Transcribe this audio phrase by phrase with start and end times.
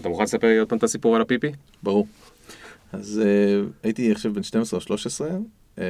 [0.00, 1.52] אתה מוכן לספר לי עוד פעם את הסיפור על הפיפי?
[1.82, 2.06] ברור.
[2.92, 5.28] אז uh, הייתי עכשיו בן 12 או 13,
[5.76, 5.80] uh,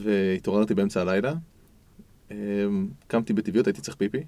[0.00, 1.34] והתעוררתי באמצע הלילה.
[2.28, 2.32] Uh,
[3.06, 4.22] קמתי בטבעיות, הייתי צריך פיפי,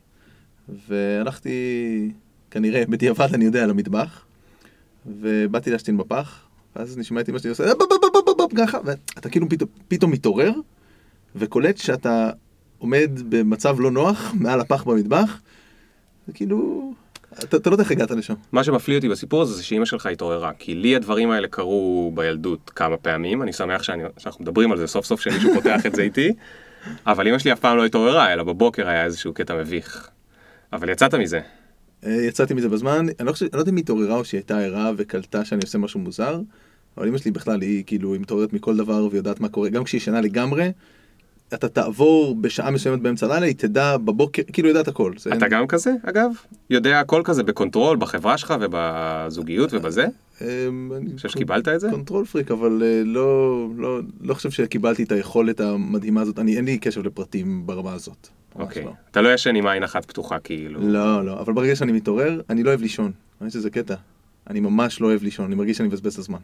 [0.88, 2.10] והלכתי,
[2.50, 4.24] כנראה בדיעבד אני יודע, למטבח,
[5.06, 6.46] ובאתי להשתין בפח,
[6.76, 7.64] ואז נשמע את אמא שלי עושה
[8.56, 10.52] ככה, ואתה כאילו פתאום, פתאום מתעורר,
[11.36, 12.30] וקולט שאתה
[12.78, 15.40] עומד במצב לא נוח מעל הפח במטבח,
[16.28, 16.92] וכאילו,
[17.32, 18.34] אתה, אתה לא יודע איך הגעת לשם.
[18.52, 22.70] מה שמפליא אותי בסיפור הזה זה שאימא שלך התעוררה, כי לי הדברים האלה קרו בילדות
[22.76, 26.02] כמה פעמים, אני שמח שאני, שאנחנו מדברים על זה סוף סוף שמישהו פותח את זה
[26.02, 26.32] איתי,
[27.06, 30.08] אבל אמא שלי אף פעם לא התעוררה, אלא בבוקר היה איזשהו קטע מביך.
[30.72, 31.40] אבל יצאת מזה.
[32.06, 34.38] אה, יצאתי מזה בזמן, אני לא, חושב, אני לא יודע אם היא התעוררה או שהיא
[34.38, 36.40] הייתה ערה וקלטה שאני עושה משהו מוזר,
[36.96, 39.98] אבל אמא שלי בכלל היא כאילו, היא מתעוררת מכל דבר ויודעת מה קורה, גם כשהיא
[39.98, 40.70] ישנה לגמרי,
[41.54, 45.12] אתה תעבור בשעה מסוימת באמצע הלילה, היא תדע בבוקר, כאילו יודעת הכל.
[45.20, 45.50] אתה אין...
[45.50, 46.30] גם כזה, אגב?
[46.70, 50.06] יודע הכל כזה ב control בחברה שלך ובזוגיות ובזה?
[50.40, 51.90] אמ, אני חושב שקיבלת את זה?
[51.90, 56.64] control freak, אבל אה, לא, לא, לא חושב שקיבלתי את היכולת המדהימה הזאת, אני, אין
[56.64, 58.28] לי קשב לפרטים ברמה הזאת.
[58.54, 58.84] אוקיי.
[58.84, 58.92] לא.
[59.10, 60.80] אתה לא ישן עם עין אחת פתוחה כאילו.
[60.80, 63.12] לא, לא, אבל ברגע שאני מתעורר, אני לא אוהב לישון.
[63.40, 63.94] אני חושב שזה קטע.
[64.50, 66.38] אני ממש לא אוהב לישון, אני מרגיש שאני מבזבז את הזמן.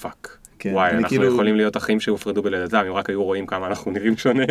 [0.00, 0.38] פאק.
[0.58, 1.24] כן, וואי, אנחנו כאילו...
[1.24, 4.44] יכולים להיות אחים שהופרדו בלידתם, אם רק היו רואים כמה אנחנו נראים שונה.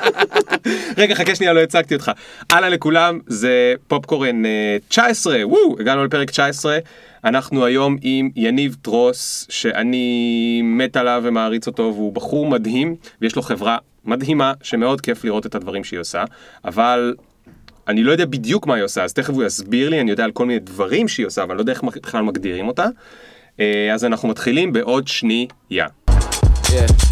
[0.98, 2.10] רגע, חכה שנייה, לא הצגתי אותך.
[2.50, 4.42] הלאה לכולם, זה פופקורן
[4.88, 6.78] 19, אה, וואו, הגענו לפרק 19.
[7.24, 13.42] אנחנו היום עם יניב טרוס, שאני מת עליו ומעריץ אותו, והוא בחור מדהים, ויש לו
[13.42, 16.24] חברה מדהימה, שמאוד כיף לראות את הדברים שהיא עושה,
[16.64, 17.14] אבל
[17.88, 20.32] אני לא יודע בדיוק מה היא עושה, אז תכף הוא יסביר לי, אני יודע על
[20.32, 22.86] כל מיני דברים שהיא עושה, אבל אני לא יודע איך בכלל מגדירים אותה.
[23.60, 25.46] אה, אז אנחנו מתחילים בעוד שנייה.
[25.70, 27.06] Yeah.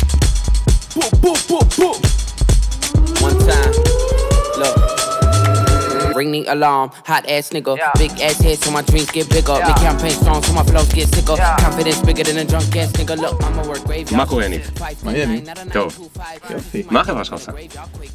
[6.17, 7.77] Ring the alarm, hot ass nigga.
[7.77, 7.93] Yeah.
[8.03, 9.57] Big ass head, so my dreams get bigger.
[9.59, 9.69] Yeah.
[9.69, 11.37] Make campaign strong, so my flows get sicker.
[11.37, 11.57] Yeah.
[11.67, 13.15] Confidence bigger than a drunk ass nigga.
[13.25, 14.17] Look, I'ma work grave.
[14.17, 14.71] מה קורה יניב?
[15.03, 15.45] מה יניב?
[15.73, 16.09] טוב.
[16.51, 16.83] יופי.
[16.91, 17.53] מה החברה שלך עושה?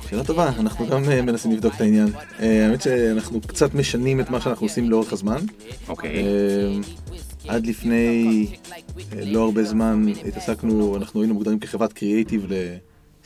[0.09, 2.07] שאלה טובה, אנחנו גם מנסים לבדוק את העניין.
[2.39, 5.41] האמת שאנחנו קצת משנים את מה שאנחנו עושים לאורך הזמן.
[5.87, 6.23] אוקיי.
[7.47, 8.47] עד לפני
[9.25, 12.47] לא הרבה זמן התעסקנו, אנחנו היינו מוגדרים כחברת קריאייטיב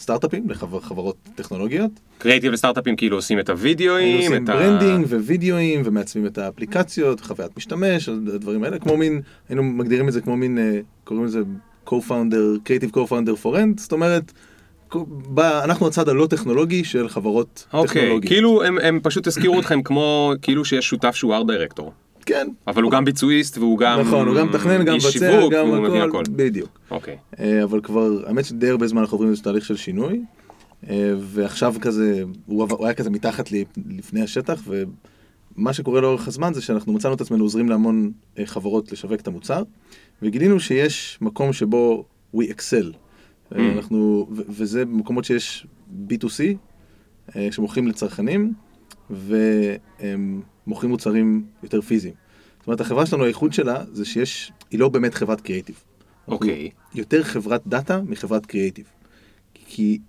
[0.03, 1.91] לסטארט-אפים, לחברות טכנולוגיות.
[2.18, 8.63] קריאייטיב לסטארט-אפים כאילו עושים את הווידאוים, עושים branding ווידאוים ומעצבים את האפליקציות, חוויית משתמש, הדברים
[8.63, 10.58] האלה, כמו מין, היינו מגדירים את זה כמו מין,
[11.03, 11.40] קוראים לזה
[11.88, 14.31] co-founder, creative co-founder for rent, זאת אומרת,
[15.38, 18.16] אנחנו הצד הלא טכנולוגי של חברות okay, טכנולוגיות.
[18.16, 21.94] אוקיי, כאילו הם, הם פשוט הזכירו אתכם כמו כאילו שיש שותף שהוא ארט דירקטור.
[22.24, 22.48] כן.
[22.68, 26.24] אבל הוא גם ביצועיסט והוא גם נכון, הוא גם מתכנן, גם מבצע, גם הכל.
[26.30, 26.80] בדיוק.
[26.92, 27.18] אוקיי.
[27.40, 30.22] אה, אבל כבר, האמת שדי הרבה זמן אנחנו עוברים איזה תהליך של שינוי,
[30.90, 33.50] אה, ועכשיו כזה, הוא היה כזה מתחת
[33.90, 38.92] לפני השטח, ומה שקורה לאורך הזמן זה שאנחנו מצאנו את עצמנו עוזרים להמון אה, חברות
[38.92, 39.64] לשווק את המוצר,
[40.22, 42.06] וגילינו שיש מקום שבו
[42.36, 42.94] we excel.
[43.52, 43.56] Mm.
[43.76, 45.68] אנחנו, וזה במקומות שיש
[46.10, 46.42] B2C,
[47.52, 48.54] שמוכרים לצרכנים,
[49.09, 52.14] ומוכרים מוצרים יותר פיזיים.
[52.59, 55.84] זאת אומרת, החברה שלנו, הייחוד שלה זה שיש, היא לא באמת חברת קריאיטיב.
[56.28, 56.69] אוקיי.
[56.69, 56.97] Okay.
[56.97, 58.86] יותר חברת דאטה מחברת קריאיטיב.
[59.53, 60.00] כי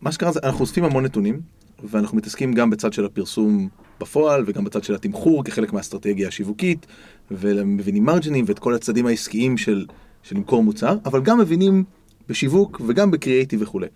[0.00, 1.40] מה שקרה זה, אנחנו אוספים המון נתונים,
[1.84, 3.68] ואנחנו מתעסקים גם בצד של הפרסום
[4.00, 6.86] בפועל, וגם בצד של התמחור כחלק מהאסטרטגיה השיווקית,
[7.30, 9.86] ומבינים מרג'ינים ואת כל הצדדים העסקיים של,
[10.22, 11.84] של למכור מוצר, אבל גם מבינים
[12.28, 13.86] בשיווק וגם בקריאיטיב וכולי.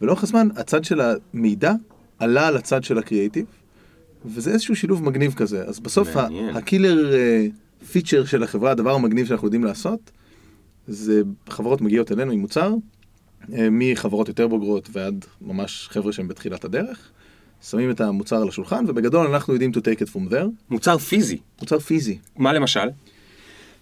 [0.00, 1.72] ולאורך הזמן, הצד של המידע
[2.18, 3.44] עלה על הצד של הקריאיטיב,
[4.24, 5.64] וזה איזשהו שילוב מגניב כזה.
[5.64, 6.08] אז בסוף
[6.54, 7.12] הקילר
[7.92, 10.10] פיצ'ר אה, של החברה, הדבר המגניב שאנחנו יודעים לעשות,
[10.88, 12.74] זה חברות מגיעות אלינו עם מוצר,
[13.52, 17.10] אה, מחברות יותר בוגרות ועד ממש חבר'ה שהם בתחילת הדרך,
[17.62, 20.46] שמים את המוצר על השולחן, ובגדול אנחנו יודעים to take it from there.
[20.70, 21.38] מוצר פיזי.
[21.60, 22.18] מוצר פיזי.
[22.36, 22.88] מה למשל?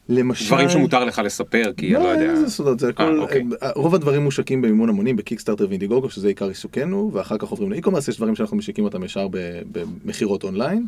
[0.08, 0.46] למשל...
[0.46, 2.30] דברים שמותר לך לספר, כי לא, אני לא יודע.
[2.30, 3.18] איזה סודות, זה הכל...
[3.18, 3.44] 아, אוקיי.
[3.74, 8.16] רוב הדברים מושקים במימון המונים בקיקסטארטר ואינדיגוגו, שזה עיקר עיסוקנו, ואחר כך עוברים לאי-קומרס, יש
[8.16, 9.28] דברים שאנחנו משיקים אותם ישר
[9.72, 10.86] במכירות אונליין.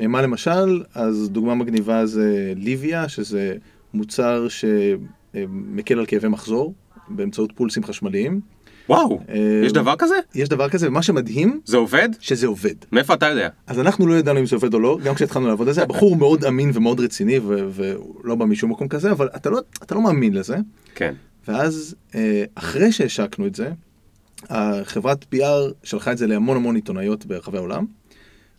[0.00, 0.82] אה, מה למשל?
[0.94, 3.54] אז דוגמה מגניבה זה ליביה, שזה
[3.94, 6.74] מוצר שמקל על כאבי מחזור
[7.08, 8.40] באמצעות פולסים חשמליים.
[8.90, 10.14] וואו, אה, יש דבר כזה?
[10.34, 11.60] יש דבר כזה, ומה שמדהים...
[11.64, 12.08] זה עובד?
[12.20, 12.74] שזה עובד.
[12.92, 13.48] מאיפה אתה יודע?
[13.66, 16.16] אז אנחנו לא ידענו אם זה עובד או לא, גם כשהתחלנו לעבוד על זה, הבחור
[16.16, 20.34] מאוד אמין ומאוד רציני, ולא בא משום מקום כזה, אבל אתה לא, אתה לא מאמין
[20.34, 20.56] לזה.
[20.94, 21.14] כן.
[21.48, 23.70] ואז, אה, אחרי שהשקנו את זה,
[24.48, 27.84] החברת PR שלחה את זה להמון המון עיתונאיות ברחבי העולם,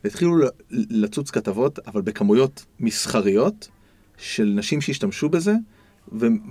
[0.04, 0.36] והתחילו
[0.72, 3.68] לצוץ כתבות, אבל בכמויות מסחריות,
[4.18, 5.54] של נשים שהשתמשו בזה,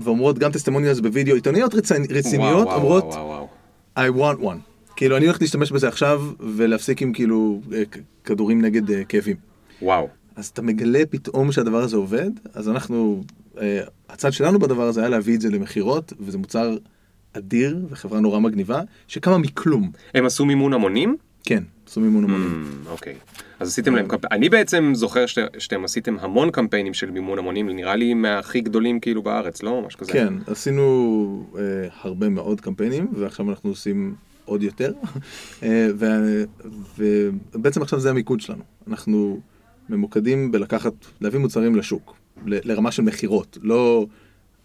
[0.01, 1.75] ואומרות גם טסטימוניאלס בווידאו, עיתונאיות
[2.11, 3.05] רציניות, אומרות...
[3.05, 3.60] וואו, וואו, וואו.
[4.01, 4.59] I want one.
[4.97, 7.83] כאילו, אני הולך להשתמש בזה עכשיו ולהפסיק עם כאילו אה,
[8.25, 9.37] כדורים נגד uh, כאבים.
[9.83, 10.09] וואו.
[10.37, 13.23] אז אתה מגלה פתאום שהדבר הזה עובד, אז אנחנו,
[13.61, 16.77] אה, הצד שלנו בדבר הזה היה להביא את זה למכירות, וזה מוצר
[17.33, 19.91] אדיר וחברה נורא מגניבה, שקמה מכלום.
[20.15, 21.17] הם עשו מימון המונים?
[21.45, 22.65] כן, עשו מימון המונים.
[22.85, 23.15] Mm, אוקיי.
[23.61, 27.97] אז עשיתם להם קמפיין, אני בעצם זוכר שאתם עשיתם המון קמפיינים של מימון המונים, נראה
[27.97, 29.83] לי מהכי גדולים כאילו בארץ, לא?
[29.87, 30.13] משהו כזה.
[30.13, 31.63] כן, עשינו אה,
[32.03, 34.15] הרבה מאוד קמפיינים, ועכשיו אנחנו עושים
[34.45, 34.93] עוד יותר,
[35.63, 35.89] אה,
[36.99, 38.63] ובעצם עכשיו זה המיקוד שלנו.
[38.89, 39.41] אנחנו
[39.89, 42.17] ממוקדים בלקחת, להביא מוצרים לשוק,
[42.47, 44.07] לרמה של מכירות, לא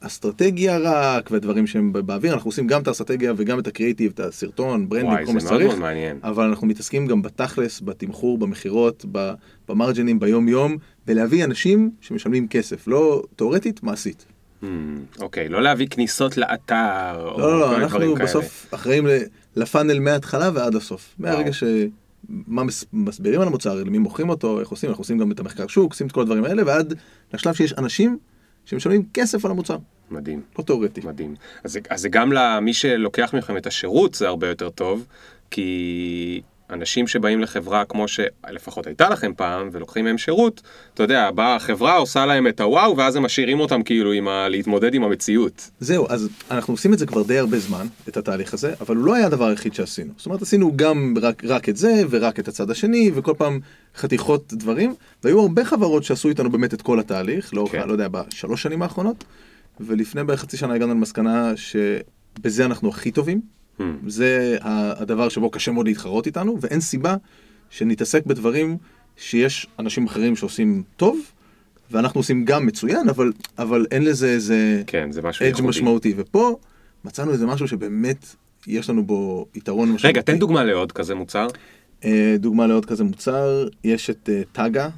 [0.06, 4.90] אסטרטגיה רק ודברים שהם באוויר, אנחנו עושים גם את האסטרטגיה וגם את הקריאיטיב, את הסרטון,
[4.90, 5.74] branding, כל מה שצריך,
[6.24, 9.06] אבל אנחנו מתעסקים גם בתכלס, בתמחור, במכירות,
[9.70, 14.26] במרג'ינים, ביום יום, ולהביא אנשים שמשלמים כסף, לא תאורטית, מעשית.
[14.62, 14.66] אהמ,
[15.20, 19.08] אוקיי, לא להביא כניסות לאתר, לא, לא, לא, אנחנו בסוף אחראים
[19.56, 21.16] לפאנל מההתחלה ועד הסוף.
[21.20, 21.64] מהרגע ש...
[22.30, 22.64] מה
[22.94, 26.08] מסבירים על המוצר, למי מוכרים אותו, איך עושים, אנחנו עושים גם את המחקר שוק, עושים
[26.08, 26.94] את כל הדברים האלה, ועד
[27.34, 28.18] לשלב שיש אנשים
[28.66, 29.78] שמשלמים כסף על המוצר.
[30.12, 30.42] מדהים.
[30.60, 31.02] לא תאורטי.
[31.04, 31.36] מדהים.
[31.64, 35.06] אז, אז זה גם למי שלוקח מכם את השירות זה הרבה יותר טוב,
[35.52, 40.62] כי אנשים שבאים לחברה כמו שלפחות הייתה לכם פעם, ולוקחים מהם שירות,
[40.94, 44.50] אתה יודע, באה החברה, עושה להם את הוואו, ואז הם משאירים אותם כאילו עם ה...
[44.50, 45.70] להתמודד עם המציאות.
[45.80, 49.06] זהו, אז אנחנו עושים את זה כבר די הרבה זמן, את התהליך הזה, אבל הוא
[49.06, 50.14] לא היה הדבר היחיד שעשינו.
[50.18, 53.60] זאת אומרת, עשינו גם רק, רק את זה, ורק את הצד השני, וכל פעם
[53.96, 57.88] חתיכות דברים, והיו הרבה חברות שעשו איתנו באמת את כל התהליך, לאורך, כן.
[57.88, 59.24] לא יודע, בשלוש שנים האחרונות,
[59.80, 63.42] ולפני בערך חצי שנה הגענו למסקנה שבזה אנחנו הכי טובים.
[63.80, 63.84] Hmm.
[64.08, 67.16] זה הדבר שבו קשה מאוד להתחרות איתנו, ואין סיבה
[67.70, 68.78] שנתעסק בדברים
[69.18, 71.20] שיש אנשים אחרים שעושים טוב,
[71.92, 76.14] ואנחנו עושים גם מצוין, אבל, אבל אין לזה איזה כן, זה משהו אדג' משמעותי.
[76.18, 76.58] ופה
[77.06, 78.36] מצאנו איזה משהו שבאמת
[78.68, 80.08] יש לנו בו יתרון משמעותי.
[80.08, 81.48] רגע, תן דוגמה לעוד כזה מוצר.
[82.06, 84.90] אה, דוגמה לעוד כזה מוצר, יש את אה, טאגה,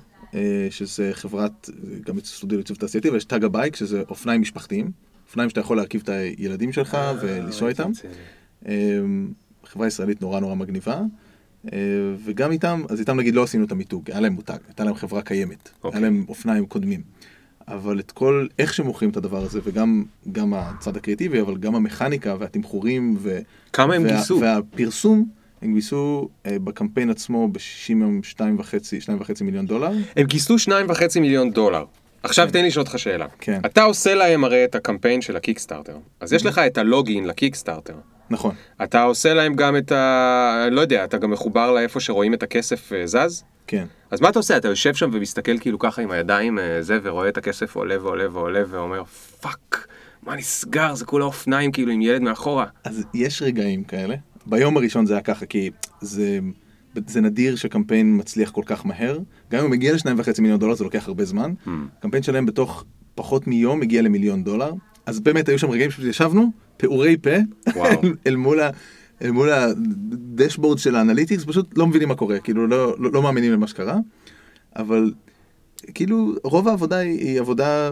[0.69, 1.69] שזה חברת,
[2.05, 4.91] גם סטודיו לעיצוב תעשייתי, ויש טאגה בייק, שזה אופניים משפחתיים.
[5.27, 7.91] אופניים שאתה יכול להרכיב את הילדים שלך ולנסוע איתם.
[8.67, 9.31] אמ,
[9.65, 11.01] חברה ישראלית נורא נורא מגניבה.
[11.73, 11.79] אה,
[12.25, 15.21] וגם איתם, אז איתם נגיד לא עשינו את המיתוג, היה להם מותג, הייתה להם חברה
[15.21, 15.65] קיימת.
[15.65, 16.01] היה אוקיי.
[16.01, 17.01] להם אופניים קודמים.
[17.67, 22.35] אבל את כל, איך שמוכרים את הדבר הזה, וגם גם הצד הקריאטיבי, אבל גם המכניקה
[22.39, 23.39] והתמחורים, ו,
[23.73, 24.39] כמה הם וה, גייסו?
[24.41, 25.29] והפרסום,
[25.61, 29.91] הם גייסו אה, בקמפיין עצמו ב-60 יום 2.5 מיליון דולר.
[30.15, 31.85] הם גייסו 2.5 מיליון דולר.
[32.23, 32.51] עכשיו כן.
[32.51, 33.25] תן לי לשאול אותך שאלה.
[33.39, 33.61] כן.
[33.65, 37.93] אתה עושה להם הרי את הקמפיין של הקיקסטארטר, אז יש לך את הלוגין לקיקסטארטר.
[38.29, 38.55] נכון.
[38.83, 40.67] אתה עושה להם גם את ה...
[40.71, 43.43] לא יודע, אתה גם מחובר לאיפה שרואים את הכסף אה, זז?
[43.67, 43.85] כן.
[44.11, 44.57] אז מה אתה עושה?
[44.57, 48.25] אתה יושב שם ומסתכל כאילו ככה עם הידיים אה, זה, ורואה את הכסף עולה ועולה
[48.31, 49.03] ועולה, ואומר,
[49.41, 49.87] פאק,
[50.23, 50.95] מה נסגר?
[50.95, 52.65] זה כולה אופניים כאילו עם ילד מאחורה.
[52.83, 54.15] אז יש רגעים כאלה.
[54.49, 55.69] ביום הראשון זה היה ככה, כי
[56.01, 56.39] זה...
[57.07, 59.19] זה נדיר שקמפיין מצליח כל כך מהר.
[59.51, 61.53] גם אם הוא מגיע לשניים וחצי מיליון דולר זה לוקח הרבה זמן.
[61.65, 61.69] אהמ.
[61.99, 62.85] קמפיין שלהם בתוך
[63.15, 64.73] פחות מיום מגיע למיליון דולר.
[65.05, 67.29] אז באמת היו שם רגעים שישבנו, פעורי פה,
[68.27, 68.69] אל מול ה...
[69.21, 73.51] אל מול הדשבורד של האנליטיקס, פשוט לא מבינים מה קורה, כאילו לא, לא, לא מאמינים
[73.51, 73.97] למה שקרה,
[74.75, 75.13] אבל
[75.93, 77.91] כאילו רוב העבודה היא, היא עבודה,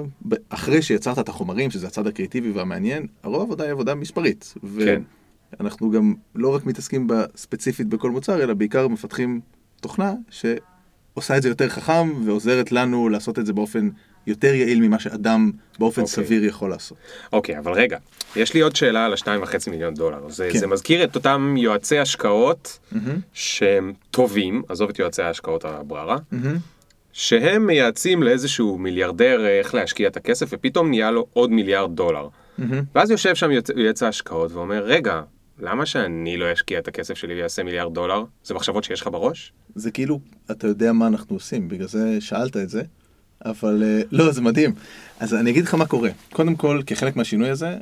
[0.50, 4.54] אחרי שיצרת את החומרים, שזה הצד הקריאיטיבי והמעניין, הרוב העבודה היא עבודה מספרית.
[4.86, 5.02] כן.
[5.60, 9.42] ואנחנו גם לא רק מתעסקים בה ספציפית בכל מוצר, אלא בעיקר מפתחים
[9.82, 13.90] תוכנה שעושה את זה יותר חכם ועוזרת לנו לעשות את זה באופן
[14.28, 16.06] יותר יעיל ממה שאדם באופן okay.
[16.06, 16.26] אוקיי.
[16.26, 16.98] סביר יכול לעשות.
[17.34, 17.98] אוקיי, okay, אבל רגע,
[18.36, 20.30] יש לי עוד שאלה על השניים וחצי מיליון דולר.
[20.30, 20.60] זה, כן.
[20.60, 22.98] זה מזכיר את אותם יועצי השקעות mm-hmm.
[23.34, 26.36] שהם טובים, עזוב את יועצי ההשקעות הבררה, mm-hmm.
[27.14, 32.28] שהם מייעצים לאיזשהו מיליארדר איך להשקיע את הכסף, ופתאום נהיה לו עוד מיליארד דולר.
[32.28, 32.64] Mm-hmm.
[32.96, 35.22] ואז יושב שם יועץ ההשקעות ואומר, רגע,
[35.60, 38.24] למה שאני לא אשקיע את הכסף שלי ויעשה מיליארד דולר?
[38.44, 39.54] זה מחשבות שיש לך בראש?
[39.76, 40.20] זה כאילו,
[40.52, 42.82] אתה יודע מה אנחנו עושים, בגלל זה שאלת את זה.
[43.46, 44.74] אבל אה, לא, זה מדהים.
[45.20, 46.10] אז אני אגיד לך מה קורה.
[46.34, 47.78] קודם כל, כחלק מהשינוי הזה,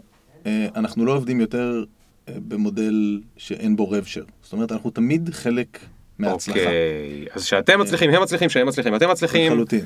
[0.45, 1.83] אה, אנחנו לא עובדים יותר
[2.29, 4.23] אה, במודל שאין בו רב שר.
[4.43, 5.79] זאת אומרת, אנחנו תמיד חלק
[6.19, 6.59] מההצלחה.
[6.59, 9.51] אוקיי, אז שאתם מצליחים, הם מצליחים, שהם מצליחים, אתם מצליחים.
[9.51, 9.85] לחלוטין.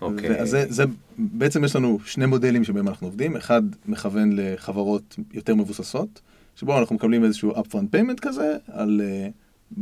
[0.00, 0.40] אוקיי.
[0.40, 0.84] אז זה, זה,
[1.18, 3.36] בעצם יש לנו שני מודלים שבהם אנחנו עובדים.
[3.36, 6.20] אחד מכוון לחברות יותר מבוססות,
[6.56, 9.00] שבו אנחנו מקבלים איזשהו upfront payment כזה, על,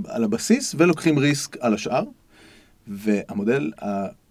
[0.04, 2.04] על הבסיס, ולוקחים ריסק על השאר.
[2.86, 3.72] והמודל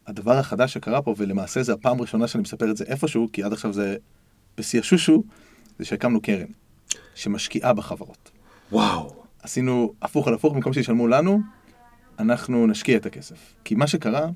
[0.08, 3.54] הדבר החדש שקרה פה, ולמעשה זה הפעם הראשונה שאני מספר את זה איפשהו, כי עד
[3.54, 3.96] עכשיו זה
[4.58, 5.24] בשיא השושו,
[5.80, 6.48] זה שהקמנו קרן
[7.16, 8.32] שמשקיעה בחברות.
[8.72, 9.22] וואו.
[9.44, 11.40] עשינו הפוך על הפוך, במקום שישלמו לנו,
[12.20, 13.54] אנחנו נשקיע את הכסף.
[13.64, 14.30] כי מה שקרה,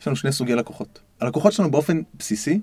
[0.00, 1.00] יש לנו שני סוגי לקוחות.
[1.20, 2.60] הלקוחות שלנו באופן בסיסי,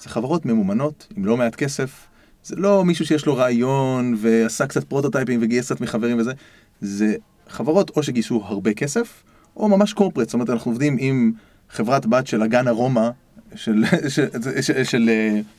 [0.00, 2.06] זה חברות ממומנות, עם לא מעט כסף.
[2.44, 6.32] זה לא מישהו שיש לו רעיון ועשה קצת פרוטוטייפים וגייס קצת מחברים וזה.
[6.80, 7.14] זה
[7.48, 9.22] חברות או שגייסו הרבה כסף,
[9.56, 10.28] או ממש קורפרט.
[10.28, 11.32] זאת אומרת, אנחנו עובדים עם
[11.70, 13.10] חברת בת של אגן ארומה,
[13.54, 15.10] של, של, של, של, של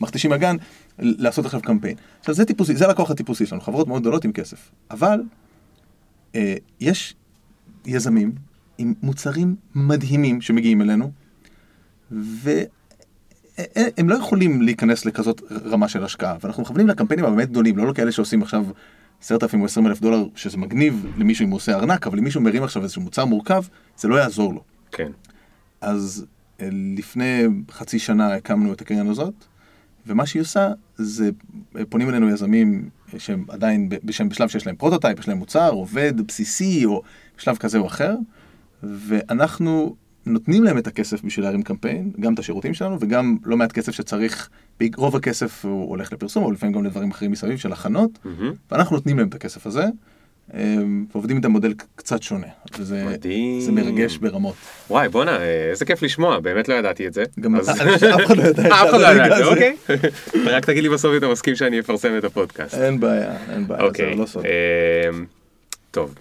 [0.02, 0.56] מכתישים אגן,
[1.00, 1.96] לעשות עכשיו קמפיין.
[2.20, 4.72] עכשיו זה טיפוסי, זה הלקוח הטיפוסי שלנו, חברות מאוד גדולות עם כסף.
[4.92, 5.22] אבל
[6.36, 7.16] אה, יש
[7.86, 8.32] יזמים
[8.78, 11.12] עם מוצרים מדהימים שמגיעים אלינו,
[13.58, 18.12] והם לא יכולים להיכנס לכזאת רמה של השקעה, ואנחנו מכוונים לקמפיינים הבאמת גדולים, לא לכאלה
[18.12, 18.66] שעושים עכשיו
[19.22, 22.24] עשרת אלפים או עשרים אלף דולר, שזה מגניב למישהו אם הוא עושה ארנק, אבל אם
[22.24, 23.64] מישהו מרים עכשיו איזשהו מוצר מורכב,
[23.98, 24.64] זה לא יעזור לו.
[24.92, 25.12] כן.
[25.82, 26.26] אז
[26.62, 29.34] אה, לפני חצי שנה הקמנו את הקרן הזאת,
[30.08, 31.30] ומה שהיא עושה זה
[31.78, 36.22] אה, פונים אלינו יזמים שהם עדיין בש, בשלב שיש להם פרוטוטייפ, יש להם מוצר, עובד
[36.28, 37.02] בסיסי או
[37.38, 38.16] בשלב כזה או אחר,
[38.84, 39.96] ואנחנו
[40.26, 43.92] נותנים להם את הכסף בשביל להרים קמפיין, גם את השירותים שלנו וגם לא מעט כסף
[43.92, 44.50] שצריך,
[44.96, 48.44] רוב הכסף הוא הולך לפרסום, אבל לפעמים גם לדברים אחרים מסביב של הכנות, mm-hmm.
[48.72, 49.84] ואנחנו נותנים להם את הכסף הזה.
[50.54, 52.48] אמ, ועובדים איתם מודל קצת שונה.
[52.80, 53.62] וזה מדהים.
[53.62, 54.56] זה מרגש ברמות.
[54.90, 57.24] וואי בואנה איזה כיף לשמוע באמת לא ידעתי את זה.
[57.40, 57.86] גם אף אחד
[58.38, 59.76] לא ידע אף אחד לא ידע את זה אוקיי.
[60.56, 62.74] רק תגיד לי בסוף אם אתה מסכים שאני אפרסם את הפודקאסט.
[62.74, 64.46] אין בעיה אין בעיה זה אוקיי, לא סוד.
[64.46, 65.26] אמ,
[65.92, 66.16] טוב.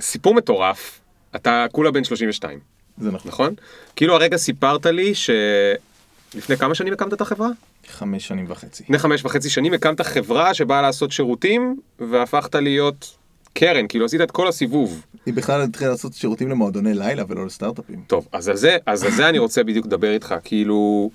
[0.00, 1.01] סיפור מטורף
[1.36, 2.58] אתה כולה בן 32.
[2.98, 3.30] זה נכון.
[3.30, 3.54] נכון?
[3.96, 7.48] כאילו הרגע סיפרת לי שלפני כמה שנים הקמת את החברה?
[7.88, 8.82] חמש שנים וחצי.
[8.82, 13.16] לפני חמש וחצי שנים הקמת חברה שבאה לעשות שירותים והפכת להיות
[13.54, 15.02] קרן, כאילו עשית את כל הסיבוב.
[15.26, 18.02] היא בכלל התחילה לעשות שירותים למועדוני לילה ולא לסטארט-אפים.
[18.06, 21.10] טוב, אז על זה, אז על זה אני רוצה בדיוק לדבר איתך, כאילו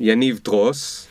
[0.00, 1.06] יניב טרוס,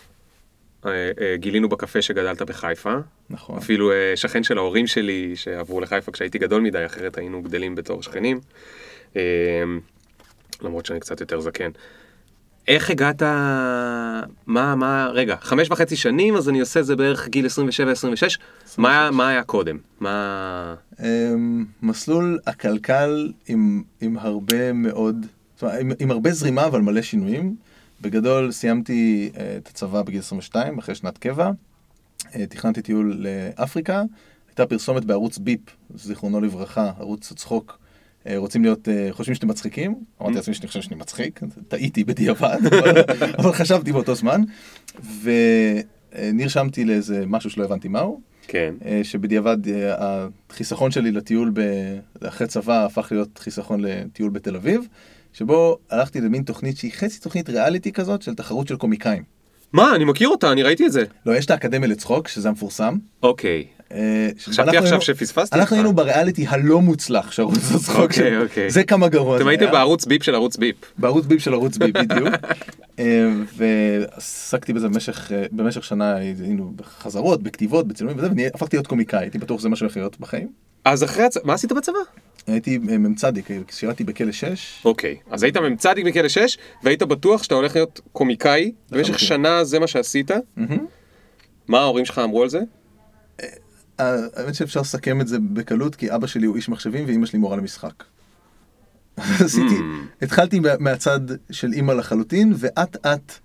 [1.36, 2.96] גילינו בקפה שגדלת בחיפה.
[3.30, 3.58] נכון.
[3.58, 8.04] אפילו אה, שכן של ההורים שלי שעברו לחיפה כשהייתי גדול מדי, אחרת היינו גדלים בתור
[8.04, 8.40] שכנים.
[10.62, 11.70] למרות שאני קצת יותר זקן.
[12.68, 13.22] איך הגעת,
[14.48, 17.50] מה, מה, רגע, חמש וחצי שנים, אז אני עושה את זה בערך גיל 27-26,
[18.78, 19.78] מה, מה היה קודם?
[20.00, 20.76] מה...
[21.04, 27.02] אמ, מסלול עקלקל עם, עם הרבה מאוד, זאת אומרת, עם, עם הרבה זרימה אבל מלא
[27.02, 27.56] שינויים.
[28.02, 31.52] בגדול סיימתי אה, את הצבא בגיל 22, אחרי שנת קבע.
[32.36, 34.04] אה, תכננתי טיול לאפריקה,
[34.48, 35.60] הייתה פרסומת בערוץ ביפ,
[35.96, 37.80] זיכרונו לברכה, ערוץ הצחוק.
[38.28, 42.60] אה, רוצים להיות, חושבים שאתם מצחיקים, אמרתי לעצמי שאני חושב שאני מצחיק, טעיתי בדיעבד,
[43.40, 44.42] אבל חשבתי באותו זמן,
[45.22, 48.74] ונרשמתי לאיזה משהו שלא הבנתי מהו, כן.
[49.04, 49.58] שבדיעבד
[49.98, 51.54] החיסכון שלי לטיול
[52.24, 54.88] אחרי צבא הפך להיות חיסכון לטיול בתל אביב,
[55.38, 59.24] שבו הלכתי למין תוכנית שהיא חצי תוכנית ריאליטי כזאת של תחרות של קומיקאים.
[59.74, 61.04] מה, אני מכיר אותה, אני ראיתי את זה.
[61.26, 62.96] לא, יש את האקדמיה לצחוק, שזה המפורסם.
[63.24, 63.66] אוקיי.
[63.92, 65.60] אה, חשבתי עכשיו שפספסתי.
[65.60, 68.70] אנחנו היינו בריאליטי הלא מוצלח של ערוץ הצחוק אוקיי, אוקיי.
[68.70, 69.38] זה כמה גרוע.
[69.38, 70.76] אתם הייתם בערוץ ביפ של ערוץ ביפ.
[70.98, 72.30] בערוץ ביפ של ערוץ ביפ, בדיוק.
[73.00, 79.20] אה, ועסקתי בזה במשך, אה, במשך שנה, היינו בחזרות, בכתיבות, בצילומים וזה, והפכתי להיות קומיקאי,
[79.20, 80.48] הייתי בטוח שזה מה שהולך להיות בחיים.
[80.86, 82.00] אז אחרי הצבא, מה עשית בצבא?
[82.48, 83.22] הייתי מ"צ,
[83.70, 84.82] שירתי בכלא 6.
[84.86, 89.80] אוקיי, אז היית מ"צ בכלא 6, והיית בטוח שאתה הולך להיות קומיקאי, במשך שנה זה
[89.80, 90.32] מה שעשית?
[91.68, 92.60] מה ההורים שלך אמרו על זה?
[94.00, 97.58] האמת שאפשר לסכם את זה בקלות, כי אבא שלי הוא איש מחשבים ואימא שלי מורה
[97.58, 98.04] למשחק.
[99.46, 99.76] עשיתי,
[100.22, 101.20] התחלתי מהצד
[101.52, 103.40] של אימא לחלוטין, ואט אט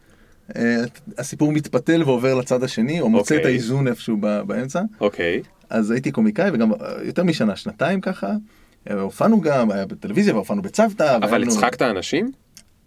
[0.57, 0.77] אה,
[1.19, 3.53] הסיפור מתפתל ועובר לצד השני, או מוצא את אוקיי.
[3.53, 4.17] האיזון איפשהו
[4.47, 4.83] באמצע.
[5.01, 5.43] אוקיי.
[5.71, 8.33] אז הייתי קומיקאי, וגם אה, יותר משנה, שנתיים ככה.
[8.91, 11.17] אה, הופענו גם, היה בטלוויזיה והופענו בצוותא.
[11.17, 12.33] אבל הצחקת אנשים?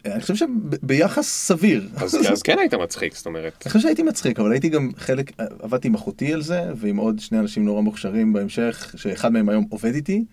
[0.06, 1.90] אני חושב שביחס סביר.
[1.96, 3.54] אז, אז כן היית מצחיק, זאת אומרת.
[3.66, 7.20] אני חושב שהייתי מצחיק, אבל הייתי גם חלק, עבדתי עם אחותי על זה, ועם עוד
[7.20, 10.26] שני אנשים נורא מוכשרים בהמשך, שאחד מהם היום עובד איתי,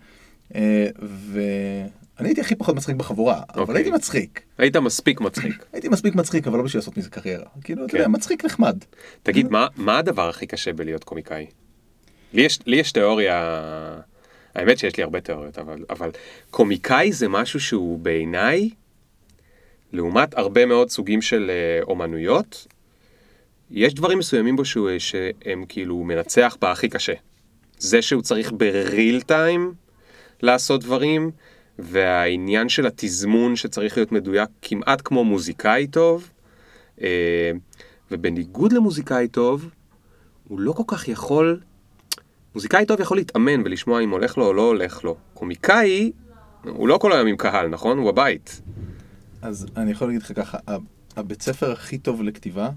[0.55, 3.53] אה, ואני הייתי הכי פחות מצחיק בחבורה, okay.
[3.53, 3.75] אבל אוקיי.
[3.75, 4.41] הייתי מצחיק.
[4.57, 5.65] היית מספיק מצחיק.
[5.73, 7.45] הייתי מספיק מצחיק, אבל לא בשביל לעשות מזה קריירה.
[7.63, 8.11] כאילו, אתה יודע, כן.
[8.11, 8.77] מצחיק נחמד.
[9.23, 11.45] תגיד, מה, מה הדבר הכי קשה בלהיות קומיקאי?
[12.33, 13.61] לי יש, לי יש תיאוריה,
[14.55, 16.09] האמת שיש לי הרבה תיאוריות, אבל, אבל
[16.51, 18.69] קומיקאי זה משהו שהוא בעיניי,
[19.93, 22.67] לעומת הרבה מאוד סוגים של uh, אומנויות,
[23.71, 27.13] יש דברים מסוימים בו שהוא, שהם כאילו מנצח בהכי קשה.
[27.77, 29.73] זה שהוא צריך בריל טיים
[30.41, 31.31] לעשות דברים,
[31.79, 36.29] והעניין של התזמון שצריך להיות מדויק כמעט כמו מוזיקאי טוב,
[36.97, 37.01] uh,
[38.11, 39.69] ובניגוד למוזיקאי טוב,
[40.47, 41.59] הוא לא כל כך יכול,
[42.55, 45.17] מוזיקאי טוב יכול להתאמן ולשמוע אם הולך לו או לא הולך לו.
[45.33, 46.11] קומיקאי,
[46.63, 47.97] הוא לא כל היום עם קהל, נכון?
[47.97, 48.61] הוא בבית.
[49.41, 50.57] אז אני יכול להגיד לך ככה,
[51.15, 52.69] הבית ספר הכי טוב לכתיבה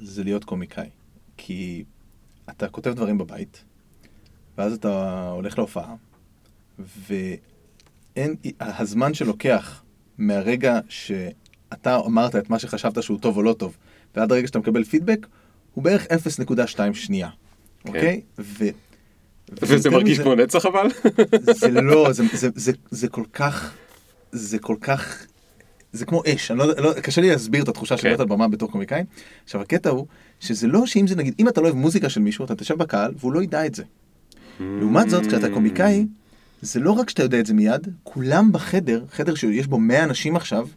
[0.00, 0.88] זה להיות קומיקאי.
[1.36, 1.84] כי
[2.50, 3.64] אתה כותב דברים בבית,
[4.58, 5.94] ואז אתה הולך להופעה,
[6.78, 9.82] ואין, הזמן שלוקח
[10.18, 13.76] מהרגע שאתה אמרת את מה שחשבת שהוא טוב או לא טוב,
[14.16, 15.26] ועד הרגע שאתה מקבל פידבק,
[15.74, 17.28] הוא בערך 0.2 שנייה.
[17.84, 18.20] אוקיי?
[18.38, 18.64] ו...
[19.62, 20.86] וזה מרגיש כמו נצח אבל?
[21.60, 23.74] זה לא, זה, זה, זה, זה כל כך
[24.32, 25.26] זה כל כך,
[25.92, 28.08] זה כמו אש, לא, לא, קשה לי להסביר את התחושה של כן.
[28.08, 29.04] להיות על במה בתור קומיקאי.
[29.44, 30.06] עכשיו הקטע הוא,
[30.40, 33.12] שזה לא שאם זה נגיד, אם אתה לא אוהב מוזיקה של מישהו, אתה תשב בקהל
[33.18, 33.82] והוא לא ידע את זה.
[34.60, 36.06] לעומת זאת, כשאתה קומיקאי,
[36.62, 40.36] זה לא רק שאתה יודע את זה מיד, כולם בחדר, חדר שיש בו 100 אנשים
[40.36, 40.68] עכשיו,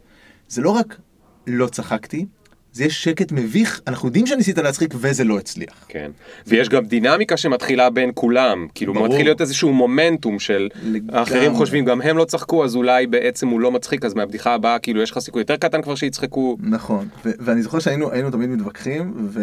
[0.48, 0.98] זה לא רק
[1.46, 2.26] לא צחקתי,
[2.74, 5.84] זה יש שקט מביך, אנחנו יודעים שניסית להצחיק וזה לא הצליח.
[5.88, 6.10] כן.
[6.46, 8.66] ויש גם דינמיקה שמתחילה בין כולם.
[8.74, 9.08] כאילו ברור.
[9.08, 11.18] מתחיל להיות איזשהו מומנטום של לגמרי.
[11.18, 14.78] האחרים חושבים גם הם לא צחקו אז אולי בעצם הוא לא מצחיק אז מהבדיחה הבאה
[14.78, 16.56] כאילו יש לך סיכוי יותר קטן כבר שיצחקו.
[16.60, 19.40] נכון, ו- ואני זוכר שהיינו היינו תמיד מתווכחים, ו...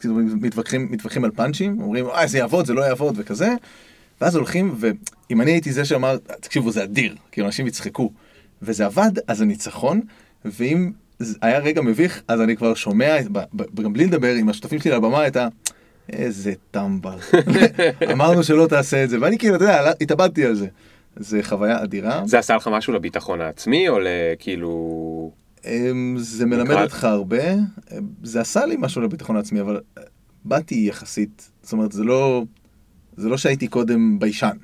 [0.00, 3.48] כאילו מתווכחים, מתווכחים על פאנצ'ים, אומרים, אה, זה יעבוד, זה לא יעבוד וכזה,
[4.20, 8.12] ואז הולכים, ואם אני הייתי זה שאמר, תקשיבו, זה אדיר, כאילו אנשים יצחקו,
[8.62, 10.00] וזה עבד, אז זה ניצחון,
[10.44, 10.90] ואם
[11.42, 13.16] היה רגע מביך, אז אני כבר שומע,
[13.82, 15.48] גם בלי לדבר עם השותפים שלי על הבמה, הייתה,
[16.12, 17.18] איזה טמבל,
[18.12, 20.66] אמרנו שלא תעשה את זה, ואני כאילו, אתה יודע, התאבדתי על זה.
[21.16, 22.22] זה חוויה אדירה.
[22.26, 25.30] זה עשה לך משהו לביטחון העצמי או לכאילו...
[25.66, 27.42] אמ, זה מלמד אותך הרבה,
[28.22, 30.02] זה עשה לי משהו לביטחון העצמי, אבל אה,
[30.44, 32.44] באתי יחסית, זאת אומרת, זה לא,
[33.16, 34.56] זה לא שהייתי קודם ביישן.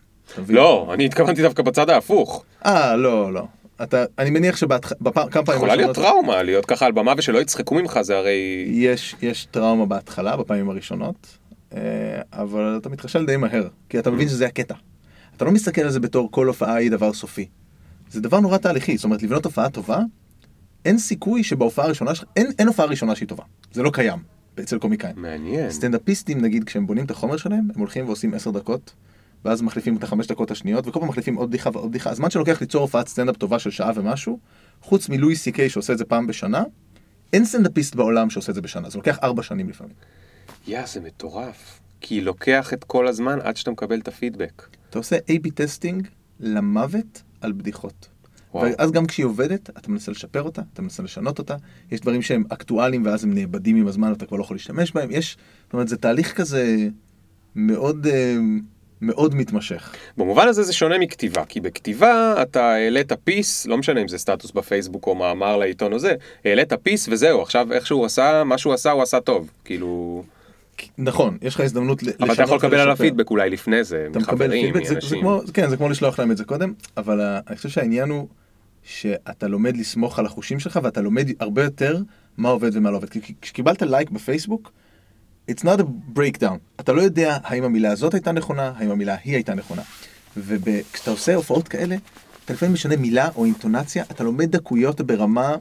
[0.49, 2.45] לא, אני התכוונתי דווקא בצד ההפוך.
[2.67, 3.47] אה, לא, לא.
[3.83, 5.57] אתה, אני מניח שבכמה פעמים...
[5.57, 8.67] יכולה להיות טראומה להיות ככה על במה ושלא יצחקו ממך זה הרי...
[8.69, 11.39] יש, יש טראומה בהתחלה, בפעמים הראשונות,
[11.75, 11.81] אה,
[12.33, 14.75] אבל אתה מתחשל די מהר, כי אתה מבין שזה הקטע.
[15.37, 17.49] אתה לא מסתכל על זה בתור כל הופעה היא דבר סופי.
[18.11, 19.99] זה דבר נורא תהליכי, זאת אומרת, לבנות הופעה טובה,
[20.85, 23.45] אין סיכוי שבהופעה הראשונה שלך, אין, אין הופעה ראשונה שהיא טובה.
[23.73, 24.19] זה לא קיים
[24.61, 25.15] אצל קומיקאים.
[25.17, 25.71] מעניין.
[25.71, 28.93] סטנדאפיסטים, נגיד, כשהם בונים את החומר שלהם, הם הולכים ועושים עשר דקות,
[29.45, 32.11] ואז מחליפים את החמש דקות השניות, וכל פעם מחליפים עוד בדיחה ועוד בדיחה.
[32.11, 34.39] הזמן שלוקח ליצור הופעת סטנדאפ טובה של שעה ומשהו,
[34.83, 36.63] חוץ מלואי סי קיי שעושה את זה פעם בשנה,
[37.33, 39.95] אין סטנדאפיסט בעולם שעושה את זה בשנה, זה לוקח ארבע שנים לפעמים.
[40.67, 41.81] יא, זה מטורף.
[42.01, 44.69] כי לוקח את כל הזמן עד שאתה מקבל את הפידבק.
[44.91, 46.09] אתה עושה A-B testing
[46.41, 48.09] למוות על בדיחות.
[48.55, 48.65] וואו.
[48.65, 51.57] ואז גם כשהיא עובדת, אתה מנסה לשפר אותה, אתה מנסה לשנות אותה,
[51.91, 55.11] יש דברים שהם אקטואליים ואז הם נאבדים עם הזמן ואתה כבר לא יכול להשתמש בהם,
[55.11, 56.89] יש, זאת אומרת, זה תהליך כזה
[57.55, 58.37] מאוד, אה,
[59.03, 59.95] מאוד מתמשך.
[60.17, 64.51] במובן הזה זה שונה מכתיבה, כי בכתיבה אתה העלית פיס, לא משנה אם זה סטטוס
[64.51, 68.75] בפייסבוק או מאמר לעיתון או זה, העלית פיס וזהו, עכשיו איך שהוא עשה, מה שהוא
[68.75, 70.23] עשה הוא עשה טוב, כאילו...
[70.99, 73.05] נכון, יש לך הזדמנות לשנות אבל אתה יכול לקבל עליו ולשפר.
[73.05, 75.21] פידבק אולי לפני זה, מחברים, פידבק, זה, זה מאנשים.
[75.21, 78.29] כמו, כן, זה כמו לשלוח להם את זה קודם, אבל אני חושב שהעניין הוא
[78.83, 81.99] שאתה לומד לסמוך על החושים שלך ואתה לומד הרבה יותר
[82.37, 83.09] מה עובד ומה לא עובד.
[83.09, 84.73] כי כשקיבלת לייק בפייסבוק,
[85.49, 86.81] it's not a breakdown.
[86.81, 89.83] אתה לא יודע האם המילה הזאת הייתה נכונה, האם המילה היא הייתה נכונה.
[90.37, 91.97] וכשאתה עושה הופעות כאלה,
[92.45, 95.57] אתה לפעמים משנה מילה או אינטונציה, אתה לומד דקויות ברמה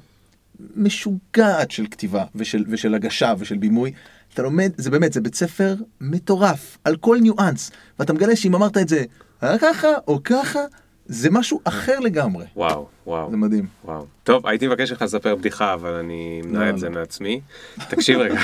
[0.75, 3.91] משוגעת של כתיבה ושל, ושל הגשה ושל בימוי.
[4.33, 8.77] אתה לומד, זה באמת, זה בית ספר מטורף על כל ניואנס, ואתה מגלה שאם אמרת
[8.77, 9.03] את זה
[9.41, 10.59] היה ככה או ככה,
[11.09, 12.45] זה משהו אחר לגמרי.
[12.55, 13.31] וואו, וואו.
[13.31, 13.65] זה מדהים.
[13.85, 14.05] וואו.
[14.23, 16.95] טוב, הייתי מבקש ממך לספר בדיחה, אבל אני אמנע לא, את זה לא.
[16.95, 17.41] מעצמי.
[17.89, 18.39] תקשיב רגע.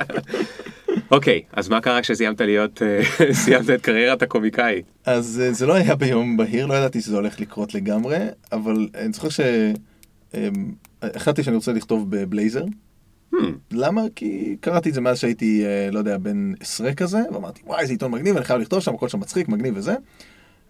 [1.10, 3.00] אוקיי, אז מה קרה כשסיימת להיות, אה,
[3.44, 4.82] סיימת את קריירת הקומיקאי?
[5.06, 8.18] אז אה, זה לא היה ביום בהיר, לא ידעתי שזה הולך לקרות לגמרי,
[8.52, 9.28] אבל אני זוכר
[11.02, 12.64] שהחלטתי שאני רוצה לכתוב בבלייזר.
[13.34, 13.36] Hmm,
[13.70, 14.02] למה?
[14.16, 17.92] כי קראתי את זה מאז שהייתי, אה, לא יודע, בן עשרה כזה, ואמרתי, וואי, איזה
[17.92, 19.94] עיתון מגניב, אני חייב לכתוב שם, הכל שם מצחיק, מגניב וזה.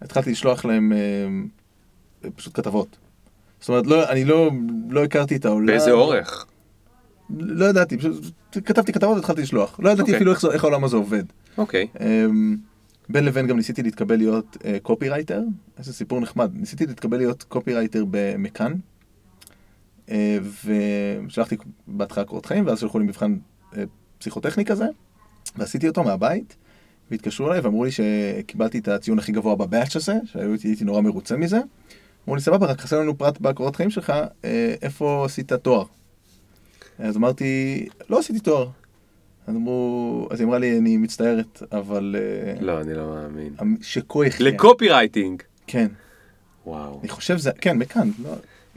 [0.01, 2.97] התחלתי לשלוח להם אה, פשוט כתבות.
[3.59, 4.51] זאת אומרת, לא, אני לא,
[4.89, 5.65] לא הכרתי את העולם.
[5.65, 6.45] באיזה אורך?
[7.29, 8.33] לא ידעתי, פשוט
[8.65, 9.79] כתבתי כתבות והתחלתי לשלוח.
[9.79, 10.15] לא ידעתי אוקיי.
[10.15, 11.23] אפילו איך, איך העולם הזה עובד.
[11.57, 11.87] אוקיי.
[11.99, 12.57] אמ,
[13.09, 15.41] בין לבין גם ניסיתי להתקבל להיות קופירייטר,
[15.77, 18.73] איזה סיפור נחמד, ניסיתי להתקבל להיות קופירייטר במקאן,
[20.11, 20.37] אה,
[21.25, 21.57] ושלחתי
[21.87, 23.37] בהתחלה קורות חיים, ואז שלחו לי מבחן
[23.77, 23.83] אה,
[24.17, 24.85] פסיכוטכני כזה,
[25.55, 26.55] ועשיתי אותו מהבית,
[27.11, 31.59] והתקשרו אליי ואמרו לי שקיבלתי את הציון הכי גבוה בבאץ' הזה, שהייתי נורא מרוצה מזה.
[32.27, 34.13] אמרו לי, סבבה, רק חסר לנו פרט בקורות חיים שלך,
[34.45, 35.85] אה, איפה עשית תואר?
[36.99, 38.69] אז אמרתי, לא עשיתי תואר.
[39.47, 42.15] אז אמרו, אז היא אמרה לי, אני מצטערת, אבל...
[42.19, 43.77] אה, לא, אני לא מאמין.
[43.81, 44.45] שכה יחיה.
[44.45, 45.41] לקופי רייטינג.
[45.67, 45.87] כן,
[46.65, 46.99] וואו.
[47.01, 48.09] אני חושב זה, כן, מכאן.
[48.23, 48.29] לא,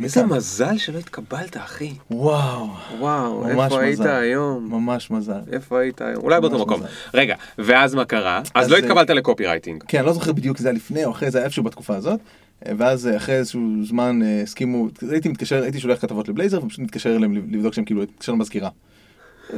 [0.05, 0.27] איזה.
[0.27, 1.95] מזל שלא התקבלת, אחי.
[2.11, 4.11] וואו, וואו, איפה היית מזל.
[4.11, 4.69] היום?
[4.71, 5.41] ממש מזל.
[5.53, 6.25] איפה היית היום?
[6.25, 6.81] אולי באותו מקום.
[6.81, 6.89] מזל.
[7.15, 8.39] רגע, ואז מה קרה?
[8.39, 9.85] אז אז, לא אה, התקבלת לקופי רייטינג.
[9.89, 12.21] כן, אני לא זוכר בדיוק זה היה לפני או אחרי, זה היה איפשהו בתקופה הזאת.
[12.67, 17.17] ואז אה, אחרי איזשהו זמן אה, הסכימו, הייתי מתקשר, הייתי שולח כתבות לבלייזר ופשוט מתקשר
[17.17, 18.71] אליהם לבדוק שהם כאילו, מתקשר למזכירה.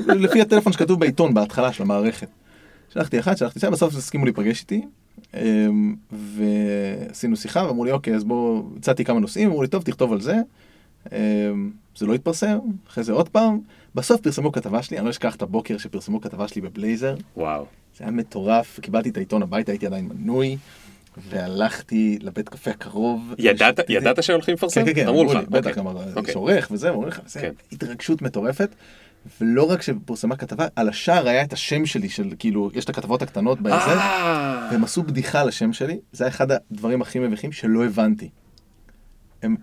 [0.06, 2.28] לפי הטלפון שכתוב בעיתון בהתחלה של המערכת.
[2.92, 4.82] שלחתי אחת, שלחתי שתיים, בסוף הסכימו להיפגש איתי.
[5.34, 10.12] אמ, ועשינו שיחה ואמרו לי אוקיי אז בואו, הצעתי כמה נושאים, אמרו לי טוב תכתוב
[10.12, 10.36] על זה.
[11.12, 13.60] אמ, זה לא התפרסם, אחרי זה עוד פעם,
[13.94, 17.66] בסוף פרסמו כתבה שלי, אני לא אשכח את הבוקר שפרסמו כתבה שלי בבלייזר, וואו.
[17.98, 20.56] זה היה מטורף, קיבלתי את העיתון הביתה, הייתי עדיין מנוי,
[21.28, 23.34] והלכתי לבית קפה הקרוב.
[23.88, 24.80] ידעת שהולכים לפרסם?
[24.80, 25.78] כן, כן, כן, אמרו לי, בטח.
[25.78, 26.34] אמרו, יש אוקיי.
[26.34, 27.52] עורך וזה, אמרו לך, כן.
[27.72, 28.74] התרגשות מטורפת.
[29.40, 33.22] ולא רק שפורסמה כתבה, על השער היה את השם שלי, של כאילו, יש את הכתבות
[33.22, 34.68] הקטנות בזה, אה.
[34.70, 38.28] והם עשו בדיחה על השם שלי, זה היה אחד הדברים הכי מביכים שלא הבנתי.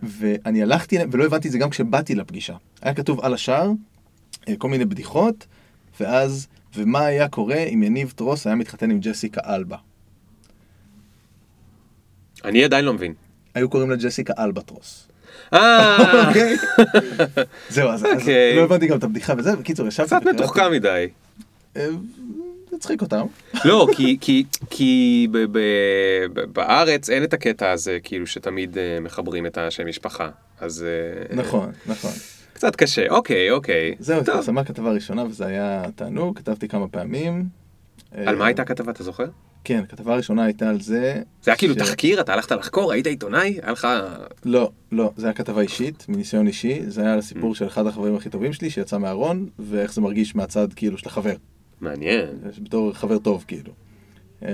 [0.04, 2.56] ואני הלכתי ולא הבנתי את זה גם כשבאתי לפגישה.
[2.82, 3.72] היה כתוב על השער,
[4.50, 5.48] אה, כל מיני בדיחות,
[6.00, 9.78] ואז, ומה היה קורה אם יניב טרוס היה מתחתן עם ג'סיקה אלבה.
[12.46, 13.14] אני עדיין לא מבין.
[13.54, 15.11] היו קוראים לה ג'סיקה אלבטרוס.
[15.54, 16.56] אה, אוקיי.
[17.70, 18.56] זהו, אז אוקיי.
[18.56, 20.08] לא הבנתי גם את הבדיחה וזה, בקיצור, ישבתי...
[20.08, 21.08] קצת מתוחכם מדי.
[21.78, 21.88] אה,
[22.74, 23.26] הצחיק אותם.
[23.66, 23.88] לא,
[24.70, 25.28] כי
[26.54, 30.86] בארץ אין את הקטע הזה, כאילו שתמיד אה, מחברים את השם משפחה, אז...
[31.30, 32.12] נכון, נכון.
[32.54, 33.96] קצת קשה, אוקיי, אוקיי.
[34.00, 37.46] זהו, התפרסמה כתבה ראשונה וזה היה תענוג, כתבתי כמה פעמים.
[38.26, 39.26] על מה הייתה הכתבה, אתה זוכר?
[39.64, 41.22] כן, כתבה ראשונה הייתה על זה.
[41.44, 43.60] זה היה כאילו תחקיר, אתה הלכת לחקור, היית עיתונאי?
[43.62, 43.88] היה לך...
[44.46, 47.56] לא, לא, זה היה כתבה אישית, מניסיון אישי, זה היה הסיפור mm.
[47.56, 51.36] של אחד החברים הכי טובים שלי שיצא מהארון, ואיך זה מרגיש מהצד כאילו של החבר.
[51.82, 52.28] מעניין.
[52.64, 53.74] בתור חבר טוב כאילו.
[54.42, 54.48] אמ,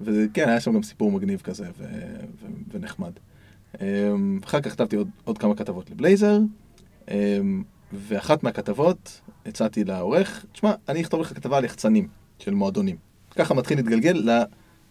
[0.00, 1.66] וכן, היה שם גם סיפור מגניב כזה
[2.72, 3.12] ונחמד.
[3.80, 6.38] אמ, אחר כך כתבתי עוד כמה כתבות לבלייזר,
[7.10, 12.08] אמ, ואחת מהכתבות הצעתי לעורך, תשמע, אני אכתוב לך כתבה על יחצנים
[12.38, 13.09] של מועדונים.
[13.36, 14.22] ככה מתחיל להתגלגל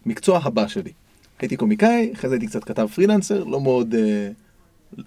[0.06, 0.92] למקצוע הבא שלי.
[1.40, 4.28] הייתי קומיקאי, אחרי זה הייתי קצת כתב פרילנסר, לא מאוד אה,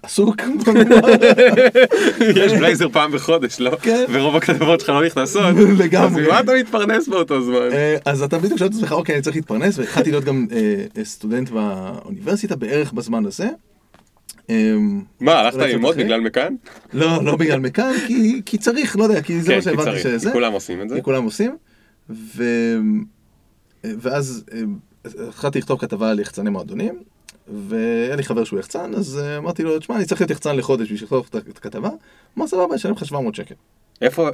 [0.02, 0.36] עסוק.
[2.36, 3.76] יש בלייזר פעם בחודש, לא?
[3.82, 4.04] כן.
[4.12, 5.42] ורוב הכתבות שלך לא נכנסות.
[5.78, 6.22] לגמרי.
[6.22, 7.72] אז מה אתה מתפרנס באותו זמן?
[7.72, 11.04] אה, אז אתה בדיוק שואל את עצמך, אוקיי, אני צריך להתפרנס, והתחלתי להיות גם אה,
[11.04, 13.48] סטודנט באוניברסיטה בערך בזמן הזה.
[14.48, 16.54] אמ, מה, הלכת ללמוד בגלל מכאן?
[16.92, 17.92] לא, לא בגלל מכאן,
[18.46, 20.28] כי צריך, לא יודע, כי זה כן, מה שהבנתי שזה.
[20.28, 20.94] כי כולם עושים את זה.
[20.94, 21.56] כי כולם עושים.
[23.84, 24.44] ואז
[25.04, 27.02] התחלתי לכתוב כתבה על יחצני מועדונים,
[27.48, 31.04] והיה לי חבר שהוא יחצן, אז אמרתי לו, תשמע, אני צריך להיות יחצן לחודש בשביל
[31.04, 31.90] לכתוב את הכתבה.
[32.38, 33.54] אמר, סבבה, אשלם לך 700 שקל.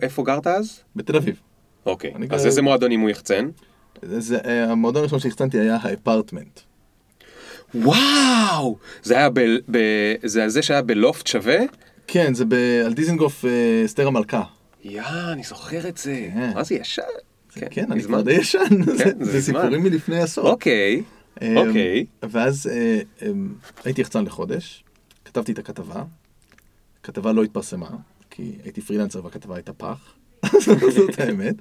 [0.03, 0.81] איפה גרת אז?
[0.97, 1.41] בתל אביב.
[1.87, 3.49] אוקיי, אז איזה מועדונים הוא יחצן?
[4.45, 6.61] המועדון הראשון שהחצנתי היה האפרטמנט.
[7.75, 8.79] וואו!
[9.03, 9.41] זה היה ב...
[9.71, 9.79] ב...
[10.25, 11.59] זה זה שהיה בלופט שווה?
[12.07, 12.55] כן, זה ב...
[12.85, 14.43] על דיזנגוף אה, אסתר המלכה.
[14.85, 16.29] יא, אני זוכר את זה.
[16.35, 16.53] כן.
[16.55, 17.03] מה זה ישן?
[17.55, 18.85] כן, כן אני כבר די ישן.
[18.99, 20.49] כן, זה סיפורים מלפני עשור.
[20.49, 21.03] אוקיי,
[21.43, 22.07] אמ, אוקיי.
[22.23, 24.85] ואז אה, אמ, הייתי יחצן לחודש,
[25.25, 26.05] כתבתי את הכתבה,
[27.01, 27.91] הכתבה לא התפרסמה,
[28.31, 30.15] כי הייתי פרילנסר והכתבה הייתה פח,
[30.97, 31.55] זאת האמת,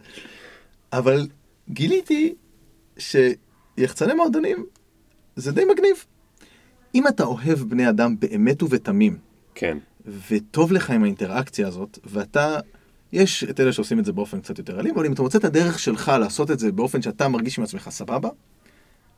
[0.94, 1.28] אבל
[1.70, 2.36] גיליתי
[2.98, 4.66] שיחצני מועדונים
[5.36, 6.06] זה די מגניב.
[6.96, 9.18] אם אתה אוהב בני אדם באמת ובתמים,
[9.56, 9.78] כן.
[10.30, 12.60] וטוב לך עם האינטראקציה הזאת, ואתה,
[13.12, 15.44] יש את אלה שעושים את זה באופן קצת יותר אלים, אבל אם אתה מוצא את
[15.44, 18.30] הדרך שלך לעשות את זה באופן שאתה מרגיש עם עצמך סבבה,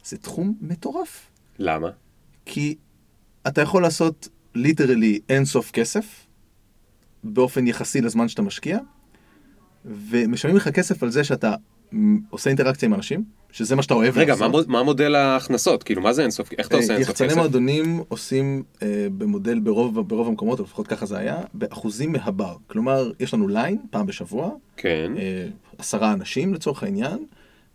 [0.06, 1.28] זה תחום מטורף.
[1.60, 1.90] למה?
[2.46, 2.76] כי
[3.48, 6.26] אתה יכול לעשות literally אינסוף כסף,
[7.24, 8.80] באופן יחסי לזמן שאתה משקיע,
[9.86, 11.56] ומשלמים לך כסף על זה שאתה
[12.30, 14.68] עושה אינטראקציה עם אנשים, שזה מה שאתה אוהב רגע, לעשות.
[14.68, 15.84] מה, מה מודל ההכנסות?
[15.84, 16.50] כאילו, מה זה אינסוף?
[16.58, 17.22] איך אתה עושה אינסוף כסף?
[17.26, 22.56] יחצני מועדונים עושים אה, במודל ברוב, ברוב המקומות, או לפחות ככה זה היה, באחוזים מהבר.
[22.68, 25.12] כלומר, יש לנו ליין פעם בשבוע, כן.
[25.18, 27.26] אה, עשרה אנשים לצורך העניין,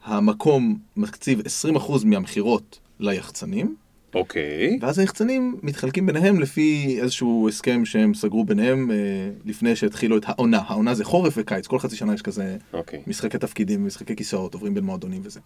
[0.05, 1.41] המקום מקציב
[1.77, 3.77] 20% מהמכירות ליחצנים,
[4.17, 4.79] אוקיי.
[4.81, 8.97] ואז היחצנים מתחלקים ביניהם לפי איזשהו הסכם שהם סגרו ביניהם אה,
[9.45, 10.63] לפני שהתחילו את העונה.
[10.67, 13.03] העונה זה חורף וקיץ, כל חצי שנה יש כזה אוקיי.
[13.07, 15.41] משחקי תפקידים, משחקי כיסאות, עוברים בין מועדונים וזה.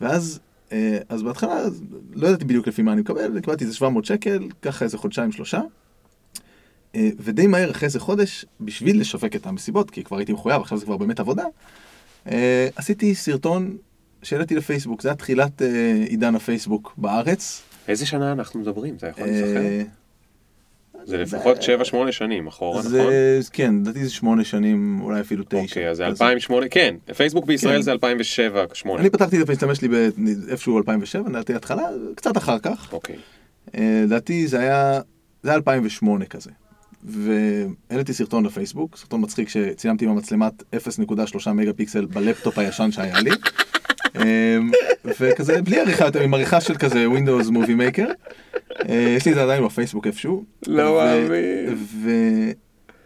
[0.00, 0.40] ואז,
[0.72, 1.60] אה, אז בהתחלה
[2.12, 5.60] לא ידעתי בדיוק לפי מה אני מקבל, קיבלתי איזה 700 שקל, ככה איזה חודשיים שלושה.
[6.94, 10.78] אה, ודי מהר אחרי איזה חודש, בשביל לשווק את המסיבות, כי כבר הייתי מחויב, עכשיו
[10.78, 11.44] זה כבר באמת עבודה,
[12.30, 13.76] אה, עשיתי סרטון
[14.22, 17.62] שהעליתי לפייסבוק, זה היה תחילת אה, עידן הפייסבוק בארץ.
[17.88, 18.94] איזה שנה אנחנו מדברים?
[18.96, 19.60] אתה יכול להיזכר?
[19.60, 19.82] אה,
[21.04, 23.12] זה לפחות 7-8 שנים אחורה, נכון?
[23.52, 25.58] כן, לדעתי זה 8 שנים, אולי אפילו 9.
[25.58, 27.82] אוקיי, אז זה 2008, כן, פייסבוק בישראל כן.
[27.82, 28.98] זה 2007-2008.
[28.98, 31.82] אני פתחתי את הפייסבוק שלי באיפשהו 2007, לדעתי התחלה,
[32.14, 32.92] קצת אחר כך.
[32.92, 33.16] אוקיי.
[33.74, 35.00] אה, לדעתי זה היה,
[35.42, 36.50] זה היה 2008 כזה.
[37.04, 43.30] והעליתי סרטון לפייסבוק, סרטון מצחיק שצילמתי עם המצלמת 0.3 מגה פיקסל בלפטופ הישן שהיה לי.
[44.16, 44.70] אמ,
[45.04, 48.10] וכזה בלי עריכה יותר, עם עריכה של כזה Windows Movie Maker.
[48.88, 50.44] אה, יש לי את זה עדיין בפייסבוק איפשהו.
[50.66, 51.76] לא מאמין.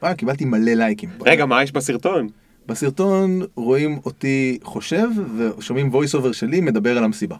[0.02, 1.08] וקיבלתי מלא לייקים.
[1.20, 2.28] רגע, מה יש בסרטון?
[2.66, 5.08] בסרטון רואים אותי חושב
[5.58, 7.36] ושומעים voice over שלי מדבר על המסיבה.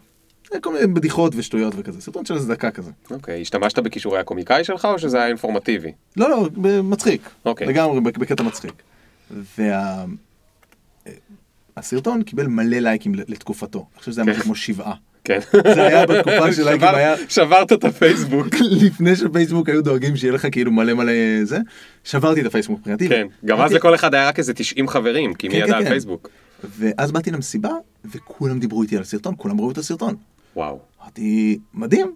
[0.61, 2.91] כל מיני בדיחות ושטויות וכזה, סרטון של איזה דקה כזה.
[3.11, 5.91] אוקיי, השתמשת בכישורי הקומיקאי שלך או שזה היה אינפורמטיבי?
[6.17, 6.47] לא, לא,
[6.83, 7.29] מצחיק.
[7.45, 7.67] אוקיי.
[7.67, 8.73] לגמרי בקטע מצחיק.
[9.57, 10.05] וה...
[11.77, 13.79] הסרטון קיבל מלא לייקים לתקופתו.
[13.79, 14.93] אני חושב שזה היה משהו כמו שבעה.
[15.23, 15.39] כן.
[15.75, 17.15] זה היה בתקופה של לייקים היה...
[17.29, 18.47] שברת את הפייסבוק.
[18.81, 21.13] לפני שפייסבוק היו דואגים שיהיה לך כאילו מלא מלא
[21.43, 21.59] זה,
[22.03, 23.09] שברתי את הפייסבוק מבחינתי.
[23.09, 25.73] כן, גם אז לכל אחד היה רק איזה 90 חברים, כי מי כן, ידע כן,
[25.73, 25.89] על כן.
[25.89, 26.29] פייסבוק.
[26.63, 27.71] ואז באתי למסיבה,
[28.05, 30.15] וכולם דיברו איתי על סרטון, כולם ראו את הסרטון.
[30.55, 30.79] וואו.
[31.01, 32.15] אמרתי, מדהים.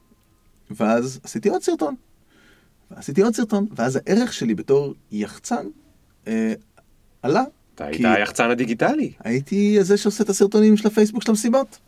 [0.71, 1.95] ואז עשיתי עוד סרטון.
[2.95, 5.65] עשיתי עוד סרטון, ואז הערך שלי בתור יחצן
[6.28, 6.54] אה,
[7.21, 7.43] עלה.
[7.75, 9.12] אתה היית היחצן הדיגיטלי.
[9.23, 11.79] הייתי זה שעושה את הסרטונים של הפייסבוק של המסיבות.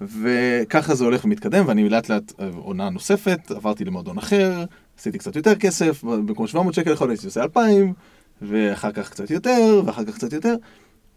[0.00, 4.64] וככה זה הולך ומתקדם, ואני לאט לאט אה, עונה נוספת, עברתי למועדון אחר,
[4.98, 7.92] עשיתי קצת יותר כסף, במקום 700 שקל לחודש הייתי עושה 2,000,
[8.42, 10.54] ואחר כך קצת יותר, ואחר כך קצת יותר,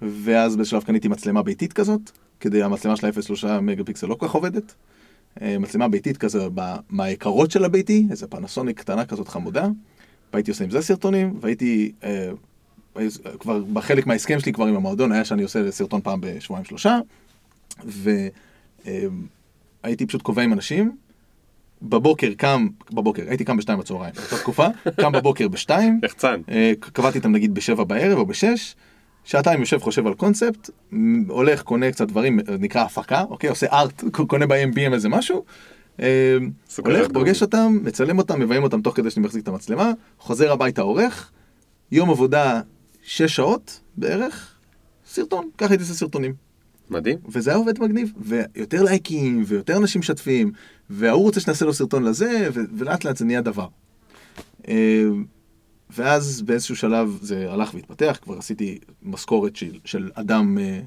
[0.01, 4.33] ואז בשלב קניתי מצלמה ביתית כזאת, כדי המצלמה של ה-0.3 מגה פיקסל לא כל כך
[4.33, 4.73] עובדת.
[5.41, 6.47] אה, מצלמה ביתית כזה
[6.89, 9.67] מהיקרות של הביתי, איזה פנסוניק קטנה כזאת חמודה,
[10.33, 12.29] והייתי עושה עם זה סרטונים, והייתי, אה,
[13.39, 16.99] כבר בחלק מההסכם שלי כבר עם המועדון היה שאני עושה סרטון פעם בשבועיים שלושה,
[19.83, 20.95] והייתי פשוט קובע עם אנשים,
[21.81, 24.67] בבוקר קם, בבוקר, הייתי קם בשתיים בצהריים, באותה תקופה,
[25.01, 26.41] קם בבוקר בשתיים, יחצן.
[26.49, 28.75] אה, קבעתי איתם נגיד בשבע בערב או בשש,
[29.23, 30.69] שעתיים יושב חושב על קונספט,
[31.27, 35.43] הולך קונה קצת דברים, נקרא הפקה, אוקיי, עושה ארט, קונה ב-MBM איזה משהו,
[36.69, 37.11] סופר הולך.
[37.13, 41.31] פוגש אותם, מצלם אותם, מביים אותם תוך כדי שאני מחזיק את המצלמה, חוזר הביתה עורך,
[41.91, 42.61] יום עבודה
[43.03, 44.55] שש שעות בערך,
[45.07, 46.33] סרטון, ככה הייתי עושה סרטונים.
[46.89, 47.17] מדהים.
[47.29, 50.51] וזה היה עובד מגניב, ויותר לייקים, ויותר אנשים משתפים,
[50.89, 53.67] וההוא רוצה שנעשה לו סרטון לזה, ו- ולאט לאט זה נהיה דבר.
[54.67, 55.03] אה,
[55.89, 60.79] ואז באיזשהו שלב זה הלך והתפתח, כבר עשיתי משכורת של, של אדם אה,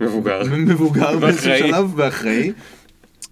[0.00, 0.42] מבוגר.
[0.72, 1.58] מבוגר באיזשהו.
[1.58, 2.52] שלב ואחראי,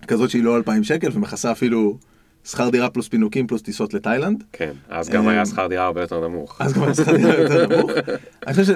[0.08, 1.98] כזאת שהיא לא 2,000 שקל ומכסה אפילו
[2.44, 4.44] שכר דירה פלוס פינוקים פלוס טיסות לתאילנד.
[4.52, 6.60] כן, אז גם אה, היה שכר דירה הרבה יותר נמוך.
[6.60, 7.90] אז כבר שכר דירה יותר נמוך.
[8.46, 8.74] אני חושב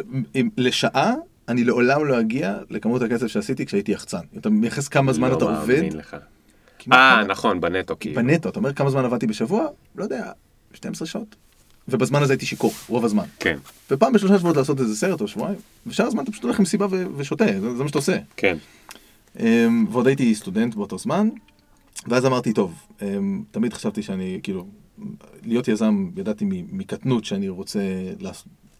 [0.56, 1.14] שלשעה
[1.48, 4.18] אני לעולם לא אגיע לכמות הכסף שעשיתי כשהייתי יחצן.
[4.38, 5.82] אתה מייחס כמה זמן לא אתה עובד,
[6.92, 8.14] אה, נכון, בנטו כאילו.
[8.16, 9.66] בנטו, אתה אומר כמה זמן עבדתי בשבוע?
[9.96, 10.32] לא יודע,
[10.74, 11.36] 12 שעות.
[11.88, 13.24] ובזמן הזה הייתי שיכור, רוב הזמן.
[13.40, 13.58] כן,
[13.90, 17.06] ופעם בשלושה שבועות לעשות איזה סרט או שבועיים, ושאר הזמן אתה פשוט הולך למסיבה ו-
[17.16, 18.18] ושותה, זה, זה מה שאתה עושה.
[18.36, 18.56] כן.
[19.40, 21.28] אמ, ועוד הייתי סטודנט באותו זמן,
[22.06, 24.66] ואז אמרתי, טוב, אמ, תמיד חשבתי שאני, כאילו,
[25.42, 27.80] להיות יזם, ידעתי מקטנות שאני רוצה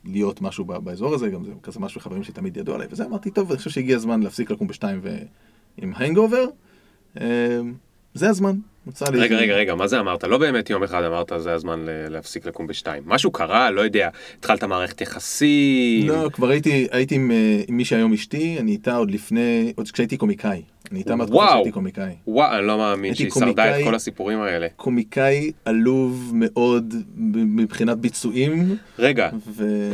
[0.04, 3.30] להיות משהו באזור הזה, גם זה כזה משהו שחברים שלי תמיד ידעו עליי, וזה אמרתי,
[3.30, 6.44] טוב, אני חושב שהגיע הזמן להפסיק לקום בשתיים ועם הנגאובר,
[7.20, 7.24] אמ,
[8.14, 8.58] זה הזמן.
[9.12, 10.24] רגע, רגע, רגע, מה זה אמרת?
[10.24, 13.02] לא באמת יום אחד אמרת זה הזמן להפסיק לקום בשתיים.
[13.06, 16.08] משהו קרה, לא יודע, התחלת מערכת יחסים.
[16.08, 19.90] לא, כבר הייתי, הייתי עם, אה, עם מי שהיום אשתי, אני איתה עוד לפני, עוד
[19.90, 20.62] כשהייתי קומיקאי.
[20.90, 21.48] אני איתה מהתקופה.
[21.52, 22.12] שהייתי קומיקאי.
[22.26, 23.84] וואו, אני לא מאמין שהיא שרדה את.
[23.84, 24.66] כל הסיפורים האלה.
[24.76, 26.94] קומיקאי עלוב מאוד
[27.34, 29.30] מבחינת ביצועים, רגע,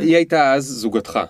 [0.00, 1.20] היא הייתה אז זוגתך,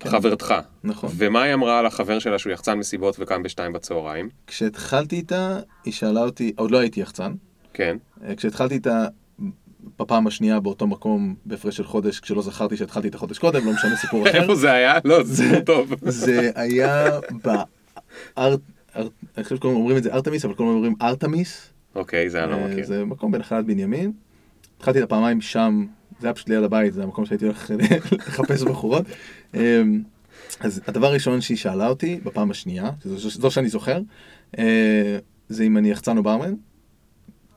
[0.00, 0.08] כן.
[0.10, 0.54] חברתך.
[0.84, 1.10] נכון.
[1.16, 4.28] ומה היא אמרה על החבר שלה שהוא יחצן מסיבות וקם בשתיים בצהריים?
[4.46, 7.32] כשהתחלתי איתה, היא שאלה אותי, עוד לא הייתי יחצן,
[7.74, 7.96] כן.
[8.28, 9.06] אה, כשהתחלתי איתה
[9.98, 13.96] בפעם השנייה באותו מקום בהפרש של חודש, כשלא זכרתי שהתחלתי את החודש קודם, לא משנה
[13.96, 14.38] סיפור אחר.
[14.42, 14.94] איפה זה היה?
[15.04, 15.94] לא, זה טוב.
[16.02, 17.10] זה היה
[17.42, 17.68] בארט...
[18.96, 21.70] ארט- אני חושב שכולם אומרים את זה ארתמיס, אבל כולם אומרים ארתמיס.
[21.94, 22.86] אוקיי, זה אני לא אה, מכיר.
[22.86, 24.12] זה מקום בנחלת בנימין.
[24.76, 25.86] התחלתי את הפעמיים שם,
[26.20, 27.70] זה היה פשוט ליד הבית, זה המקום שהייתי הולך
[28.12, 29.04] לחפש בחורות.
[29.54, 30.02] אמ,
[30.60, 34.00] אז הדבר הראשון שהיא שאלה אותי, בפעם השנייה, זו, זו שאני זוכר,
[34.58, 36.54] אה, זה אם אני יחצן או ברמן.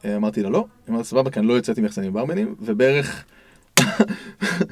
[0.06, 3.26] אה, אמרתי לה לא, היא אמרת סבבה, כי אני לא יוצאת עם יחצנים וברמנים, ובערך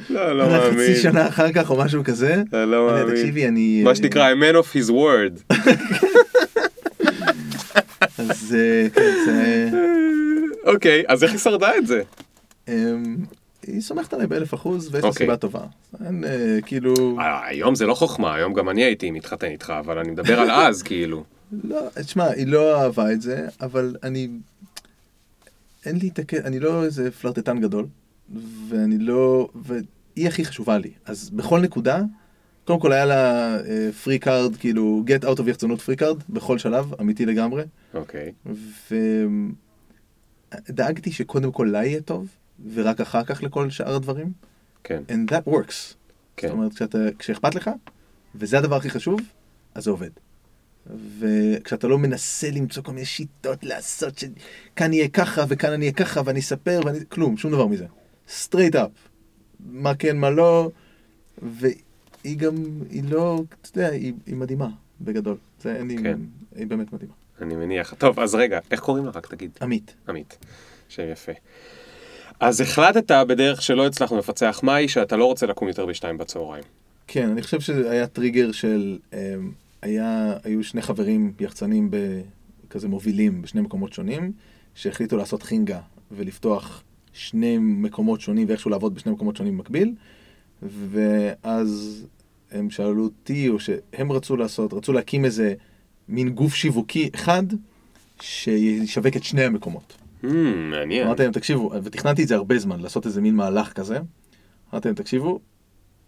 [0.09, 0.95] לא, לא חצי מאמין.
[0.95, 3.15] שנה אחר כך או משהו כזה, לא לה, מאמין.
[3.15, 3.83] תקשיבי, אני...
[3.83, 5.53] מה שנקרא, a man of his word.
[8.17, 9.69] אז אה, כן, זה...
[10.73, 12.01] אוקיי, אז איך היא שרדה את זה?
[13.67, 15.25] היא סומכת עליי באלף אחוז, ויש לה אוקיי.
[15.25, 15.65] סיבה טובה.
[16.05, 17.19] אין, אה, כאילו...
[17.19, 20.51] אה, היום זה לא חוכמה, היום גם אני הייתי מתחתן איתך, אבל אני מדבר על
[20.51, 21.23] אז, כאילו.
[21.63, 24.27] לא, תשמע, היא לא אהבה את זה, אבל אני...
[25.85, 27.85] אין לי את הקטע, אני לא איזה פלרטטן גדול,
[28.69, 29.49] ואני לא...
[29.55, 30.91] והיא הכי חשובה לי.
[31.05, 32.01] אז בכל נקודה,
[32.65, 33.57] קודם כל היה לה
[34.03, 37.63] free card, כאילו, get out of יחצנות free card, בכל שלב, אמיתי לגמרי.
[37.93, 38.31] אוקיי.
[40.69, 42.27] ודאגתי שקודם כל לה יהיה טוב,
[42.73, 44.31] ורק אחר כך לכל שאר הדברים.
[44.83, 45.93] כן, And that works.
[46.37, 46.47] כן.
[46.47, 47.69] זאת אומרת, כשאתה, כשאכפת לך,
[48.35, 49.19] וזה הדבר הכי חשוב,
[49.75, 50.09] אז זה עובד.
[51.19, 56.21] וכשאתה לא מנסה למצוא כל מיני שיטות לעשות שכאן יהיה ככה וכאן אני אהיה ככה
[56.25, 56.99] ואני אספר ואני...
[57.09, 57.85] כלום, שום דבר מזה.
[58.29, 58.91] Straight up.
[59.59, 60.69] מה כן, מה לא.
[61.41, 62.55] והיא גם,
[62.89, 64.69] היא לא, אתה יודע, היא, היא מדהימה,
[65.01, 65.37] בגדול.
[65.61, 65.97] זה אין לי...
[66.03, 66.19] כן.
[66.55, 67.13] היא באמת מדהימה.
[67.41, 67.93] אני מניח.
[67.97, 69.11] טוב, אז רגע, איך קוראים לה?
[69.11, 69.51] רק תגיד.
[69.61, 69.95] עמית.
[70.09, 70.37] עמית.
[70.89, 71.31] שם יפה.
[72.39, 76.63] אז החלטת בדרך שלא הצלחנו לפצח מהי, שאתה לא רוצה לקום יותר בשתיים בצהריים.
[77.07, 78.97] כן, אני חושב שזה היה טריגר של...
[79.13, 81.91] אמ, היה, היו שני חברים יחצנים
[82.69, 84.31] כזה מובילים בשני מקומות שונים,
[84.75, 85.79] שהחליטו לעשות חינגה
[86.11, 89.93] ולפתוח שני מקומות שונים ואיכשהו לעבוד בשני מקומות שונים במקביל,
[90.61, 92.01] ואז
[92.51, 95.53] הם שאלו אותי, או שהם רצו לעשות, רצו להקים איזה
[96.09, 97.43] מין גוף שיווקי אחד,
[98.21, 100.04] שישווק את שני המקומות.
[100.69, 101.07] מעניין.
[101.07, 103.99] אמרתי להם, תקשיבו, ותכננתי את זה הרבה זמן, לעשות איזה מין מהלך כזה.
[104.73, 105.39] אמרתי להם, תקשיבו,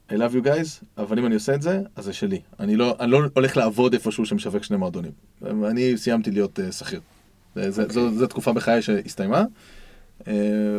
[0.09, 2.41] I love you guys, אבל אם אני עושה את זה, אז זה שלי.
[2.59, 5.11] אני לא, אני לא הולך לעבוד איפשהו שמשווק שני מועדונים.
[5.43, 6.99] אני סיימתי להיות uh, שכיר.
[6.99, 7.69] Okay.
[7.69, 10.23] זו, זו, זו תקופה בחיי שהסתיימה, uh,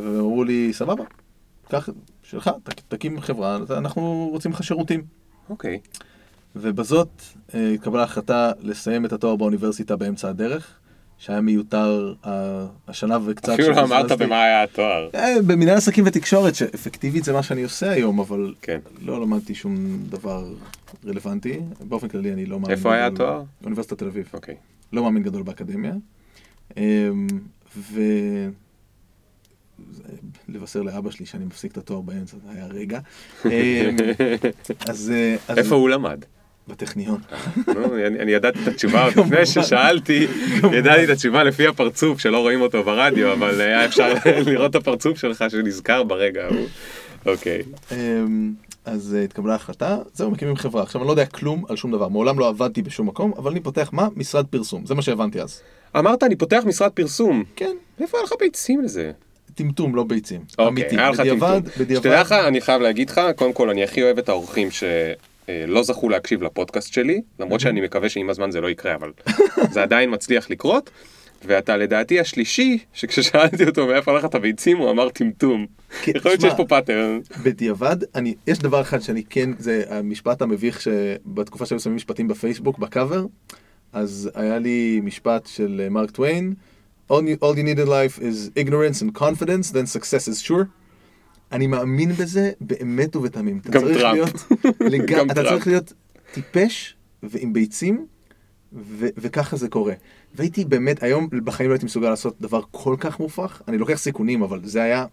[0.03, 1.05] והם אמרו לי, סבבה,
[1.68, 1.88] קח,
[2.22, 5.03] שלך, ת, תקים חברה, אנחנו רוצים לך שירותים.
[5.51, 5.81] אוקיי.
[5.85, 5.98] Okay.
[6.57, 7.09] ובזאת
[7.48, 10.77] uh, התקבלה החלטה לסיים את התואר באוניברסיטה באמצע הדרך.
[11.18, 12.14] שהיה מיותר
[12.88, 13.52] השנה וקצת.
[13.52, 15.11] אפילו לא אמרת במה היה התואר.
[15.14, 18.78] אה, במנהל עסקים ותקשורת, שאפקטיבית זה מה שאני עושה היום, אבל כן.
[19.00, 20.44] לא למדתי שום דבר
[21.07, 21.61] רלוונטי.
[21.81, 22.76] באופן כללי אני לא מאמין.
[22.76, 23.42] איפה היה התואר?
[23.64, 24.31] אוניברסיטת תל אביב.
[24.35, 24.54] אוקיי.
[24.92, 25.92] לא מאמין גדול באקדמיה.
[26.76, 27.26] אמ,
[27.76, 28.00] ו...
[30.48, 33.00] לבשר לאבא שלי שאני מפסיק את התואר באמצע, זה היה רגע.
[33.44, 33.50] אמ,
[34.88, 35.12] אז...
[35.57, 36.24] איפה הוא למד?
[36.68, 37.20] בטכניון.
[38.20, 40.26] אני ידעתי את התשובה עוד לפני ששאלתי,
[40.72, 44.14] ידעתי את התשובה לפי הפרצוף שלא רואים אותו ברדיו, אבל היה אפשר
[44.46, 46.66] לראות את הפרצוף שלך שנזכר ברגע ההוא.
[47.26, 47.62] אוקיי.
[47.92, 48.52] אמ,
[48.85, 50.83] אז אה, התקבלה החלטה, זהו, מקימים חברה.
[50.83, 53.61] עכשיו, אני לא יודע כלום על שום דבר, מעולם לא עבדתי בשום מקום, אבל אני
[53.61, 54.09] פותח מה?
[54.16, 55.61] משרד פרסום, זה מה שהבנתי אז.
[55.96, 57.44] אמרת, אני פותח משרד פרסום.
[57.57, 57.76] כן.
[58.00, 59.12] איפה היה לך ביצים לזה?
[59.54, 60.40] טמטום, לא ביצים.
[60.59, 61.62] אוקיי, היה לך טמטום.
[61.96, 64.85] שתדע לך, אני חייב להגיד לך, קודם כל, אני הכי אוהב את האורחים ש...
[65.48, 69.12] אה, לא זכו להקשיב לפודקאסט שלי, למרות שאני מקווה שעם הזמן זה לא יקרה, אבל
[69.74, 70.90] זה עדיין מצליח לקרות.
[71.44, 75.66] ואתה לדעתי השלישי, שכששאלתי אותו מאיפה היו לך את הביצים, הוא אמר טמטום.
[76.02, 77.20] כן, יכול להיות שיש פה pattern.
[77.44, 82.78] בדיעבד, אני, יש דבר אחד שאני כן, זה המשפט המביך שבתקופה שהיו שמים משפטים בפייסבוק,
[82.78, 83.26] בקאבר,
[83.92, 86.54] אז היה לי משפט של אה, מרק טוויין,
[87.12, 90.64] all you, all you need in life is ignorance and confidence, then success is sure.
[91.52, 93.61] אני מאמין בזה באמת ובתמים.
[93.70, 94.52] גם טראמפ.
[94.80, 95.02] לג...
[95.12, 95.92] גם אתה צריך להיות
[96.32, 98.06] טיפש ועם ביצים,
[98.72, 99.06] ו...
[99.16, 99.94] וככה זה קורה.
[100.34, 104.42] והייתי באמת, היום בחיים לא הייתי מסוגל לעשות דבר כל כך מופרך, אני לוקח סיכונים,
[104.42, 105.06] אבל זה היה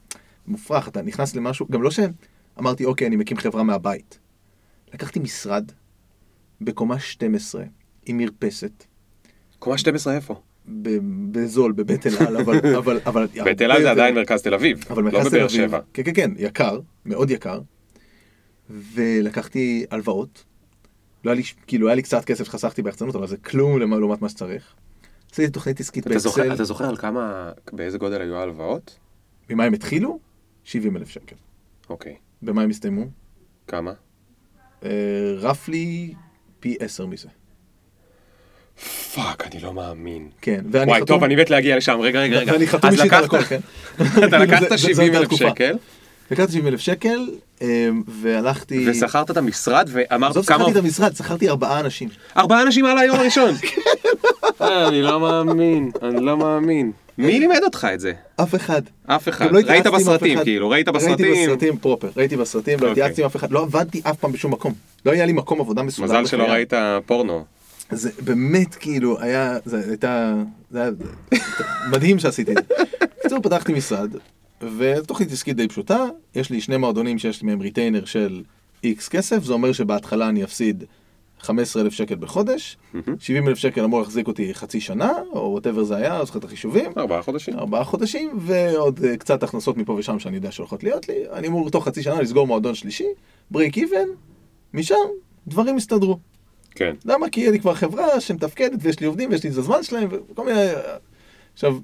[0.48, 4.20] מופרך, אתה נכנס למשהו, גם לא שאמרתי, אוקיי, אני מקים חברה מהבית.
[4.94, 5.72] לקחתי משרד
[6.62, 7.64] בקומה 12
[8.06, 8.84] עם מרפסת.
[9.60, 10.42] קומה 12 איפה?
[11.32, 12.76] בזול, בבית אל על, אבל...
[12.76, 15.72] אבל, אבל בית אל על זה עדיין מרכז תל אביב, אבל לא תל אביב.
[15.94, 17.62] כן, כן, כן, יקר, מאוד יקר.
[18.70, 20.44] ולקחתי הלוואות.
[21.26, 24.30] לא היה לי, כאילו, היה לי קצת כסף שחסכתי ביחצנות, אבל זה כלום לעומת מה
[24.30, 24.74] שצריך.
[25.32, 26.54] עשיתי תוכנית עסקית באקסל.
[26.54, 28.98] אתה זוכר על כמה, באיזה גודל היו ההלוואות?
[29.50, 30.20] ממה הם התחילו?
[30.64, 31.36] 70 אלף שקל.
[31.90, 32.16] אוקיי.
[32.42, 33.06] במה הם הסתיימו?
[33.68, 33.94] כמה?
[35.38, 36.14] ראפלי
[36.60, 37.28] פי 10 מזה.
[39.16, 40.28] fuck, אני לא מאמין.
[40.42, 41.08] כן, ואני וואי, חתום...
[41.08, 42.54] טוב, אני מת להגיע לשם, רגע, רגע, רגע.
[42.54, 43.60] ואני חתום אישית על הכל, כן.
[44.28, 45.74] אתה לקחת 70 אלף שקל.
[46.32, 47.30] לקחתי 70 אלף שקל,
[48.08, 48.86] והלכתי...
[48.90, 50.28] ושכרת את המשרד, ואמרת כמה...
[50.28, 52.10] עזוב, שכרתי את המשרד, שכרתי ארבעה אנשים.
[52.38, 53.52] ארבעה אנשים על היום הראשון?
[54.62, 56.92] אה, אני לא מאמין, אני לא מאמין.
[57.18, 58.14] מי לימד אותך את זה?
[58.36, 58.82] אף אחד.
[59.06, 59.52] אף אחד.
[59.52, 61.26] לא ראית בסרטים, כאילו, ראית בסרטים?
[61.26, 64.52] ראיתי בסרטים פרופר, ראיתי בסרטים, לא התייעצתי עם אף אחד, לא עבדתי אף פעם בשום
[64.52, 64.74] מקום.
[65.06, 66.22] לא היה לי מקום עבודה מסודר.
[66.22, 66.74] מזל שלא ראית
[67.06, 67.55] פורנו.
[67.92, 70.34] זה באמת כאילו היה, זה הייתה,
[70.72, 70.92] זה היה
[71.92, 72.84] מדהים שעשיתי את זה.
[73.20, 74.16] בקיצור פתחתי משרד,
[74.78, 78.44] ותוכנית עסקית די פשוטה, יש לי שני מועדונים שיש לי מהם retainer של
[78.84, 80.84] X כסף, זה אומר שבהתחלה אני אפסיד
[81.40, 82.78] 15,000 שקל בחודש,
[83.20, 86.92] 70,000 שקל אמור להחזיק אותי חצי שנה, או whatever זה היה, אז את החישובים.
[86.98, 87.60] ארבעה חודשים.
[87.60, 91.70] ארבעה חודשים, ועוד uh, קצת הכנסות מפה ושם שאני יודע שהולכות להיות לי, אני אמור
[91.70, 93.08] תוך חצי שנה לסגור מועדון שלישי,
[93.52, 94.08] break even,
[94.74, 94.96] משם
[95.48, 96.20] דברים יסתדרו.
[96.76, 96.96] כן.
[97.06, 97.30] למה?
[97.30, 100.60] כי אני כבר חברה שמתפקדת ויש לי עובדים ויש לי את הזמן שלהם וכל מיני...
[101.54, 101.78] עכשיו,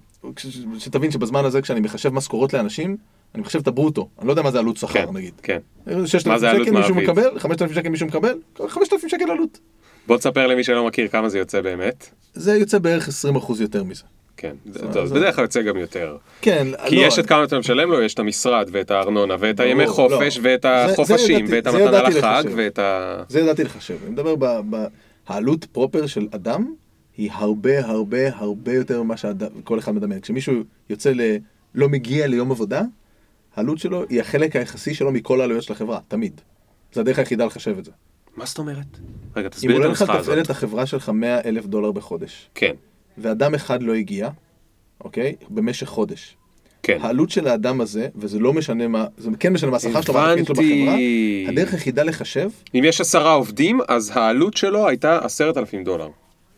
[0.78, 2.98] שתבין שבזמן הזה כשאני מחשב משכורות לאנשים,
[3.36, 5.34] אני מחשב את הברוטו, אני לא יודע מה זה עלות שכר כן, נגיד.
[5.44, 5.60] כן.
[6.06, 9.60] 6,000 שקל מישהו מקבל, 5,000 שקל מישהו מקבל, 5,000 שקל עלות.
[10.08, 12.10] בוא תספר למי שלא מכיר כמה זה יוצא באמת.
[12.34, 13.12] זה יוצא בערך 20%
[13.62, 14.04] יותר מזה.
[14.42, 16.18] כן, זה בדרך כלל יוצא גם יותר.
[16.42, 19.60] כן, כי לא, יש את כמה אתה משלם לו, יש את המשרד ואת הארנונה ואת
[19.60, 19.92] הימי לא.
[19.92, 23.24] חופש ואת החופשים ואת המתנה לחג ואת ה...
[23.30, 24.36] זה ידעתי לחשב, אני מדבר
[25.28, 26.74] העלות פרופר של אדם
[27.18, 30.22] היא הרבה הרבה הרבה יותר ממה שכל אחד מדמיין.
[30.22, 30.54] כשמישהו
[30.90, 31.22] יוצא ל...
[31.76, 32.82] לא מגיע ליום עבודה,
[33.56, 36.42] העלות שלו היא החלק היחסי שלו מכל העלויות של החברה, תמיד.
[36.94, 37.92] זה הדרך היחידה לחשב את זה.
[38.36, 38.98] מה זאת אומרת?
[39.36, 40.14] רגע, תסביר את הנוסחה הזאת.
[40.14, 42.50] אם עולה לך לתפעל את החברה שלך 100 אלף דולר בחודש.
[42.56, 42.74] כן.
[43.18, 44.30] ואדם אחד לא הגיע,
[45.02, 45.36] אוקיי?
[45.50, 46.38] במשך חודש.
[46.84, 46.98] כן.
[47.02, 50.32] העלות של האדם הזה, וזה לא משנה מה, זה כן משנה מה השכר שלו, מה
[50.32, 50.96] התפקיד שלו בחברה,
[51.48, 52.50] הדרך היחידה לחשב...
[52.76, 56.10] אם יש עשרה עובדים, אז העלות שלו הייתה עשרת אלפים דולר.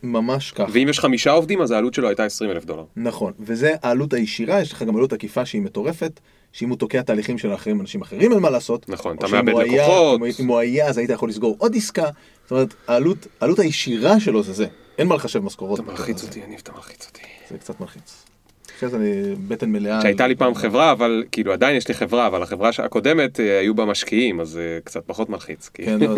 [0.02, 0.66] ממש ככה.
[0.72, 2.84] ואם יש חמישה עובדים, אז העלות שלו הייתה עשרים אלף דולר.
[2.96, 6.20] נכון, וזה העלות הישירה, יש לך גם עלות עקיפה שהיא מטורפת,
[6.52, 8.88] שאם הוא תוקע תהליכים של אחרים, אנשים אחרים אין מה לעשות.
[8.88, 10.20] נכון, אתה מאבד לקוחות.
[10.40, 12.08] אם הוא היה, אז היית יכול לסגור עוד עסקה.
[12.42, 14.66] זאת אומרת, העלות, העלות הישירה שלו זה זה.
[14.98, 15.80] אין מה לחשב משכורות.
[15.80, 17.22] אתה מלחיץ אותי, יניב, אתה מלחיץ אותי.
[17.50, 18.24] זה קצת מלחיץ.
[18.76, 20.02] אחרי זה אני בטן מלאה.
[20.02, 23.74] שהייתה לי פעם חברה, אבל כאילו עדיין יש לי חברה, אבל החברה הקודמת אה, היו
[23.74, 25.70] בה משקיעים, אז זה קצת פחות מלחיץ.
[25.74, 26.14] כן, לא,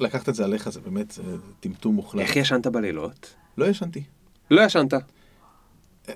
[0.00, 1.18] לקחת את זה עליך זה באמת
[1.60, 2.22] טמטום מוחלט.
[2.22, 3.34] איך ישנת בלילות?
[3.58, 4.02] לא ישנתי.
[4.50, 4.94] לא ישנת.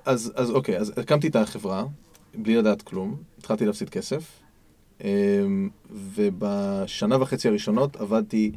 [0.04, 1.84] אז, אז אוקיי, אז הקמתי את החברה,
[2.34, 4.22] בלי לדעת כלום, התחלתי להפסיד כסף,
[5.04, 8.52] אמ, ובשנה וחצי הראשונות עבדתי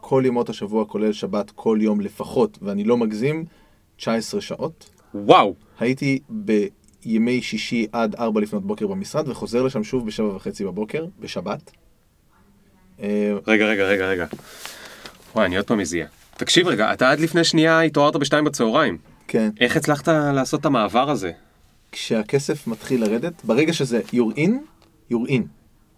[0.00, 3.44] כל ימות השבוע, כולל שבת, כל יום לפחות, ואני לא מגזים,
[3.96, 4.90] 19 שעות.
[5.14, 5.54] וואו.
[5.78, 11.70] הייתי בימי שישי עד 4 לפנות בוקר במשרד, וחוזר לשם שוב בשבע וחצי בבוקר, בשבת.
[13.46, 14.26] רגע, רגע, רגע, רגע.
[15.34, 16.06] וואי, אני עוד פעם מזיע.
[16.36, 18.98] תקשיב רגע, אתה עד לפני שנייה התעוררת בשתיים בצהריים.
[19.28, 19.50] כן.
[19.60, 21.32] איך הצלחת לעשות את המעבר הזה?
[21.92, 24.50] כשהכסף מתחיל לרדת, ברגע שזה you're in,
[25.12, 25.42] you're in.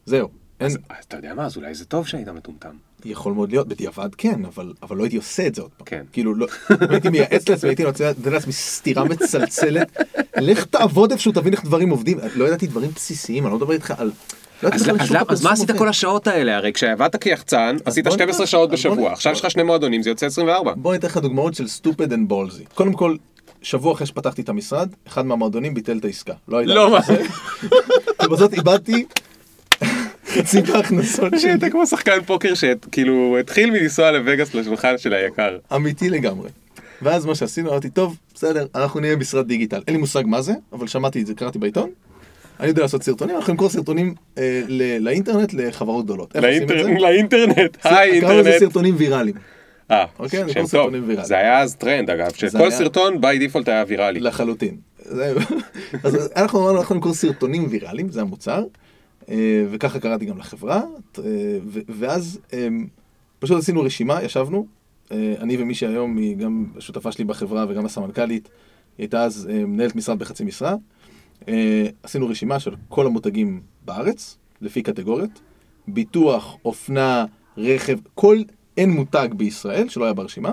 [0.07, 0.29] זהו.
[0.65, 0.83] אז אין...
[1.09, 2.77] אתה יודע מה, אז אולי זה טוב שהיית מטומטם.
[3.05, 5.87] יכול מאוד להיות, בדיעבד כן, אבל, אבל לא הייתי עושה את זה עוד פעם.
[5.87, 6.03] כן.
[6.13, 6.47] כאילו, לא,
[6.91, 9.97] הייתי מייעץ לעצמי, הייתי לתת לעצמי סטירה מצלצלת,
[10.37, 12.19] לך תעבוד איפשהו, תבין איך דברים עובדים.
[12.35, 14.13] לא ידעתי דברים בסיסיים, אני לא מדבר איתך על...
[14.63, 16.57] לא אז, אז, אז מה עשית כל השעות האלה?
[16.57, 20.73] הרי כשעבדת כיחצן, עשית 12 שעות בשבוע, עכשיו יש לך שני מועדונים, זה יוצא 24.
[20.77, 22.75] בוא ניתן לך דוגמאות של stupid and ballsy.
[22.75, 23.17] קודם כל,
[23.63, 26.35] שבוע אחרי שפתחתי את המשרד, אחד מהמועדונים ביטל את העסקה.
[26.49, 26.75] לא הייתה.
[26.75, 27.01] לא, מה?
[28.25, 29.07] ובזאת איבדתי
[30.33, 31.55] חצי מההכנסות שלי.
[31.55, 35.59] אתה כמו שחקן פוקר שכאילו התחיל מלנסוע לווגאס לשולחן של היקר.
[35.75, 36.49] אמיתי לגמרי.
[37.03, 39.83] ואז מה שעשינו, אמרתי, טוב, בסדר, אנחנו נהיה משרד דיגיטל.
[39.87, 41.91] אין לי מושג מה זה, אבל שמעתי את זה, קראתי בעיתון.
[42.61, 44.63] אני יודע לעשות סרטונים, אנחנו נמכור סרטונים אה,
[45.01, 46.35] לאינטרנט לחברות גדולות.
[46.37, 47.77] לאינטרנט, היי אינטרנט.
[48.21, 49.37] קראנו לזה סרטונים ויראליים.
[49.91, 50.95] אה, אוקיי, שם טוב.
[51.23, 54.21] זה היה אז טרנד אגב, שכל סרטון by default היה ויראלי.
[54.21, 54.77] לחלוטין.
[56.05, 58.65] אז אנחנו אמרנו, אנחנו נמכור סרטונים ויראליים, זה המוצר,
[59.71, 60.83] וככה קראתי גם לחברה,
[61.19, 61.25] אה,
[61.89, 62.69] ואז אה,
[63.39, 64.67] פשוט עשינו רשימה, ישבנו,
[65.11, 68.49] אני ומי שהיום היא גם השותפה שלי בחברה וגם הסמנכ"לית,
[68.99, 70.75] היא הייתה אז מנהלת משרד בחצי משרה,
[72.03, 75.41] עשינו רשימה של כל המותגים בארץ, לפי קטגוריות,
[75.89, 77.25] ביטוח, אופנה,
[77.57, 78.39] רכב, כל
[78.77, 80.53] אין מותג בישראל שלא היה ברשימה,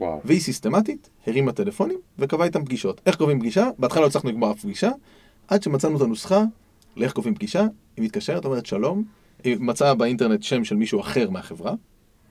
[0.00, 0.20] וואו.
[0.24, 3.00] והיא סיסטמטית, הרימה טלפונים וקבעה איתם פגישות.
[3.06, 3.68] איך קובעים פגישה?
[3.78, 4.90] בהתחלה לא הצלחנו לקבוע אף פגישה,
[5.48, 6.44] עד שמצאנו את הנוסחה
[6.96, 7.66] לאיך קובעים פגישה,
[7.96, 9.04] היא מתקשרת, אומרת שלום,
[9.44, 11.74] היא מצאה באינטרנט שם של מישהו אחר מהחברה,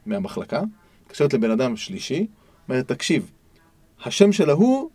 [0.06, 0.62] מהמחלקה,
[1.06, 2.28] מתקשרת לבן אדם שלישי,
[2.70, 3.32] אומרת, תקשיב,
[4.04, 4.90] השם של ההוא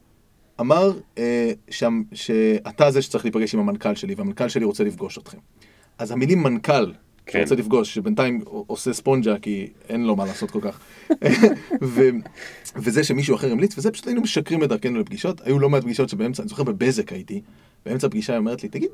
[0.60, 5.38] אמר אה, שם, שאתה זה שצריך להיפגש עם המנכ"ל שלי, והמנכ"ל שלי רוצה לפגוש אתכם.
[5.98, 6.92] אז המילים מנכ"ל
[7.26, 7.38] כן.
[7.38, 10.80] שרוצה לפגוש, שבינתיים עושה ספונג'ה כי אין לו מה לעשות כל כך.
[11.82, 12.02] ו,
[12.76, 15.40] וזה שמישהו אחר המליץ, וזה פשוט היינו משקרים בדרכנו לפגישות.
[15.40, 17.40] היו לא מעט פגישות שבאמצע, אני זוכר בבזק הייתי,
[17.86, 18.90] באמצע הפגישה היא אומרת לי, תגיד,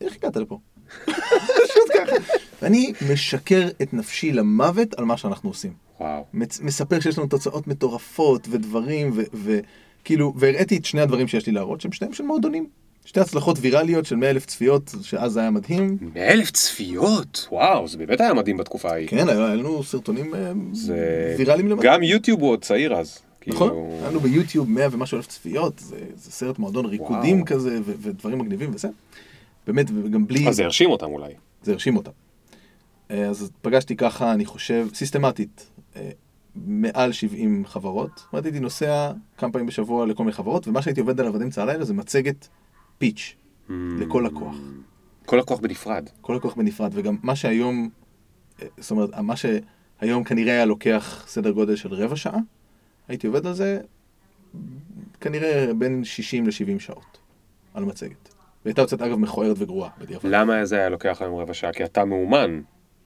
[0.00, 0.58] איך הגעת לפה?
[1.06, 2.16] פשוט ככה.
[2.62, 5.72] ואני משקר את נפשי למוות על מה שאנחנו עושים.
[6.00, 6.24] וואו.
[6.62, 11.92] מספר שיש לנו תוצאות מטורפות ודברים, וכאילו, והראיתי את שני הדברים שיש לי להראות, שהם
[11.92, 12.66] שניהם של מועדונים.
[13.04, 15.98] שתי הצלחות ויראליות של 100 אלף צפיות, שאז היה מדהים.
[16.14, 17.48] 100 אלף צפיות?
[17.52, 19.08] וואו, זה באמת היה מדהים בתקופה ההיא.
[19.08, 21.34] כן, היה לנו סרטונים אה, זה...
[21.38, 21.92] ויראליים למדהים.
[21.92, 23.18] גם יוטיוב הוא עוד צעיר אז.
[23.46, 23.98] נכון, כאילו...
[24.00, 27.46] היה לנו ביוטיוב 100 ומשהו אלף צפיות, זה, זה סרט מועדון ריקודים וואו.
[27.46, 28.88] כזה, ו- ודברים מגניבים וזה.
[29.66, 30.48] באמת, וגם בלי...
[30.48, 31.34] אז זה הרשים אותם אולי.
[31.62, 32.10] זה הרשים אותם.
[33.10, 36.10] אה, אז פגשתי ככה, אני חושב, סיסטמטית, אה,
[36.54, 38.10] מעל 70 חברות.
[38.16, 41.42] זאת אומרת, הייתי נוסע כמה פעמים בשבוע לכל מיני חברות, ומה שהייתי עובד עליו עד
[41.42, 42.48] אמצע הלילה זה מצגת
[42.98, 43.34] פיץ'
[43.68, 43.72] mm.
[43.98, 44.56] לכל לקוח.
[45.26, 46.08] כל לקוח בנפרד.
[46.20, 47.88] כל לקוח בנפרד, וגם מה שהיום,
[48.62, 52.38] אה, זאת אומרת, מה שהיום כנראה היה לוקח סדר גודל של רבע שעה,
[53.08, 53.80] הייתי עובד על זה
[55.20, 57.18] כנראה בין 60 ל-70 שעות
[57.74, 58.35] על מצגת.
[58.66, 60.28] והייתה יוצאת אגב מכוערת וגרועה בדיעבד.
[60.28, 61.72] למה זה היה לוקח היום רבע שעה?
[61.72, 62.60] כי אתה מאומן.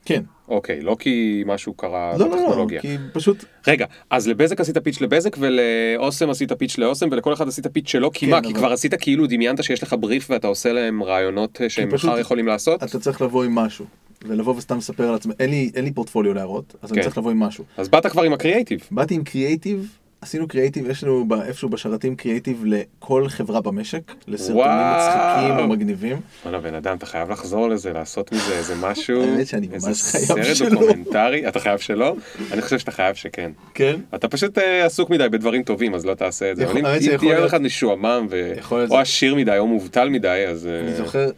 [0.04, 0.22] כן.
[0.48, 2.80] אוקיי, לא כי משהו קרה לא, בטכנולוגיה.
[2.84, 3.44] לא, לא, כי פשוט...
[3.66, 8.12] רגע, אז לבזק עשית פיץ' לבזק ולאוסם עשית פיץ' לאוסם ולכל אחד עשית פיץ' שלו,
[8.12, 8.38] כי כן, מה?
[8.38, 8.48] אבל...
[8.48, 12.46] כי כבר עשית כאילו דמיינת שיש לך בריף ואתה עושה להם רעיונות שהם מחר יכולים
[12.46, 12.82] לעשות?
[12.82, 13.86] אתה צריך לבוא עם משהו.
[14.24, 16.94] ולבוא וסתם לספר על עצמי, אין לי, אין לי פורטפוליו להראות, אז כן.
[16.94, 17.64] אני צריך לבוא עם משהו.
[17.76, 18.80] אז באת כבר עם הקריאייטיב.
[18.90, 25.64] באתי עם קריאייטיב עשינו קריאיטיב, יש לנו איפשהו בשרתים קריאיטיב לכל חברה במשק, לסרטונים מצחיקים
[25.64, 26.20] ומגניבים.
[26.44, 29.22] וואלה, בן אדם, אתה חייב לחזור לזה, לעשות מזה איזה משהו.
[29.72, 32.16] איזה סרט דוקומנטרי, אתה חייב שלא?
[32.52, 33.50] אני חושב שאתה חייב שכן.
[33.74, 34.00] כן?
[34.14, 36.70] אתה פשוט אה, עסוק מדי בדברים טובים, אז לא תעשה את זה.
[36.70, 38.26] אבל אם תהיה לך משועמם,
[38.70, 40.66] או עשיר מדי, או מובטל מדי, אז...
[40.66, 41.30] אני אה, זוכר,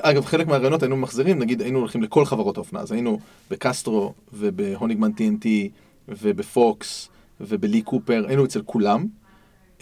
[0.00, 3.18] אגב, חלק מהרעיונות היינו מחזירים, נגיד היינו הולכים לכל חברות האופנה, אז היינו
[3.50, 5.46] בקסטרו ובהוניגמן TNT
[6.08, 7.08] ובפוקס
[7.40, 9.06] ובלי קופר, היינו אצל כולם.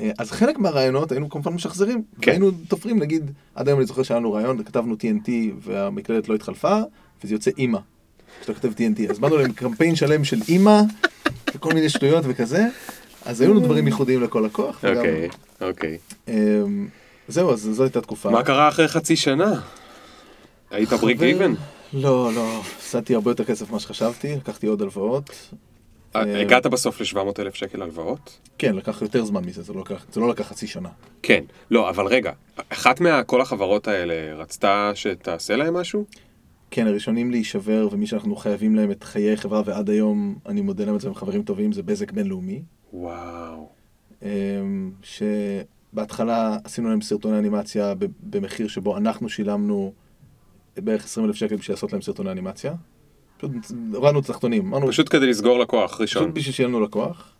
[0.01, 2.31] אה, אז חלק מהרעיונות היינו כמובן משחזרים, כן.
[2.31, 5.31] היינו תופרים, נגיד, עד היום אני זוכר שהיה לנו רעיון, כתבנו TNT
[5.61, 6.81] והמקלדת לא התחלפה,
[7.25, 7.79] וזה יוצא אימא,
[8.41, 10.83] כשאתה כותב TNT, אז באנו להם קמפיין שלם של אימא,
[11.55, 12.67] וכל מיני שטויות וכזה,
[13.25, 14.85] אז היו לנו דברים ייחודיים לכל לקוח.
[14.85, 15.29] אוקיי,
[15.61, 15.99] אוקיי.
[16.29, 16.89] אמ,
[17.29, 18.31] זהו, אז זו הייתה תקופה.
[18.31, 19.61] מה קרה אחרי חצי שנה?
[20.71, 21.55] היית בריק איבן?
[21.93, 25.31] לא, לא, הפסדתי הרבה יותר כסף ממה שחשבתי, לקחתי עוד הלוואות.
[26.17, 28.39] אה, אה, הגעת בסוף ל-700 אלף שקל הלוואות?
[28.59, 30.89] כן, לקח יותר זמן מזה, זה לא לקח, זה לא לקח חצי שנה.
[31.23, 32.33] כן, לא, אבל רגע,
[32.69, 36.05] אחת מכל החברות האלה רצתה שתעשה להם משהו?
[36.71, 40.97] כן, הראשונים להישבר, ומי שאנחנו חייבים להם את חיי חברה, ועד היום אני מודה להם
[40.97, 42.63] את זה, הם חברים טובים, זה בזק בינלאומי.
[42.93, 43.69] וואו.
[44.23, 49.93] אמ, שבהתחלה עשינו להם סרטוני אנימציה במחיר שבו אנחנו שילמנו
[50.77, 52.75] בערך 20 אלף שקל בשביל לעשות להם סרטוני אנימציה.
[53.39, 53.51] פשוט
[53.95, 54.73] הורדנו תחתונים.
[54.89, 56.23] פשוט כדי לסגור לקוח ראשון.
[56.23, 57.33] פשוט בשביל שיהיה לנו לקוח.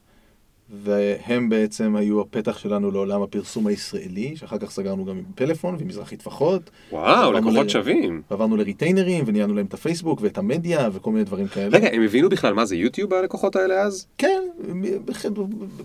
[0.71, 5.89] והם בעצם היו הפתח שלנו לעולם הפרסום הישראלי, שאחר כך סגרנו גם עם פלאפון ועם
[5.89, 6.71] מזרחי טפחות.
[6.93, 7.69] וואו, לקוחות ל...
[7.69, 8.23] שווים.
[8.31, 11.77] ועברנו לריטיינרים וניהלנו להם את הפייסבוק ואת המדיה וכל מיני דברים כאלה.
[11.77, 14.07] רגע, הם הבינו בכלל מה זה יוטיוב הלקוחות האלה אז?
[14.19, 14.43] כן,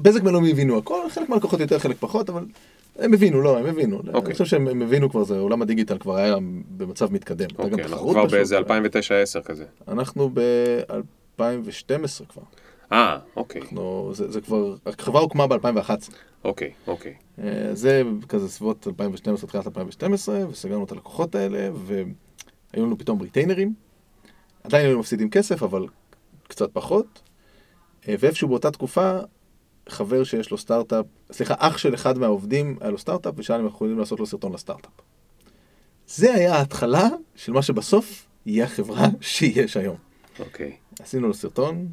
[0.01, 2.43] בזק בינלאומי הבינו הכל, חלק מהלקוחות יותר, חלק פחות, אבל
[2.99, 3.99] הם הבינו, לא, הם הבינו.
[3.99, 4.03] Okay.
[4.03, 4.33] אני אוקיי.
[4.33, 6.35] חושב שהם הבינו כבר, זה עולם הדיגיטל כבר היה
[6.77, 7.47] במצב מתקדם.
[7.49, 8.63] Okay, אוקיי, אנחנו כבר באיזה 2009-2010
[9.45, 9.65] כזה.
[9.87, 12.43] אנחנו ב-2012 כבר.
[12.91, 13.61] אה, אוקיי.
[13.61, 16.13] אנחנו, זה, זה כבר, החברה הוקמה ב-2011.
[16.43, 17.13] אוקיי, אוקיי.
[17.39, 23.73] אה, זה כזה סביבות 2012, תחילת 2012, וסגרנו את הלקוחות האלה, והיו לנו פתאום ריטיינרים.
[24.63, 25.85] עדיין היינו מפסידים כסף, אבל
[26.47, 27.21] קצת פחות.
[28.07, 29.19] אה, ואיפשהו באותה תקופה
[29.89, 33.75] חבר שיש לו סטארט-אפ, סליחה, אח של אחד מהעובדים היה לו סטארט-אפ, ושאל אם אנחנו
[33.75, 34.91] יכולים לעשות לו סרטון לסטארט-אפ.
[36.07, 39.95] זה היה ההתחלה של מה שבסוף יהיה החברה שיש היום.
[40.39, 40.71] אוקיי.
[40.71, 41.03] Okay.
[41.03, 41.88] עשינו לו סרטון,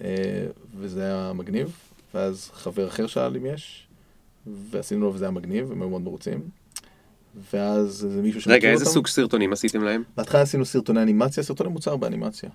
[0.00, 0.08] אה,
[0.78, 1.76] וזה היה מגניב,
[2.14, 3.86] ואז חבר אחר שאל אם יש,
[4.70, 6.40] ועשינו לו וזה היה מגניב, הם היו מאוד מרוצים.
[7.52, 8.66] ואז זה מישהו שמכיר אותם.
[8.66, 10.02] רגע, איזה סוג סרטונים עשיתם להם?
[10.16, 12.50] בהתחלה עשינו סרטוני אנימציה, סרטוני מוצר באנימציה.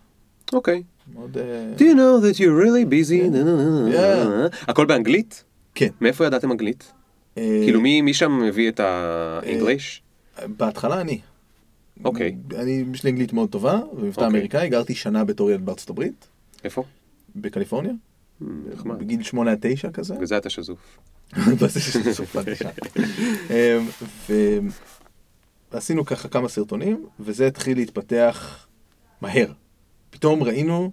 [0.54, 0.84] אוקיי.
[1.14, 1.38] מאוד...
[1.38, 3.38] אה, Do you know that you're really busy?
[4.68, 5.43] הכל באנגלית?
[5.76, 5.89] כן.
[6.02, 6.91] מאיפה ידעתם אנגלית?
[7.38, 10.02] אה, כאילו מי שם מביא את האנגליש?
[10.39, 11.20] אה, בהתחלה אני.
[12.06, 12.36] אוקיי.
[12.56, 14.28] אני, יש לי אנגלית מאוד טובה, במבטא אוקיי.
[14.28, 16.28] אמריקאי, גרתי שנה בתור ילד בארצות הברית.
[16.64, 16.84] איפה?
[17.36, 17.93] בקליפורניה.
[18.74, 18.99] נחמד.
[18.99, 20.16] בגיל שמונה עד תשע כזה.
[20.20, 20.99] וזה אתה שזוף.
[25.72, 28.68] ועשינו ככה כמה סרטונים, וזה התחיל להתפתח
[29.22, 29.52] מהר.
[30.12, 30.91] פתאום ראינו,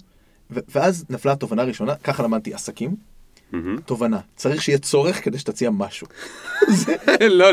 [0.50, 2.96] ואז נפלה התובנה הראשונה, ככה למדתי עסקים.
[3.84, 6.06] תובנה, צריך שיהיה צורך כדי שתציע משהו.
[7.30, 7.52] לא,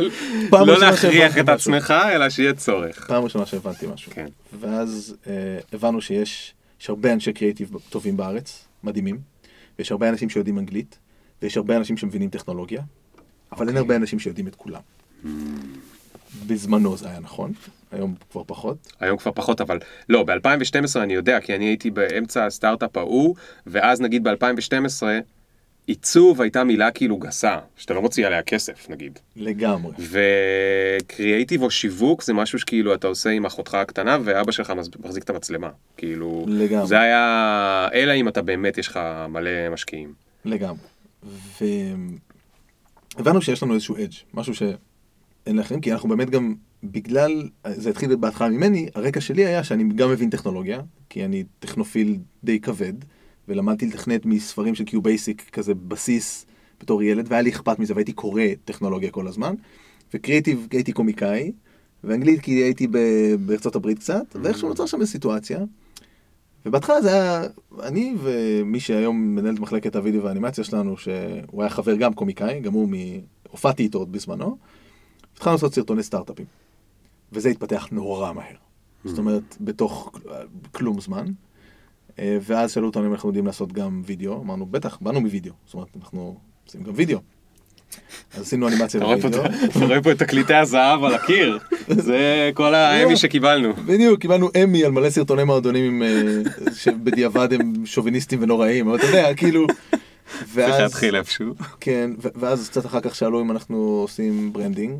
[0.51, 3.07] לא להכריח את עצמך, אלא שיהיה צורך.
[3.07, 4.11] פעם ראשונה שהבנתי משהו.
[4.11, 4.28] כן.
[4.59, 5.34] ואז אה,
[5.74, 6.53] הבנו שיש
[6.88, 9.20] הרבה אנשי קריאיטיב טובים בארץ, מדהימים,
[9.80, 10.97] ויש הרבה אנשים שיודעים אנגלית,
[11.41, 12.82] ויש הרבה אנשים שמבינים טכנולוגיה,
[13.51, 14.82] אבל אין הרבה אנשים שיודעים את כולם.
[16.47, 17.53] בזמנו זה היה נכון,
[17.96, 18.93] היום כבר פחות.
[19.00, 19.80] היום כבר פחות, אבל
[20.10, 23.36] לא, ב-2012 אני יודע, כי אני הייתי באמצע הסטארט-אפ ההוא,
[23.68, 25.04] ואז נגיד ב-2012,
[25.88, 29.20] עיצוב הייתה מילה כאילו גסה, שאתה לא מוציא עליה כסף נגיד.
[29.36, 29.93] לגמרי.
[31.02, 34.74] וקריאייטיב או שיווק זה משהו שכאילו אתה עושה עם אחותך הקטנה ואבא שלך
[35.04, 35.70] מחזיק את המצלמה.
[35.98, 36.88] כאילו, לגמרי.
[36.88, 40.14] זה היה, אלא אם אתה באמת יש לך מלא משקיעים.
[40.46, 40.78] לגמרי.
[43.18, 44.64] והבנו שיש לנו איזשהו edge, משהו ש...
[45.48, 46.56] אין לאחרים, כי אנחנו באמת גם,
[46.92, 52.18] בגלל, זה התחיל בהתחלה ממני, הרקע שלי היה שאני גם מבין טכנולוגיה, כי אני טכנופיל
[52.44, 52.94] די כבד,
[53.48, 56.46] ולמדתי לתכנת מספרים של QBasic כזה בסיס
[56.82, 59.56] בתור ילד, והיה לי אכפת מזה והייתי קורא טכנולוגיה כל הזמן,
[60.14, 61.52] וקריאיטיב הייתי קומיקאי,
[62.04, 62.88] ואנגלית כי הייתי
[63.40, 64.40] בארצות הברית קצת, mm-hmm.
[64.42, 65.60] ואיכשהו נוצר שם סיטואציה.
[66.66, 67.44] ובהתחלה זה היה
[67.84, 72.74] אני ומי שהיום מנהל את מחלקת הוידאו והאנימציה שלנו, שהוא היה חבר גם קומיקאי, גם
[72.74, 72.94] הוא מ...
[73.52, 74.58] הופעתי איתו עוד בזמנו.
[75.34, 76.64] התחלנו לעשות סרטוני סטארט-אפים.
[77.32, 78.46] וזה התפתח נורא מהר.
[78.46, 79.10] Mm.
[79.10, 80.12] זאת אומרת, בתוך
[80.72, 81.26] כלום זמן.
[82.20, 85.54] אה, ואז שאלו אותנו אם אנחנו יודעים לעשות גם וידאו, אמרנו, בטח, באנו מווידאו.
[85.66, 87.20] זאת אומרת, אנחנו עושים גם וידאו.
[88.34, 89.46] אז עשינו אנימציה בווידאו.
[89.46, 91.60] אתה רואה פה את תקליטי הזהב על הקיר,
[92.08, 93.74] זה כל ה Emmy שקיבלנו.
[93.74, 96.42] בדיוק, קיבלנו Emmy על מלא סרטוני מועדונים אה,
[96.74, 99.68] שבדיעבד הם שוביניסטים ונוראים, אבל אתה יודע, כאילו,
[100.54, 101.54] צריך להתחיל איפשהו.
[101.80, 104.96] כן, ואז קצת אחר כך שאלו אם אנחנו עושים branding,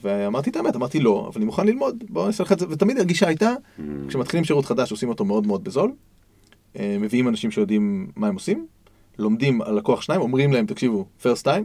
[0.00, 2.98] ואמרתי את האמת, אמרתי לא, אבל אני מוכן ללמוד, בוא נעשה לך את זה, ותמיד
[2.98, 3.82] הגישה הייתה, mm.
[4.08, 5.92] כשמתחילים שירות חדש עושים אותו מאוד מאוד בזול,
[6.78, 8.66] אה, מביאים אנשים שיודעים מה הם עושים,
[9.18, 11.64] לומדים על לקוח שניים, אומרים להם, תקשיבו, first time,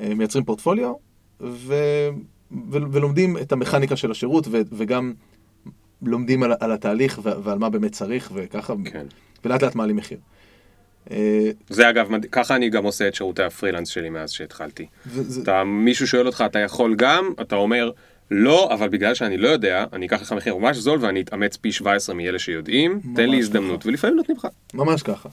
[0.00, 0.92] אה, מייצרים פורטפוליו,
[1.40, 1.74] ו...
[2.70, 2.78] ו...
[2.92, 4.60] ולומדים את המכניקה של השירות, ו...
[4.72, 5.12] וגם
[6.02, 7.30] לומדים על, על התהליך ו...
[7.42, 9.06] ועל מה באמת צריך, וככה, כן.
[9.44, 10.18] ולאט לאט מעלים מחיר.
[11.10, 14.86] אה, זה אגב, ככה אני גם עושה את שירותי הפרילנס שלי מאז שהתחלתי.
[15.06, 15.42] זה...
[15.42, 17.90] אתה, מישהו שואל אותך, אתה יכול גם, אתה אומר,
[18.30, 21.72] לא, אבל בגלל שאני לא יודע, אני אקח לך מחיר ממש זול ואני אתאמץ פי
[21.72, 23.88] 17 מאלה שיודעים, תן לי הזדמנות, ככה.
[23.88, 24.46] ולפעמים נותנים לך.
[24.74, 25.28] ממש ככה.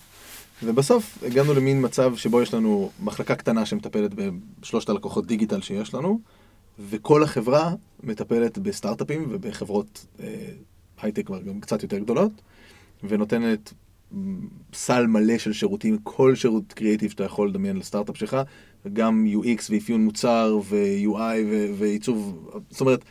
[0.64, 6.20] ובסוף הגענו למין מצב שבו יש לנו מחלקה קטנה שמטפלת בשלושת הלקוחות דיגיטל שיש לנו,
[6.90, 10.28] וכל החברה מטפלת בסטארט-אפים ובחברות אה,
[11.02, 12.32] הייטק גם קצת יותר גדולות,
[13.04, 13.74] ונותנת
[14.74, 18.38] סל מלא של שירותים, כל שירות קריאיטיב שאתה יכול לדמיין לסטארט-אפ שלך,
[18.94, 21.38] גם UX ואפיון מוצר ו-UI
[21.78, 23.04] ועיצוב, זאת אומרת,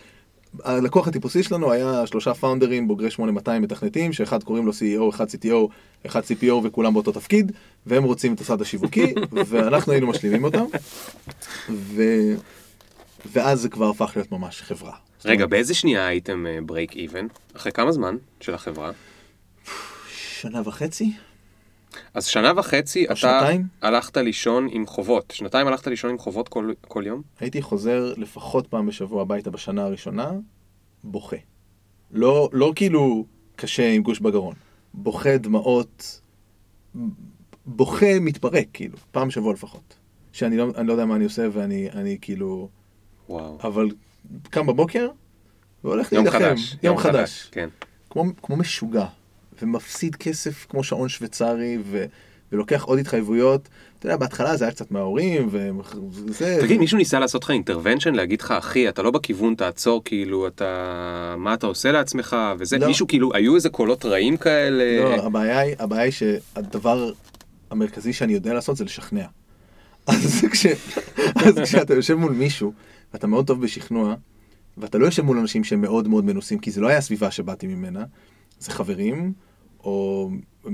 [0.65, 5.69] הלקוח הטיפוסי שלנו היה שלושה פאונדרים בוגרי 8200 מתכנתים, שאחד קוראים לו CEO, אחד CTO,
[6.07, 7.53] אחד CPO וכולם באותו תפקיד,
[7.87, 9.15] והם רוצים את הצד השיווקי,
[9.49, 10.65] ואנחנו היינו משלימים אותם,
[11.71, 12.03] ו...
[13.33, 14.93] ואז זה כבר הפך להיות ממש חברה.
[15.25, 17.27] רגע, באיזה שנייה הייתם ברייק uh, איבן?
[17.57, 18.91] אחרי כמה זמן של החברה?
[20.41, 21.13] שנה וחצי.
[22.15, 23.67] אז שנה וחצי אתה שנתיים?
[23.83, 25.31] הלכת לישון עם חובות.
[25.31, 27.23] שנתיים הלכת לישון עם חובות כל, כל יום?
[27.41, 30.31] הייתי חוזר לפחות פעם בשבוע הביתה בשנה הראשונה,
[31.05, 31.37] בוכה.
[32.11, 33.27] לא, לא כאילו
[33.57, 34.55] קשה עם גוש בגרון.
[34.95, 36.21] בוכה דמעות,
[37.67, 39.95] בוכה מתפרק, כאילו, פעם בשבוע לפחות.
[40.33, 42.69] שאני לא, לא יודע מה אני עושה ואני אני, כאילו...
[43.29, 43.59] וואו.
[43.63, 43.89] אבל
[44.51, 45.09] קם בבוקר
[45.85, 46.43] והולך להילחם.
[46.43, 46.77] יום חדש.
[46.83, 46.99] יום.
[46.99, 47.49] חדש.
[47.53, 47.69] כן.
[48.11, 49.07] כמו, כמו משוגע.
[49.63, 52.05] ומפסיד כסף כמו שעון שוויצרי, ו...
[52.53, 53.69] ולוקח עוד התחייבויות.
[53.99, 56.59] אתה יודע, בהתחלה זה היה קצת מההורים, וזה...
[56.61, 61.35] תגיד, מישהו ניסה לעשות לך אינטרוונשן, להגיד לך, אחי, אתה לא בכיוון, תעצור, כאילו, אתה...
[61.39, 62.87] מה אתה עושה לעצמך, וזה, לא.
[62.87, 65.17] מישהו, כאילו, היו איזה קולות רעים כאלה?
[65.17, 67.13] לא, הבעיה היא, הבעיה היא שהדבר
[67.71, 69.25] המרכזי שאני יודע לעשות זה לשכנע.
[70.07, 70.67] אז, כש...
[71.35, 72.73] אז כשאתה יושב מול מישהו,
[73.13, 74.15] ואתה מאוד טוב בשכנוע,
[74.79, 77.67] ואתה לא יושב מול אנשים שהם מאוד מאוד מנוסים, כי זה לא היה הסביבה שבאתי
[77.67, 78.05] ממנה,
[78.59, 79.33] זה חברים,
[79.85, 80.31] או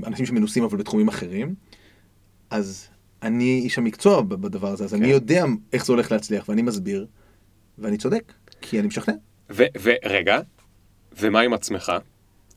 [0.06, 1.54] אנשים שמנוסים אבל בתחומים אחרים,
[2.50, 2.88] אז
[3.22, 4.96] אני איש המקצוע בדבר הזה, אז כן.
[4.96, 7.06] אני יודע איך זה הולך להצליח, ואני מסביר,
[7.78, 9.14] ואני צודק, כי אני משכנע.
[9.50, 10.40] ורגע,
[11.20, 11.92] ומה עם עצמך?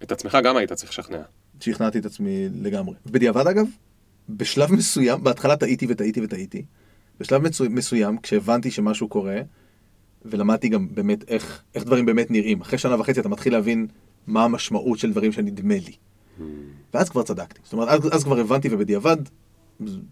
[0.03, 1.21] את עצמך גם היית צריך לשכנע.
[1.59, 2.95] שכנעתי את עצמי לגמרי.
[3.05, 3.65] בדיעבד אגב,
[4.29, 6.65] בשלב מסוים, בהתחלה טעיתי וטעיתי וטעיתי,
[7.19, 9.41] בשלב מצו, מסוים, כשהבנתי שמשהו קורה,
[10.25, 12.61] ולמדתי גם באמת איך, איך דברים באמת נראים.
[12.61, 13.87] אחרי שנה וחצי אתה מתחיל להבין
[14.27, 15.93] מה המשמעות של דברים שנדמה לי.
[16.93, 17.59] ואז כבר צדקתי.
[17.63, 19.17] זאת אומרת, אז, אז כבר הבנתי ובדיעבד,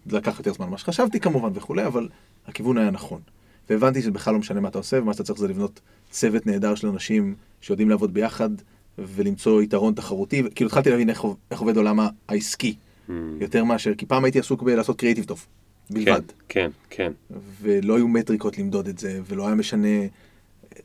[0.05, 2.09] לקח יותר זמן ממה שחשבתי כמובן וכולי, אבל
[2.47, 3.21] הכיוון היה נכון.
[3.69, 6.75] והבנתי שזה בכלל לא משנה מה אתה עושה, ומה שאתה צריך זה לבנות צוות נהדר
[6.75, 8.49] של אנשים שיודעים לעבוד ביחד
[8.97, 10.43] ולמצוא יתרון תחרותי.
[10.55, 12.75] כאילו התחלתי להבין איך, איך עובד עולם העסקי,
[13.07, 13.11] hmm.
[13.39, 15.45] יותר מאשר, כי פעם הייתי עסוק בלעשות קריאיטיב טוב,
[15.89, 16.21] בלבד.
[16.49, 17.37] כן, כן, כן.
[17.61, 19.87] ולא היו מטריקות למדוד את זה, ולא היה משנה,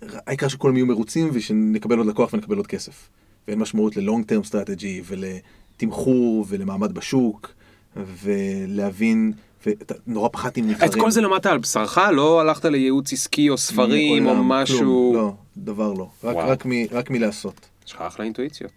[0.03, 3.09] העיקר שכולם יהיו מרוצים ושנקבל עוד לקוח ונקבל עוד כסף.
[3.51, 7.53] ואין משמעות ל-long term strategy ולתמחור ולמעמד בשוק
[7.96, 9.32] ולהבין,
[9.66, 10.90] ונורא פחדתי ממתחרים.
[10.90, 11.98] את כל זה למדת על בשרך?
[12.12, 14.78] לא הלכת לייעוץ עסקי או ספרים או משהו?
[14.78, 16.09] כלום, לא, דבר לא.
[16.24, 17.68] רק, רק, מ, רק מלעשות.
[17.86, 18.72] יש לך אחלה אינטואיציות.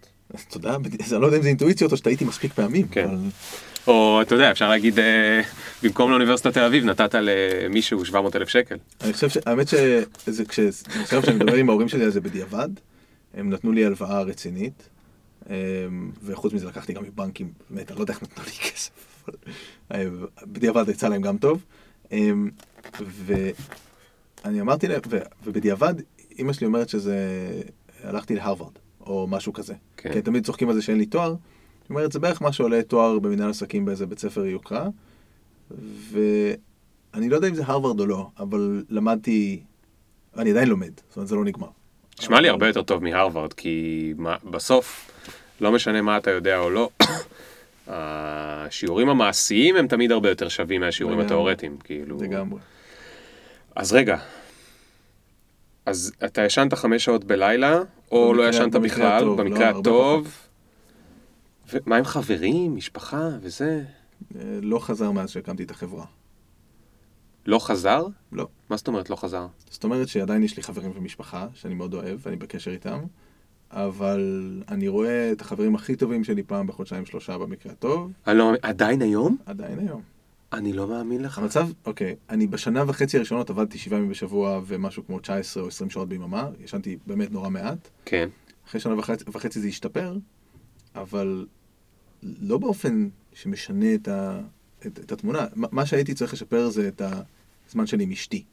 [0.48, 2.88] תודה, אני לא יודע אם זה אינטואיציות או שטעיתי מספיק פעמים.
[2.88, 3.04] כן.
[3.04, 3.16] אבל...
[3.86, 5.40] או אתה יודע, אפשר להגיד, אה,
[5.82, 8.76] במקום לאוניברסיטת תל אביב נתת למישהו 700 אלף שקל.
[9.00, 12.68] אני חושב, האמת שזה, כשאני מדבר עם ההורים שלי על זה בדיעבד,
[13.36, 14.88] הם נתנו לי הלוואה רצינית,
[15.50, 19.34] אמ, וחוץ מזה לקחתי גם מבנקים, באמת, אני לא יודע איך נתנו לי כסף, אבל
[19.92, 20.06] אה,
[20.42, 21.64] בדיעבד יצא להם גם טוב.
[22.12, 22.50] אמ,
[23.00, 25.00] ואני אמרתי להם,
[25.44, 25.94] ובדיעבד,
[26.38, 27.16] אימא שלי אומרת שזה,
[28.02, 29.74] הלכתי להרווארד, או משהו כזה.
[29.96, 30.12] כן.
[30.12, 31.28] כי תמיד צוחקים על זה שאין לי תואר.
[31.30, 34.88] היא אומרת, זה בערך מה שעולה תואר במנהל עסקים באיזה בית ספר יוקרה.
[36.10, 39.62] ואני לא יודע אם זה הרווארד או לא, אבל למדתי,
[40.36, 41.68] אני עדיין לומד, זאת אומרת, זה לא נגמר.
[42.20, 44.14] נשמע לי הרבה יותר טוב מהרווארד, כי
[44.50, 45.10] בסוף,
[45.60, 46.90] לא משנה מה אתה יודע או לא,
[47.86, 52.18] השיעורים המעשיים הם תמיד הרבה יותר שווים מהשיעורים התיאורטיים, כאילו...
[52.20, 52.60] לגמרי.
[53.76, 54.16] אז רגע,
[55.86, 57.80] אז אתה ישנת חמש שעות בלילה,
[58.12, 60.38] או לא ישנת בכלל, במקרה לא, הטוב?
[61.72, 63.82] ומה עם חברים, משפחה וזה?
[64.36, 66.04] אה, לא חזר מאז שהקמתי את החברה.
[67.46, 68.06] לא חזר?
[68.32, 68.48] לא.
[68.70, 69.46] מה זאת אומרת לא חזר?
[69.70, 73.00] זאת אומרת שעדיין יש לי חברים ומשפחה שאני מאוד אוהב ואני בקשר איתם,
[73.70, 78.12] אבל אני רואה את החברים הכי טובים שלי פעם בחודשיים שלושה במקרה הטוב.
[78.26, 79.36] לא, עדיין היום?
[79.46, 80.02] עדיין היום.
[80.52, 81.38] אני לא מאמין לך.
[81.38, 85.90] המצב, אוקיי, אני בשנה וחצי הראשונות עבדתי שבעה ימים בשבוע ומשהו כמו 19 או 20
[85.90, 87.88] שעות ביממה, ישנתי באמת נורא מעט.
[88.04, 88.28] כן.
[88.68, 90.16] אחרי שנה וחצי, וחצי זה השתפר,
[90.94, 91.46] אבל
[92.22, 94.40] לא באופן שמשנה את, ה,
[94.86, 95.46] את, את התמונה.
[95.54, 97.02] מה שהייתי צריך לשפר זה את
[97.68, 98.44] הזמן שלי עם אשתי.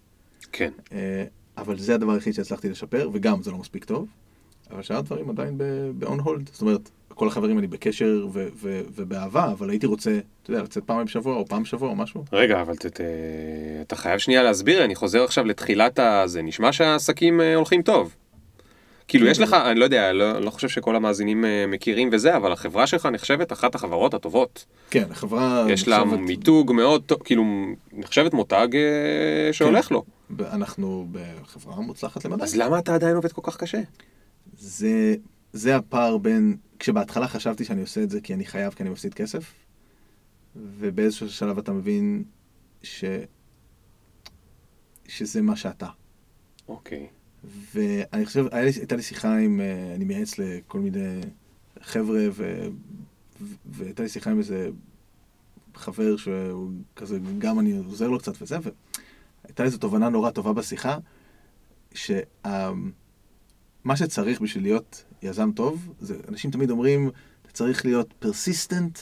[0.51, 0.71] כן.
[0.93, 1.23] אה,
[1.57, 4.07] אבל זה הדבר היחיד שהצלחתי לשפר, וגם זה לא מספיק טוב.
[4.71, 5.57] אבל שאר הדברים עדיין
[5.97, 6.51] ב-on hold.
[6.51, 10.83] זאת אומרת, כל החברים אני בקשר ו- ו- ובאהבה, אבל הייתי רוצה, אתה יודע, לצאת
[10.83, 12.23] פעם בשבוע או פעם בשבוע או משהו.
[12.33, 13.01] רגע, אבל ת, ת,
[13.81, 18.15] אתה חייב שנייה להסביר, אני חוזר עכשיו לתחילת הזה, נשמע שהעסקים אה, הולכים טוב.
[19.07, 22.51] כאילו יש לך, אני לא יודע, לא, לא חושב שכל המאזינים אה, מכירים וזה, אבל
[22.51, 24.65] החברה שלך נחשבת אחת החברות הטובות.
[24.89, 25.65] כן, החברה...
[25.69, 26.19] יש לה נחשבת...
[26.19, 27.43] מיתוג מאוד טוב, כאילו,
[27.93, 29.95] נחשבת מותג אה, שהולך כן.
[29.95, 30.03] לו.
[30.39, 32.43] אנחנו בחברה מוצלחת למדי.
[32.43, 33.81] אז למה אתה עדיין עובד כל כך קשה?
[34.57, 35.15] זה,
[35.53, 39.13] זה הפער בין, כשבהתחלה חשבתי שאני עושה את זה כי אני חייב, כי אני מפסיד
[39.13, 39.53] כסף,
[40.55, 42.23] ובאיזשהו שלב אתה מבין
[42.83, 43.03] ש...
[45.07, 45.87] שזה מה שאתה.
[46.67, 47.07] אוקיי.
[47.11, 47.20] Okay.
[47.43, 51.21] ואני חושב, הייתה לי שיחה עם, אה, אני מייעץ לכל מיני
[51.81, 52.67] חבר'ה, ו...
[53.65, 54.69] והייתה לי שיחה עם איזה
[55.75, 58.57] חבר שהוא כזה, גם אני עוזר לו קצת וזה,
[59.43, 60.97] והייתה איזו תובנה נורא טובה בשיחה,
[61.93, 62.25] שמה
[63.95, 67.09] שצריך בשביל להיות יזם טוב, זה, אנשים תמיד אומרים,
[67.41, 68.99] אתה צריך להיות persistent,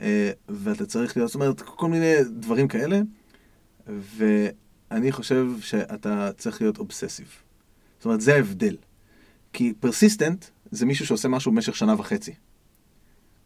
[0.00, 3.00] אה, ואתה צריך להיות, זאת אומרת, כל מיני דברים כאלה,
[3.86, 7.28] ואני חושב שאתה צריך להיות obsessive.
[8.00, 8.76] זאת אומרת, זה ההבדל.
[9.52, 12.34] כי פרסיסטנט זה מישהו שעושה משהו במשך שנה וחצי.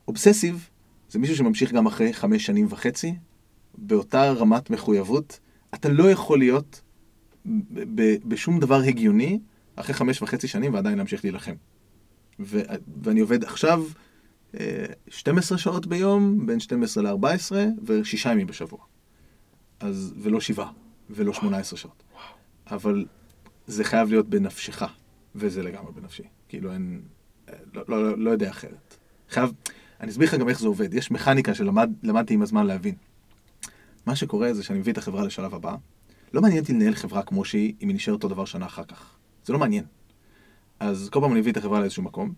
[0.09, 0.69] אובססיב
[1.11, 3.15] זה מישהו שממשיך גם אחרי חמש שנים וחצי,
[3.79, 5.41] באותה רמת מחויבות.
[5.75, 6.83] אתה לא יכול להיות
[8.25, 9.39] בשום דבר הגיוני
[9.77, 11.55] אחרי חמש וחצי שנים ועדיין להמשיך להילחם.
[12.41, 12.63] ו-
[13.03, 13.85] ואני עובד עכשיו
[15.09, 17.53] 12 אה, שעות ביום, בין 12 ל-14,
[17.85, 18.79] ושישה ימים בשבוע.
[19.81, 20.71] אז, ולא שבעה,
[21.11, 22.03] ולא 18 שעות.
[22.71, 23.05] אבל
[23.67, 24.83] זה חייב להיות בנפשך,
[25.35, 26.23] וזה לגמרי בנפשי.
[26.49, 27.03] כאילו אין,
[27.75, 28.97] לא, לא, לא, לא יודע אחרת.
[29.31, 29.53] חייב,
[30.01, 30.95] אני אסביר לך גם איך זה עובד.
[30.95, 32.95] יש מכניקה שלמדתי שלמד, עם הזמן להבין.
[34.07, 35.77] מה שקורה זה שאני מביא את החברה לשלב הבא.
[36.33, 39.17] לא מעניין אותי לנהל חברה כמו שהיא, אם היא נשארת אותו דבר שנה אחר כך.
[39.45, 39.85] זה לא מעניין.
[40.81, 42.33] אז כל פעם אני מביא את החברה לאיזשהו מקום,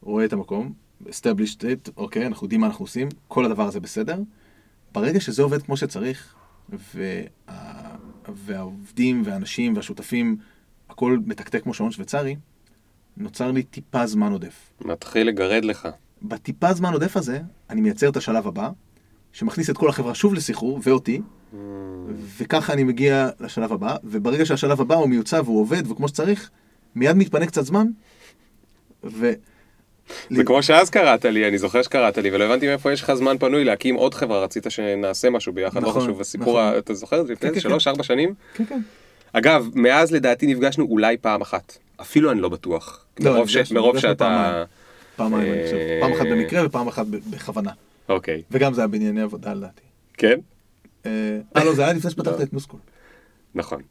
[0.00, 0.72] רואה את המקום,
[1.06, 4.18] established it, אוקיי, אנחנו יודעים מה אנחנו עושים, כל הדבר הזה בסדר.
[4.92, 6.34] ברגע שזה עובד כמו שצריך,
[6.68, 7.91] וה...
[8.28, 10.36] והעובדים והאנשים והשותפים,
[10.90, 12.36] הכל מתקתק כמו שעון שוויצרי,
[13.16, 14.70] נוצר לי טיפה זמן עודף.
[14.80, 15.88] מתחיל לגרד לך.
[16.22, 18.70] בטיפה זמן עודף הזה, אני מייצר את השלב הבא,
[19.32, 21.56] שמכניס את כל החברה שוב לסחרור, ואותי, mm.
[22.38, 26.50] וככה אני מגיע לשלב הבא, וברגע שהשלב הבא הוא מיוצב והוא עובד וכמו שצריך,
[26.94, 27.86] מיד מתפנה קצת זמן,
[29.04, 29.32] ו...
[30.30, 33.38] זה כמו שאז קראת לי, אני זוכר שקראת לי, ולא הבנתי מאיפה יש לך זמן
[33.38, 36.78] פנוי להקים עוד חברה, רצית שנעשה משהו ביחד, לא נכון, חשוב, הסיפור, נכון.
[36.78, 37.90] אתה זוכר לפני כן, כן, שלוש, כן.
[37.90, 38.34] ארבע שנים?
[38.54, 38.80] כן, כן.
[39.32, 43.44] אגב, מאז לדעתי נפגשנו אולי פעם אחת, אפילו אני לא בטוח, לא,
[43.74, 44.64] מרוב שאתה...
[45.16, 47.70] פעמיים, אני חושב, אה, פעם אחת במקרה ופעם אחת בכוונה.
[48.08, 48.42] אוקיי.
[48.50, 49.82] וגם זה היה בענייני עבודה לדעתי.
[50.14, 50.38] כן?
[51.06, 51.10] אה,
[51.56, 52.80] אה לא, זה היה לפני שפתחת את נוסקול.
[53.54, 53.82] נכון.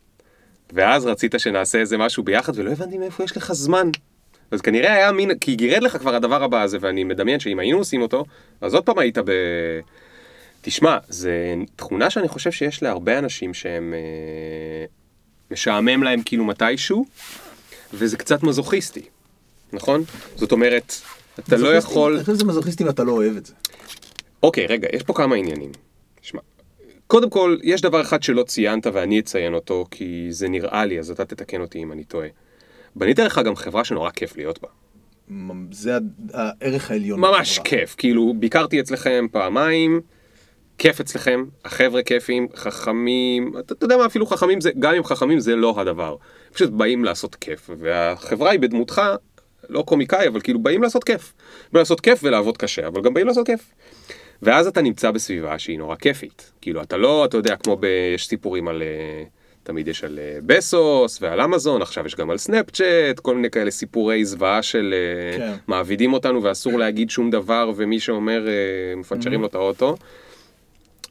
[0.73, 3.89] ואז רצית שנעשה איזה משהו ביחד, ולא הבנתי מאיפה יש לך זמן.
[4.51, 7.77] אז כנראה היה מין, כי גירד לך כבר הדבר הבא הזה, ואני מדמיין שאם היינו
[7.77, 8.25] עושים אותו,
[8.61, 9.31] אז עוד פעם היית ב...
[10.61, 13.93] תשמע, זה תכונה שאני חושב שיש להרבה אנשים שהם...
[13.93, 14.85] אה,
[15.51, 17.05] משעמם להם כאילו מתישהו,
[17.93, 19.01] וזה קצת מזוכיסטי,
[19.73, 20.03] נכון?
[20.35, 20.93] זאת אומרת,
[21.39, 22.13] אתה לא יכול...
[22.15, 23.53] אני חושב שזה מזוכיסטי אם אתה לא אוהב את זה.
[24.43, 25.71] אוקיי, רגע, יש פה כמה עניינים.
[26.21, 26.41] תשמע,
[27.07, 31.11] קודם כל, יש דבר אחד שלא ציינת ואני אציין אותו, כי זה נראה לי, אז
[31.11, 32.27] אתה תתקן אותי אם אני טועה.
[32.95, 34.67] בנית לך גם חברה שנורא כיף להיות בה.
[35.71, 35.97] זה
[36.33, 37.19] הערך העליון.
[37.19, 37.69] ממש בחברה.
[37.69, 40.01] כיף, כאילו ביקרתי אצלכם פעמיים,
[40.77, 45.39] כיף אצלכם, החבר'ה כיפים, חכמים, אתה, אתה יודע מה אפילו חכמים זה, גם אם חכמים
[45.39, 46.15] זה לא הדבר,
[46.53, 49.01] פשוט באים לעשות כיף, והחברה היא בדמותך,
[49.69, 51.33] לא קומיקאי, אבל כאילו באים לעשות כיף.
[51.73, 53.71] באים לעשות כיף ולעבוד קשה, אבל גם באים לעשות כיף.
[54.41, 57.85] ואז אתה נמצא בסביבה שהיא נורא כיפית, כאילו אתה לא, אתה יודע, כמו ב...
[58.15, 58.81] יש סיפורים על...
[58.81, 63.49] Uh, תמיד יש על אה, בסוס ועל אמזון, עכשיו יש גם על סנאפצ'אט, כל מיני
[63.49, 65.53] כאלה סיפורי זוועה של אה, כן.
[65.67, 68.53] מעבידים אותנו ואסור להגיד שום דבר ומי שאומר אה,
[68.95, 69.41] מפנצ'רים mm-hmm.
[69.41, 69.97] לו את האוטו.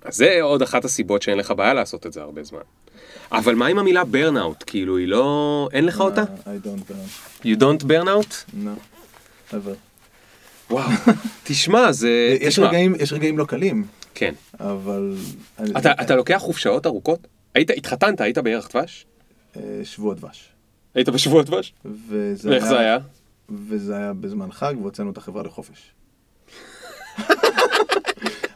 [0.05, 2.61] אז זה עוד אחת הסיבות שאין לך בעיה לעשות את זה הרבה זמן.
[3.32, 4.64] אבל מה עם המילה ברנאוט?
[4.66, 5.68] כאילו היא לא...
[5.72, 6.22] אין לך אותה?
[6.22, 7.44] I don't burn.
[7.44, 8.55] You don't burn out?
[8.55, 9.55] No, ever.
[10.70, 10.90] וואו,
[11.44, 12.36] תשמע, זה...
[12.40, 13.84] יש רגעים, יש רגעים לא קלים.
[14.14, 14.34] כן.
[14.61, 15.14] אבל...
[15.78, 17.26] אתה, אתה לוקח חופשאות ארוכות?
[17.55, 19.07] היית, התחתנת, היית בערך דבש?
[19.57, 20.48] אה, שבוע דבש.
[20.94, 21.72] היית בשבוע דבש?
[21.84, 22.98] ואיך זה היה?
[23.68, 25.92] וזה היה בזמן חג, והוצאנו את החברה לחופש.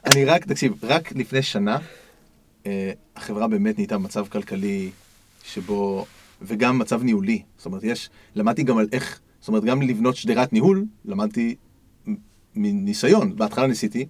[0.06, 1.78] אני רק, תקשיב, רק לפני שנה,
[2.66, 4.90] אה, החברה באמת נהייתה במצב כלכלי
[5.44, 6.06] שבו,
[6.42, 7.42] וגם מצב ניהולי.
[7.56, 11.54] זאת אומרת, יש, למדתי גם על איך, זאת אומרת, גם לבנות שדרת ניהול, למדתי
[12.54, 13.36] מניסיון.
[13.36, 14.06] בהתחלה ניסיתי,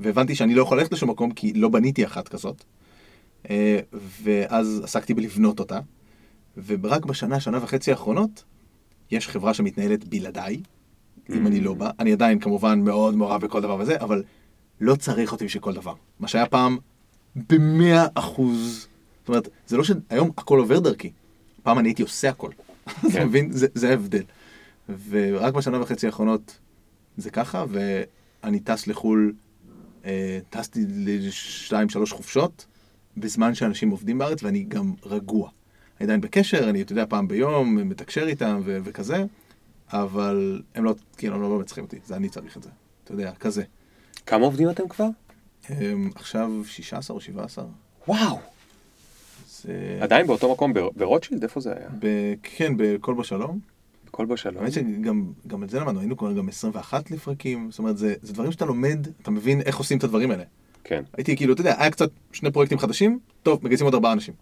[0.00, 2.64] והבנתי שאני לא יכול ללכת לשום מקום כי לא בניתי אחת כזאת.
[3.50, 3.80] אה,
[4.22, 5.80] ואז עסקתי בלבנות אותה.
[6.66, 8.44] ורק בשנה, שנה וחצי האחרונות,
[9.10, 10.62] יש חברה שמתנהלת בלעדיי,
[11.30, 11.90] אם אני לא בא.
[11.98, 14.22] אני עדיין כמובן מאוד מעורב בכל דבר וזה, אבל
[14.80, 15.94] לא צריך אותי בשביל כל דבר.
[16.20, 16.78] מה שהיה פעם
[17.36, 18.88] במאה אחוז.
[19.20, 21.12] זאת אומרת, זה לא שהיום הכל עובר דרכי.
[21.62, 22.50] פעם אני הייתי עושה הכל.
[22.84, 23.26] אתה כן.
[23.26, 23.48] מבין?
[23.52, 24.22] זה ההבדל.
[25.08, 26.58] ורק בשנה וחצי האחרונות
[27.16, 29.32] זה ככה, ואני טס לחו"ל,
[30.04, 32.66] אה, טסתי לשתיים, שלוש חופשות,
[33.20, 35.50] בזמן שאנשים עובדים בארץ, ואני גם רגוע.
[36.00, 39.24] אני עדיין בקשר, אני, אתה יודע, פעם ביום מתקשר איתם ו- וכזה,
[39.92, 42.70] אבל הם לא, כאילו, הם לא באמת צריכים אותי, זה אני צריך את זה.
[43.04, 43.62] אתה יודע, כזה.
[44.26, 45.08] כמה עובדים אתם כבר?
[45.68, 47.64] הם, עכשיו 16 או 17.
[48.08, 48.38] וואו!
[49.62, 49.98] זה...
[50.00, 51.42] עדיין באותו מקום ברוטשילד?
[51.42, 51.88] איפה זה היה?
[51.98, 53.58] ב- כן, בכל בשלום.
[54.06, 54.62] בכל בשלום.
[54.62, 58.52] האמת שגם את זה למדנו, היינו כבר גם 21 לפרקים, זאת אומרת, זה, זה דברים
[58.52, 60.44] שאתה לומד, אתה מבין איך עושים את הדברים האלה.
[60.88, 61.04] כן.
[61.16, 64.34] הייתי כאילו, אתה יודע, היה קצת שני פרויקטים חדשים, טוב, מגייסים עוד ארבעה אנשים.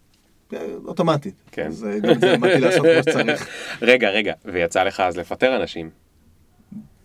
[0.85, 1.35] אוטומטית.
[1.53, 1.67] כן.
[1.67, 3.49] אז אה, גם את זה למדתי לעשות כמו שצריך.
[3.83, 5.91] רגע, רגע, ויצא לך אז לפטר אנשים?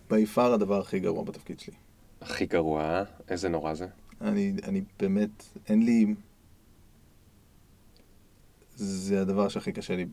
[0.10, 1.74] ביפר הדבר הכי גרוע בתפקיד שלי.
[2.22, 3.04] הכי גרוע?
[3.30, 3.88] איזה נורא זה?
[4.22, 6.06] אני, אני באמת, אין לי...
[8.76, 10.06] זה הדבר שהכי קשה לי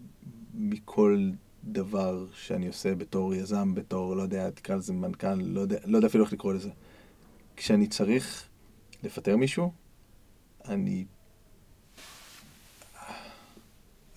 [0.55, 1.31] מכל
[1.65, 6.09] דבר שאני עושה בתור יזם, בתור, לא יודע, תקרא לזה מנכ"ל, לא יודע, לא יודע
[6.09, 6.71] אפילו איך לקרוא לזה.
[7.57, 8.48] כשאני צריך
[9.03, 9.73] לפטר מישהו,
[10.69, 11.05] אני...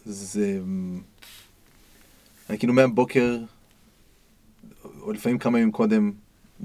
[0.05, 0.61] זה...
[2.49, 3.39] אני כאילו מהבוקר,
[5.01, 6.11] או לפעמים כמה ימים קודם,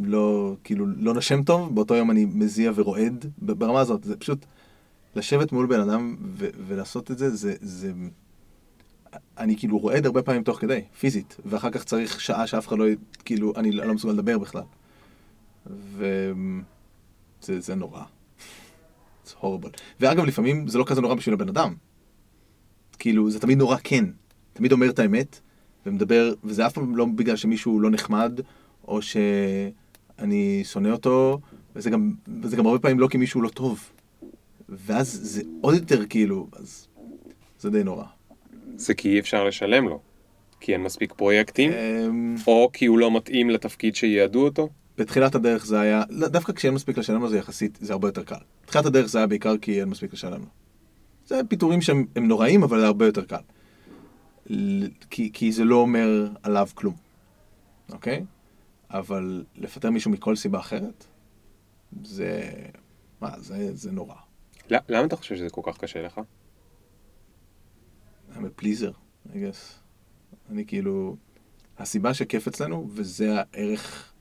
[0.03, 4.47] לא, כאילו, לא נשם טוב, באותו יום אני מזיע ורועד, ברמה הזאת, זה פשוט
[5.17, 7.93] לשבת מול בן אדם ו- ולעשות את זה, זה, זה...
[9.39, 12.85] אני כאילו רועד הרבה פעמים תוך כדי, פיזית, ואחר כך צריך שעה שאף אחד לא,
[13.25, 14.63] כאילו, אני לא מסוגל לדבר בכלל.
[15.67, 16.33] וזה
[17.59, 18.03] זה נורא.
[19.25, 19.71] זה הורבל.
[20.01, 21.75] ואגב, לפעמים זה לא כזה נורא בשביל הבן אדם.
[22.99, 24.05] כאילו, זה תמיד נורא כן.
[24.53, 25.41] תמיד אומר את האמת,
[25.87, 28.41] ומדבר, וזה אף פעם לא בגלל שמישהו לא נחמד,
[28.89, 31.41] או שאני שונא אותו,
[31.77, 33.91] וזה גם, וזה גם הרבה פעמים לא כי מישהו לא טוב.
[34.69, 36.89] ואז זה עוד יותר כאילו, אז
[37.59, 38.05] זה די נורא.
[38.77, 40.01] זה כי אי אפשר לשלם לו.
[40.61, 41.73] כי אין מספיק פרויקטים?
[41.73, 44.69] אמ, או כי הוא לא מתאים לתפקיד שייעדו אותו?
[44.99, 48.25] בתחילת הדרך זה היה, לא, דווקא כשאין מספיק לשלם לו זה יחסית, זה הרבה יותר
[48.25, 48.37] קל.
[48.65, 50.49] בתחילת הדרך זה היה בעיקר כי אין מספיק לשלם לו.
[51.27, 53.41] זה פיטורים שהם נוראים, אבל זה הרבה יותר קל.
[55.11, 56.95] כי, כי זה לא אומר עליו כלום,
[57.93, 58.25] אוקיי?
[58.91, 61.07] אבל לפטר מישהו מכל סיבה אחרת,
[62.05, 62.51] זה...
[63.21, 64.15] מה, זה, זה נורא.
[64.71, 66.21] למה אתה חושב שזה כל כך קשה לך?
[68.35, 68.93] I'm a pleaser,
[69.29, 69.75] I guess.
[70.51, 71.17] אני כאילו...
[71.79, 74.13] הסיבה שכיף אצלנו, וזה הערך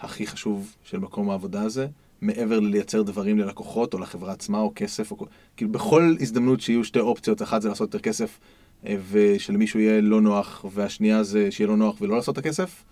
[0.00, 1.86] הכי חשוב של מקום העבודה הזה,
[2.20, 5.26] מעבר ללייצר דברים ללקוחות או לחברה עצמה או כסף, או...
[5.56, 8.38] כאילו בכל הזדמנות שיהיו שתי אופציות, אחת זה לעשות יותר כסף
[8.86, 12.84] אה, ושלמישהו יהיה לא נוח, והשנייה זה שיהיה לא נוח ולא לעשות את הכסף,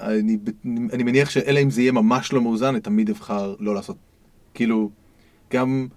[0.00, 0.38] אני,
[0.92, 3.96] אני מניח שאלא אם זה יהיה ממש לא מאוזן, אני תמיד אבחר לא לעשות.
[4.54, 4.90] כאילו,
[5.50, 5.88] גם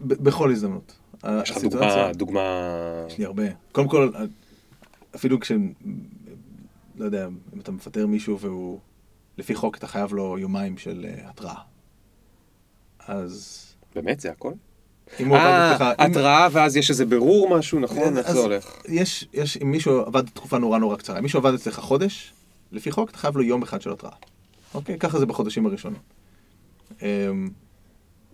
[0.00, 0.96] בכל הזדמנות.
[1.42, 2.40] יש לך דוגמה, דוגמה...
[3.08, 3.42] יש לי הרבה.
[3.72, 4.10] קודם כל,
[5.14, 5.52] אפילו כש...
[6.96, 8.78] לא יודע, אם אתה מפטר מישהו והוא...
[9.38, 11.60] לפי חוק אתה חייב לו יומיים של uh, התראה.
[13.08, 13.60] אז...
[13.94, 14.20] באמת?
[14.20, 14.52] זה הכל?
[15.20, 15.86] אם הוא עבד אה, אצלך...
[15.98, 18.18] התראה ואז יש איזה ברור משהו, נכון?
[18.18, 18.82] איך זה הולך?
[18.88, 22.32] יש, יש, אם מישהו עבד תקופה נורא נורא קצרה, אם מישהו עבד אצלך חודש,
[22.72, 24.12] לפי חוק אתה חייב לו יום אחד של התראה.
[24.74, 24.98] אוקיי?
[24.98, 26.00] ככה זה בחודשים הראשונים.
[27.02, 27.48] אמ,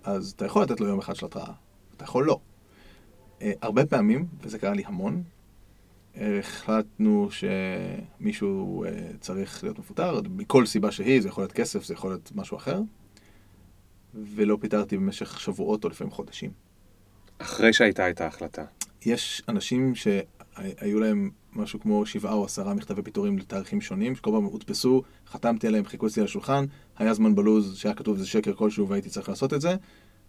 [0.05, 1.53] אז אתה יכול לתת לו יום אחד של התראה,
[1.97, 2.39] אתה יכול לא.
[3.43, 5.23] אה, הרבה פעמים, וזה קרה לי המון,
[6.17, 8.91] החלטנו שמישהו אה,
[9.21, 12.81] צריך להיות מפוטר, מכל סיבה שהיא, זה יכול להיות כסף, זה יכול להיות משהו אחר,
[14.15, 16.51] ולא פיטרתי במשך שבועות או לפעמים חודשים.
[17.39, 18.65] אחרי שהייתה את ההחלטה.
[19.07, 24.45] יש אנשים שהיו להם משהו כמו שבעה או עשרה מכתבי פיטורים לתאריכים שונים, שכל פעם
[24.45, 26.65] הודפסו, חתמתי עליהם, חיכו אצלי על השולחן,
[26.99, 29.77] היה זמן בלוז שהיה כתוב איזה שקר כלשהו והייתי צריך לעשות את זה,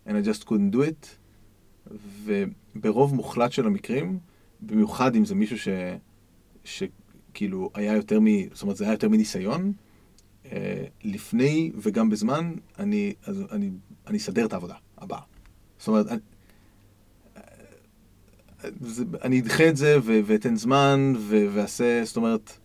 [0.08, 1.08] and I just couldn't do it,
[2.24, 4.20] וברוב מוחלט של המקרים,
[4.62, 5.68] במיוחד אם זה מישהו ש...
[6.64, 8.26] שכאילו היה יותר מ...
[8.54, 9.74] זאת אומרת, זה היה יותר מניסיון,
[10.46, 13.72] אה, לפני וגם בזמן, אני, אז אני,
[14.08, 15.22] אני אסדר את העבודה הבאה.
[15.78, 16.20] זאת אומרת, אני,
[18.82, 22.58] זה, אני אדחה את זה ו- ואתן זמן ו- ואעשה, זאת אומרת...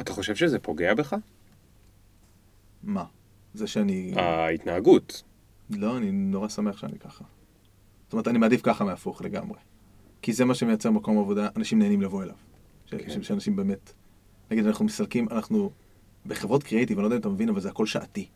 [0.00, 1.16] אתה חושב שזה פוגע בך?
[2.82, 3.04] מה?
[3.54, 4.12] זה שאני...
[4.16, 5.22] ההתנהגות.
[5.70, 7.24] לא, אני נורא שמח שאני ככה.
[8.04, 9.58] זאת אומרת, אני מעדיף ככה מהפוך לגמרי.
[10.22, 12.34] כי זה מה שמייצר מקום עבודה, אנשים נהנים לבוא אליו.
[12.86, 13.22] כן.
[13.22, 13.92] שאנשים באמת...
[14.50, 15.70] נגיד, אנחנו מסלקים, אנחנו
[16.26, 18.28] בחברות קריאיטיב, אני לא יודע אם אתה מבין, אבל זה הכל שעתי.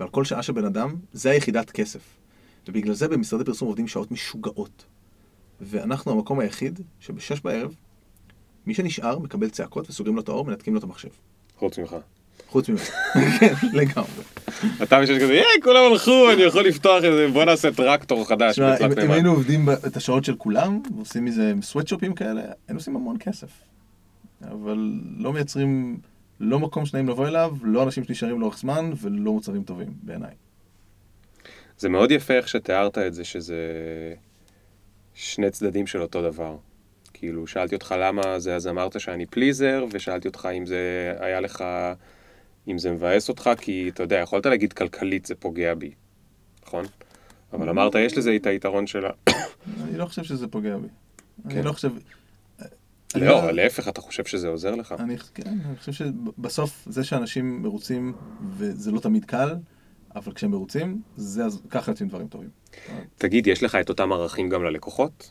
[0.00, 2.00] ועל כל שעה של בן אדם, זה היחידת כסף.
[2.68, 4.86] ובגלל זה במשרדי פרסום עובדים שעות משוגעות.
[5.60, 7.74] ואנחנו המקום היחיד שבשש בערב,
[8.66, 11.08] מי שנשאר מקבל צעקות וסוגרים לו את האור, מנתקים לו את המחשב.
[11.56, 11.96] חוץ ממך.
[12.48, 12.66] חוץ
[13.40, 14.22] כן, לגמרי.
[14.82, 18.58] אתה בשש כזה, יאי, כולם הלכו, אני יכול לפתוח את זה, בוא נעשה טרקטור חדש.
[19.04, 23.48] אם היינו עובדים את השעות של כולם, ועושים מזה סוואטשופים כאלה, היינו עושים המון כסף.
[24.50, 25.98] אבל לא מייצרים,
[26.40, 30.34] לא מקום שנעים לבוא אליו, לא אנשים שנשארים לאורך זמן, ולא מוצרים טובים, בעיניי.
[31.78, 33.64] זה מאוד יפה איך שתיארת את זה, שזה
[35.14, 36.56] שני צדדים של אותו דבר.
[37.12, 41.64] כאילו, שאלתי אותך למה זה, אז אמרת שאני פליזר, ושאלתי אותך אם זה היה לך,
[42.68, 45.90] אם זה מבאס אותך, כי אתה יודע, יכולת להגיד כלכלית זה פוגע בי,
[46.66, 46.84] נכון?
[47.52, 49.10] אבל אמרת, יש לזה את היתרון שלה.
[49.82, 50.88] אני לא חושב שזה פוגע בי.
[51.44, 51.62] אני כן.
[51.64, 51.90] לא חושב...
[53.14, 54.94] לא, לא, להפך, אתה חושב שזה עוזר לך?
[54.98, 58.12] אני, כן, אני חושב שבסוף זה שאנשים מרוצים,
[58.56, 59.56] וזה לא תמיד קל,
[60.16, 62.48] אבל כשהם מרוצים, זה, ככה יוצאים דברים טובים.
[63.16, 65.30] תגיד, יש לך את אותם ערכים גם ללקוחות?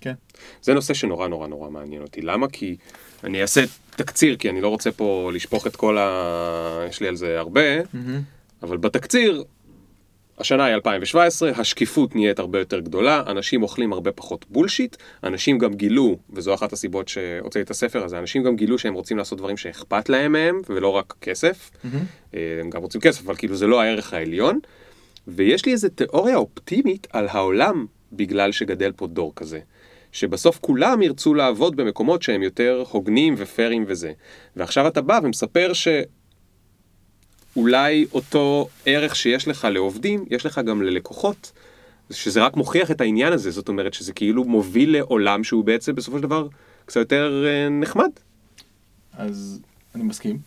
[0.00, 0.14] כן.
[0.62, 2.20] זה נושא שנורא נורא נורא מעניין אותי.
[2.20, 2.48] למה?
[2.48, 2.76] כי
[3.24, 3.60] אני אעשה
[4.02, 6.84] תקציר, כי אני לא רוצה פה לשפוך את כל ה...
[6.88, 7.96] יש לי על זה הרבה, mm-hmm.
[8.62, 9.44] אבל בתקציר
[10.38, 15.74] השנה היא 2017, השקיפות נהיית הרבה יותר גדולה, אנשים אוכלים הרבה פחות בולשיט, אנשים גם
[15.74, 19.56] גילו, וזו אחת הסיבות שהוצאתי את הספר הזה, אנשים גם גילו שהם רוצים לעשות דברים
[19.56, 21.70] שאכפת להם מהם, ולא רק כסף.
[21.70, 22.36] Mm-hmm.
[22.60, 24.58] הם גם רוצים כסף, אבל כאילו זה לא הערך העליון.
[25.28, 29.60] ויש לי איזו תיאוריה אופטימית על העולם בגלל שגדל פה דור כזה.
[30.12, 34.12] שבסוף כולם ירצו לעבוד במקומות שהם יותר הוגנים ופיירים וזה.
[34.56, 35.88] ועכשיו אתה בא ומספר ש...
[37.56, 41.52] אולי אותו ערך שיש לך לעובדים, יש לך גם ללקוחות,
[42.10, 46.16] שזה רק מוכיח את העניין הזה, זאת אומרת שזה כאילו מוביל לעולם שהוא בעצם בסופו
[46.16, 46.48] של דבר
[46.84, 48.10] קצת יותר אה, נחמד.
[49.12, 49.60] אז
[49.94, 50.38] אני מסכים,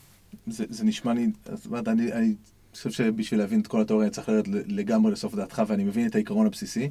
[0.47, 2.33] זה, זה נשמע לי, זאת אומרת, אני, אני
[2.73, 6.45] חושב שבשביל להבין את כל התיאוריה צריך לרדת לגמרי לסוף דעתך, ואני מבין את העיקרון
[6.45, 6.89] הבסיסי,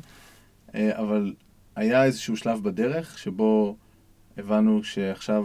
[0.74, 1.32] אה, אבל
[1.76, 3.76] היה איזשהו שלב בדרך שבו
[4.36, 5.44] הבנו שעכשיו,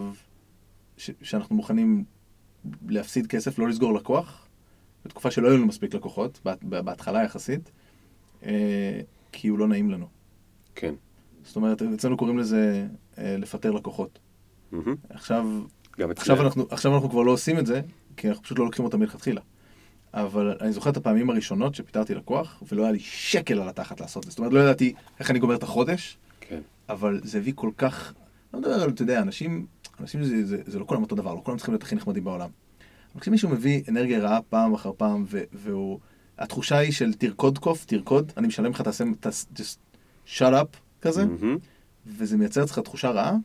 [0.98, 2.04] ש, שאנחנו מוכנים
[2.88, 4.48] להפסיד כסף, לא לסגור לקוח,
[5.06, 7.72] בתקופה שלא היו לנו מספיק לקוחות, בהתחלה יחסית,
[8.44, 9.02] אה,
[9.32, 10.08] כי הוא לא נעים לנו.
[10.76, 10.94] כן.
[11.44, 14.20] זאת אומרת, אצלנו קוראים לזה אה, לפטר לקוחות.
[15.10, 15.48] עכשיו,
[16.00, 17.82] עכשיו, אנחנו, עכשיו אנחנו כבר לא עושים את זה,
[18.18, 19.42] כי אנחנו פשוט לא לוקחים אותם מלכתחילה.
[20.14, 24.24] אבל אני זוכר את הפעמים הראשונות שפיטרתי לקוח, ולא היה לי שקל על התחת לעשות
[24.24, 24.32] את זה.
[24.32, 26.60] זאת אומרת, לא ידעתי איך אני גומר את החודש, כן.
[26.90, 28.14] אבל זה הביא כל כך...
[28.54, 29.66] לא מדבר על, אתה יודע, אנשים,
[30.00, 32.50] אנשים זה, זה, זה לא כולם אותו דבר, לא כולם צריכים להיות הכי נחמדים בעולם.
[33.14, 36.00] אבל כשמישהו מביא אנרגיה רעה פעם אחר פעם, והוא...
[36.38, 39.04] התחושה היא של תרקוד קוף, תרקוד, אני משלם לך, תעשה,
[39.56, 39.98] just
[40.38, 41.60] shut up כזה, mm-hmm.
[42.06, 43.36] וזה מייצר אצלך תחושה רעה,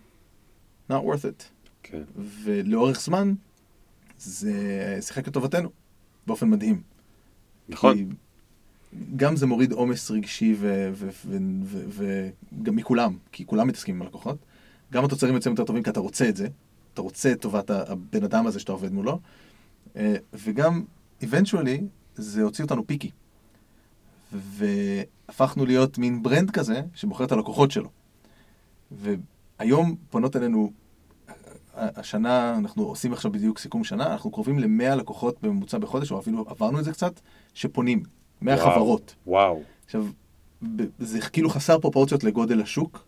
[0.90, 1.42] not worth it.
[1.82, 2.02] כן.
[2.16, 3.34] ולאורך זמן,
[4.18, 4.52] זה
[5.00, 5.68] שיחק לטובתנו,
[6.26, 6.82] באופן מדהים.
[7.68, 8.08] נכון.
[9.16, 10.56] גם זה מוריד עומס רגשי
[11.88, 14.36] וגם מכולם, כי כולם מתעסקים עם הלקוחות.
[14.92, 16.48] גם התוצרים יוצאים יותר טובים כי אתה רוצה את זה,
[16.94, 19.18] אתה רוצה את טובת הבן אדם הזה שאתה עובד מולו,
[19.96, 20.82] אה, וגם,
[21.22, 21.82] eventually,
[22.14, 23.10] זה הוציא אותנו פיקי.
[24.32, 27.90] והפכנו להיות מין ברנד כזה, שבוחר את הלקוחות שלו.
[28.90, 30.72] והיום פונות אלינו,
[31.74, 36.44] השנה, אנחנו עושים עכשיו בדיוק סיכום שנה, אנחנו קרובים ל-100 לקוחות בממוצע בחודש, או אפילו
[36.48, 37.20] עברנו את זה קצת,
[37.54, 38.02] שפונים.
[38.42, 39.14] 100 וואו, חברות.
[39.26, 39.62] וואו.
[39.84, 40.06] עכשיו,
[40.98, 43.04] זה כאילו חסר פרופורציות לגודל השוק,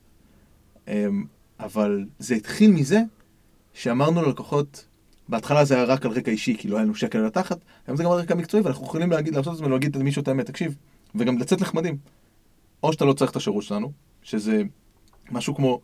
[0.88, 1.24] אמ,
[1.60, 3.02] אבל זה התחיל מזה
[3.72, 4.86] שאמרנו ללקוחות,
[5.28, 7.96] בהתחלה זה היה רק על רקע אישי, כי לא היה לנו שקל על התחת, היום
[7.96, 10.46] זה גם על רקע מקצועי, ואנחנו יכולים להגיד, לעשות את זה ולהגיד למישהו את האמת,
[10.46, 10.76] תקשיב,
[11.14, 11.96] וגם לצאת נחמדים.
[12.82, 13.92] או שאתה לא צריך את השירות שלנו,
[14.22, 14.62] שזה
[15.30, 15.80] משהו כמו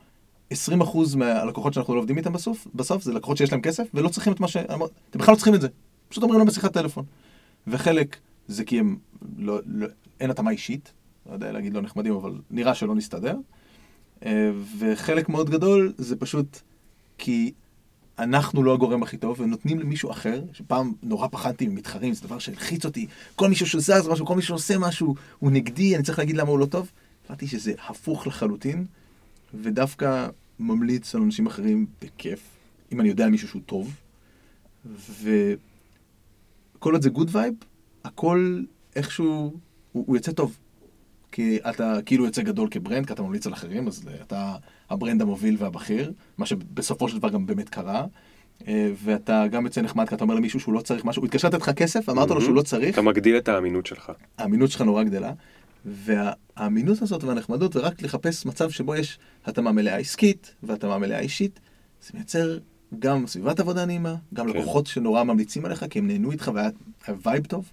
[0.53, 4.33] 20% מהלקוחות שאנחנו לא עובדים איתם בסוף, בסוף זה לקוחות שיש להם כסף, ולא צריכים
[4.33, 4.57] את מה ש...
[4.57, 5.69] אתם בכלל לא צריכים את זה.
[6.09, 7.05] פשוט אומרים להם בשיחת טלפון.
[7.67, 8.17] וחלק
[8.49, 8.97] זה כי הם
[9.39, 9.87] לא, לא,
[10.21, 10.93] אין התאמה אישית,
[11.29, 13.37] לא יודע להגיד לא נחמדים, אבל נראה שלא נסתדר.
[14.27, 16.61] אה, וחלק מאוד גדול זה פשוט
[17.19, 17.53] כי
[18.19, 22.85] אנחנו לא הגורם הכי טוב, ונותנים למישהו אחר, שפעם נורא פחדתי ממתחרים, זה דבר שהלחיץ
[22.85, 26.51] אותי, כל מישהו שזז משהו, כל מישהו שעושה משהו, הוא נגדי, אני צריך להגיד למה
[26.51, 26.91] הוא לא טוב.
[27.27, 28.87] הבנתי שזה הפוך לחלוטין,
[29.55, 30.29] ודווקא
[30.61, 32.41] ממליץ על אנשים אחרים בכיף,
[32.93, 34.01] אם אני יודע על מישהו שהוא טוב,
[34.97, 37.55] וכל עוד זה good vibe,
[38.05, 38.63] הכל
[38.97, 39.55] איכשהו,
[39.93, 40.59] הוא, הוא יוצא טוב.
[41.33, 44.57] כי אתה כאילו יוצא גדול כ brand, כי אתה ממליץ על אחרים, אז אתה
[44.91, 48.07] הברנד המוביל והבכיר, מה שבסופו של דבר גם באמת קרה,
[48.69, 51.49] אה, ואתה גם יוצא נחמד, כי אתה אומר למישהו שהוא לא צריך משהו, הוא התקשר
[51.49, 52.95] לתת לך כסף, אמרת לו שהוא לא צריך.
[52.95, 54.13] אתה מגדיל את האמינות שלך.
[54.39, 55.33] האמינות שלך נורא גדלה,
[55.85, 61.61] והאמינות הזאת והנחמדות זה רק לחפש מצב שבו יש התאמה מלאה עסקית והתאמה מלאה אישית,
[62.03, 62.59] זה מייצר
[62.99, 64.59] גם סביבת עבודה נעימה, גם כן.
[64.59, 66.71] לקוחות שנורא ממליצים עליך, כי הם נהנו איתך והיה
[67.23, 67.71] vibe טוב.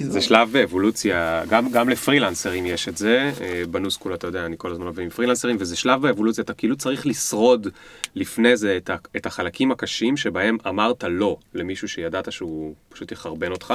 [0.00, 4.72] זה שלב באבולוציה, גם, גם לפרילנסרים יש את זה, אה, בנוסקול אתה יודע, אני כל
[4.72, 7.68] הזמן עובד עם פרילנסרים, וזה שלב באבולוציה, אתה כאילו צריך לשרוד
[8.14, 13.52] לפני זה את, ה, את החלקים הקשים שבהם אמרת לא למישהו שידעת שהוא פשוט יחרבן
[13.52, 13.74] אותך.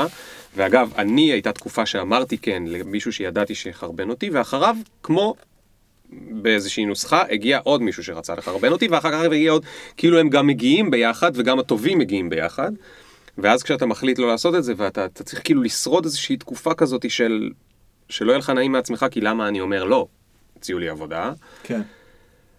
[0.56, 5.36] ואגב, אני הייתה תקופה שאמרתי כן למישהו שידעתי שיחרבן אותי, ואחריו, כמו
[6.12, 9.66] באיזושהי נוסחה, הגיע עוד מישהו שרצה לחרבן אותי, ואחר כך הגיע עוד,
[9.98, 12.72] כאילו הם גם מגיעים ביחד, וגם הטובים מגיעים ביחד.
[13.38, 17.50] ואז כשאתה מחליט לא לעשות את זה, ואתה צריך כאילו לשרוד איזושהי תקופה כזאת של...
[18.10, 20.08] שלא יהיה לך נעים מעצמך, כי למה אני אומר לא,
[20.58, 21.34] הציעו לי עבודה.
[21.64, 21.82] כן.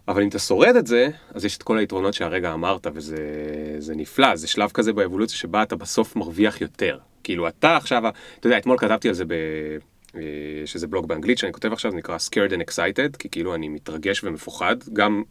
[0.08, 4.36] אבל אם אתה שורד את זה, אז יש את כל היתרונות שהרגע אמרת, וזה נפלא,
[4.36, 6.98] זה שלב כזה באבולוציה שבה אתה בסוף מרוויח יותר.
[7.24, 8.02] כאילו אתה עכשיו,
[8.40, 9.32] אתה יודע, אתמול כתבתי על זה ב...
[10.14, 10.20] אה,
[10.64, 14.24] שזה בלוג באנגלית שאני כותב עכשיו, זה נקרא scared and excited, כי כאילו אני מתרגש
[14.24, 15.22] ומפוחד, גם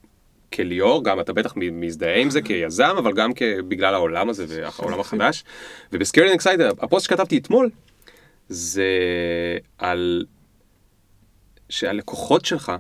[0.54, 3.32] כליאור, גם אתה בטח מזדהה עם זה כיזם, אבל גם
[3.68, 5.44] בגלל העולם הזה והעולם החדש.
[5.94, 7.70] וב scared and excited, הפוסט שכתבתי אתמול,
[8.50, 8.88] זה
[9.78, 10.26] על
[11.70, 12.72] שהלקוחות שלך,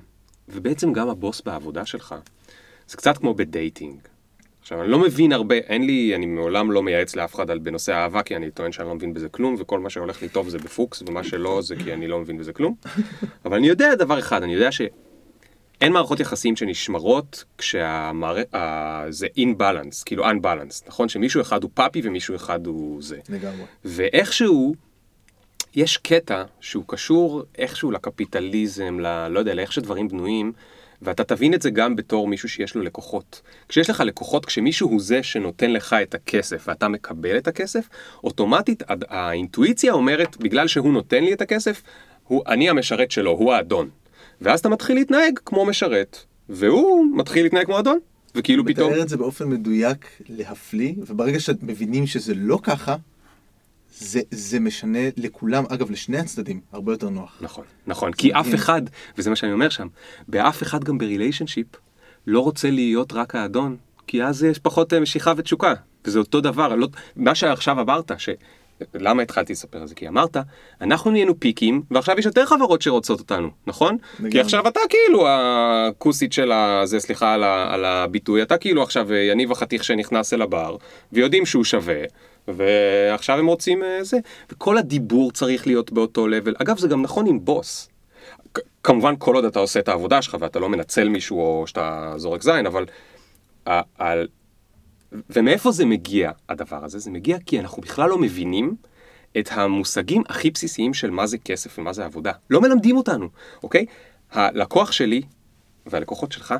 [0.49, 2.15] ובעצם גם הבוס בעבודה שלך,
[2.87, 3.99] זה קצת כמו ב dating.
[4.61, 7.93] עכשיו, אני לא מבין הרבה, אין לי, אני מעולם לא מייעץ לאף אחד על בנושא
[7.93, 10.57] אהבה, כי אני טוען שאני לא מבין בזה כלום, וכל מה שהולך לי טוב זה
[10.57, 12.75] בפוקס, ומה שלא זה כי אני לא מבין בזה כלום.
[13.45, 14.81] אבל אני יודע דבר אחד, אני יודע ש...
[15.81, 21.09] אין מערכות יחסים שנשמרות כשזה אין בלנס, כאילו unbalance, נכון?
[21.09, 23.19] שמישהו אחד הוא פאפי ומישהו אחד הוא זה.
[23.29, 23.63] לגמרי.
[23.85, 24.75] ואיכשהו,
[25.75, 29.27] יש קטע שהוא קשור איכשהו לקפיטליזם, ל...
[29.27, 30.53] לא יודע, לאיך שדברים בנויים,
[31.01, 33.41] ואתה תבין את זה גם בתור מישהו שיש לו לקוחות.
[33.69, 37.89] כשיש לך לקוחות, כשמישהו הוא זה שנותן לך את הכסף ואתה מקבל את הכסף,
[38.23, 41.81] אוטומטית האינטואיציה אומרת, בגלל שהוא נותן לי את הכסף,
[42.23, 43.89] הוא, אני המשרת שלו, הוא האדון.
[44.41, 46.17] ואז אתה מתחיל להתנהג כמו משרת,
[46.49, 47.99] והוא מתחיל להתנהג כמו אדון,
[48.35, 48.91] וכאילו פתאום...
[48.91, 52.95] מתאר את זה באופן מדויק להפליא, וברגע שאת מבינים שזה לא ככה,
[53.99, 57.37] זה, זה משנה לכולם, אגב, לשני הצדדים, הרבה יותר נוח.
[57.41, 58.81] נכון, נכון, כי אף אחד,
[59.17, 59.87] וזה מה שאני אומר שם,
[60.27, 61.67] באף אחד גם בריליישנשיפ
[62.27, 63.77] לא רוצה להיות רק האדון,
[64.07, 65.73] כי אז יש פחות אה, משיכה ותשוקה,
[66.05, 68.29] וזה אותו דבר, לא, מה שעכשיו אמרת, ש...
[68.93, 69.95] למה התחלתי לספר על זה?
[69.95, 70.37] כי אמרת,
[70.81, 73.97] אנחנו נהיינו פיקים, ועכשיו יש יותר חברות שרוצות אותנו, נכון?
[74.19, 74.31] לגמרי.
[74.31, 79.13] כי עכשיו אתה כאילו הכוסית של הזה, סליחה על, ה, על הביטוי, אתה כאילו עכשיו
[79.13, 80.75] יניב החתיך שנכנס אל הבר,
[81.13, 82.03] ויודעים שהוא שווה,
[82.47, 84.17] ועכשיו הם רוצים אה, זה,
[84.51, 86.55] וכל הדיבור צריך להיות באותו לבל.
[86.61, 87.89] אגב, זה גם נכון עם בוס.
[88.83, 92.41] כמובן כל עוד אתה עושה את העבודה שלך ואתה לא מנצל מישהו או שאתה זורק
[92.41, 92.85] זין, אבל
[93.97, 94.27] על
[95.11, 96.99] ומאיפה זה מגיע, הדבר הזה?
[96.99, 98.75] זה מגיע כי אנחנו בכלל לא מבינים
[99.37, 102.31] את המושגים הכי בסיסיים של מה זה כסף ומה זה עבודה.
[102.49, 103.29] לא מלמדים אותנו,
[103.63, 103.85] אוקיי?
[104.31, 105.21] הלקוח שלי
[105.85, 106.53] והלקוחות שלך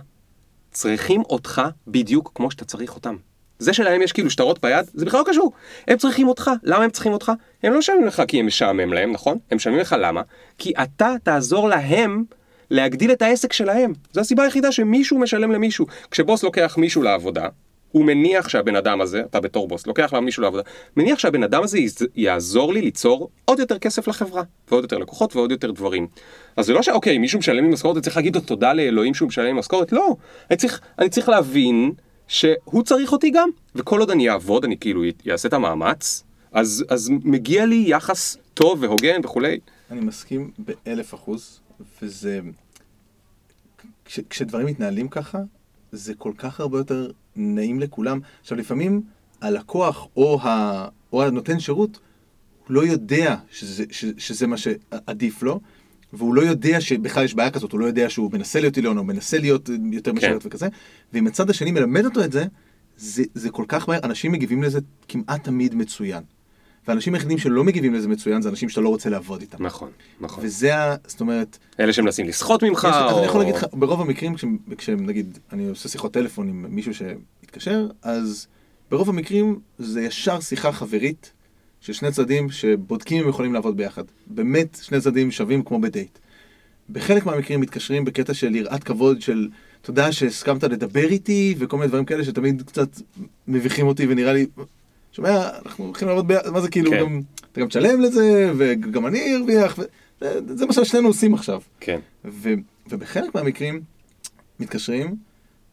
[0.71, 3.15] צריכים אותך בדיוק כמו שאתה צריך אותם.
[3.59, 5.51] זה שלהם יש כאילו שטרות ביד, זה בכלל לא קשור.
[5.87, 6.51] הם צריכים אותך.
[6.63, 7.31] למה הם צריכים אותך?
[7.63, 9.37] הם לא משלמים לך כי הם משעמם להם, נכון?
[9.51, 10.21] הם משלמים לך למה?
[10.57, 12.23] כי אתה תעזור להם
[12.71, 13.93] להגדיל את העסק שלהם.
[14.11, 15.85] זו הסיבה היחידה שמישהו משלם למישהו.
[16.11, 17.47] כשבוס לוקח מישהו לעבודה,
[17.97, 20.63] הוא מניח שהבן אדם הזה, אתה בתור בוס, לוקח לה מישהו לעבודה,
[20.97, 21.79] מניח שהבן אדם הזה
[22.15, 26.07] יעזור לי ליצור עוד יותר כסף לחברה, ועוד יותר לקוחות ועוד יותר דברים.
[26.57, 29.27] אז זה לא שאוקיי, מישהו משלם לי משכורת, אני צריך להגיד לו תודה לאלוהים שהוא
[29.27, 30.15] משלם לי משכורת, לא.
[30.49, 31.91] אני צריך, אני צריך להבין
[32.27, 37.09] שהוא צריך אותי גם, וכל עוד אני אעבוד, אני כאילו אעשה את המאמץ, אז, אז
[37.23, 39.59] מגיע לי יחס טוב והוגן וכולי.
[39.91, 41.59] אני מסכים באלף אחוז,
[42.01, 42.39] וזה...
[44.05, 45.39] כש, כשדברים מתנהלים ככה,
[45.97, 48.19] זה כל כך הרבה יותר נעים לכולם.
[48.41, 49.01] עכשיו, לפעמים
[49.41, 51.99] הלקוח או, ה, או הנותן שירות,
[52.67, 55.59] הוא לא יודע שזה, שזה, שזה מה שעדיף לו,
[56.13, 59.03] והוא לא יודע שבכלל יש בעיה כזאת, הוא לא יודע שהוא מנסה להיות עליון, או
[59.03, 60.17] מנסה להיות יותר כן.
[60.17, 60.67] משרת וכזה,
[61.13, 62.45] ואם הצד השני מלמד אותו את זה,
[62.97, 66.23] זה, זה כל כך מהר, אנשים מגיבים לזה כמעט תמיד מצוין.
[66.87, 69.65] והאנשים היחידים שלא מגיבים לזה מצוין זה אנשים שאתה לא רוצה לעבוד איתם.
[69.65, 69.89] נכון,
[70.21, 70.43] נכון.
[70.45, 70.95] וזה ה...
[71.07, 71.57] זאת אומרת...
[71.79, 73.09] אלה שמנסים לסחוט ממך, יש, או...
[73.09, 74.35] אז אני יכול להגיד לך, ברוב המקרים,
[74.77, 78.47] כשנגיד, אני עושה שיחות טלפון עם מישהו שהתקשר, אז
[78.91, 81.31] ברוב המקרים זה ישר שיחה חברית
[81.81, 84.03] של שני צדדים שבודקים אם יכולים לעבוד ביחד.
[84.27, 86.19] באמת, שני צדדים שווים כמו בדייט.
[86.89, 89.49] בחלק מהמקרים מתקשרים בקטע של יראת כבוד של
[89.81, 92.89] תודה שהסכמת לדבר איתי וכל מיני דברים כאלה שתמיד קצת
[93.47, 94.45] מביכים אותי ונראה לי
[95.17, 96.99] שומע, אנחנו הולכים לעבוד ביחד, מה זה כאילו, כן.
[96.99, 97.21] גם,
[97.51, 99.79] אתה גם תשלם לזה, וגם אני ארוויח,
[100.21, 101.61] זה, זה מה ששנינו עושים עכשיו.
[101.79, 101.99] כן.
[102.25, 102.49] ו,
[102.89, 103.81] ובחלק מהמקרים
[104.59, 105.15] מתקשרים,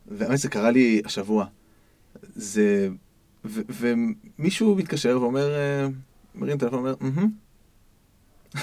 [0.07, 1.47] והאמת זה קרה לי השבוע.
[2.35, 2.89] זה,
[3.45, 3.61] ו,
[4.39, 5.87] ומישהו מתקשר ואומר, אה,
[6.35, 6.95] מרים טלפון ואומר,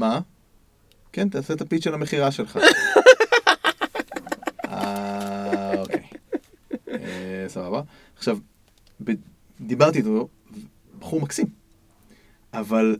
[0.00, 0.20] מה?
[1.12, 2.58] כן, תעשה את הפיץ של המכירה שלך.
[4.68, 6.02] אה, אוקיי.
[6.88, 7.82] אה, סבבה.
[8.16, 8.38] עכשיו,
[9.60, 10.28] דיברתי איתו,
[10.98, 11.46] בחור מקסים.
[12.52, 12.96] אבל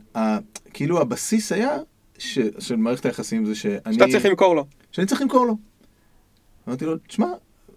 [0.73, 1.77] כאילו הבסיס היה
[2.17, 3.93] של מערכת היחסים זה שאני...
[3.93, 4.65] שאתה צריך למכור לו.
[4.91, 5.57] שאני צריך למכור לו.
[6.67, 7.27] אמרתי לו, תשמע,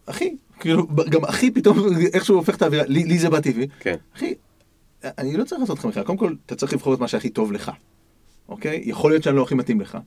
[0.06, 1.78] אחי, כאילו, גם אחי פתאום,
[2.12, 3.66] איכשהו הופך את האווירה, לי, לי זה בטבעי.
[3.80, 3.96] כן.
[4.16, 4.34] אחי,
[5.04, 7.52] אני לא צריך לעשות לך מכירה, קודם כל, אתה צריך לבחור את מה שהכי טוב
[7.52, 7.70] לך,
[8.48, 8.82] אוקיי?
[8.84, 9.98] יכול להיות שאני לא הכי מתאים לך,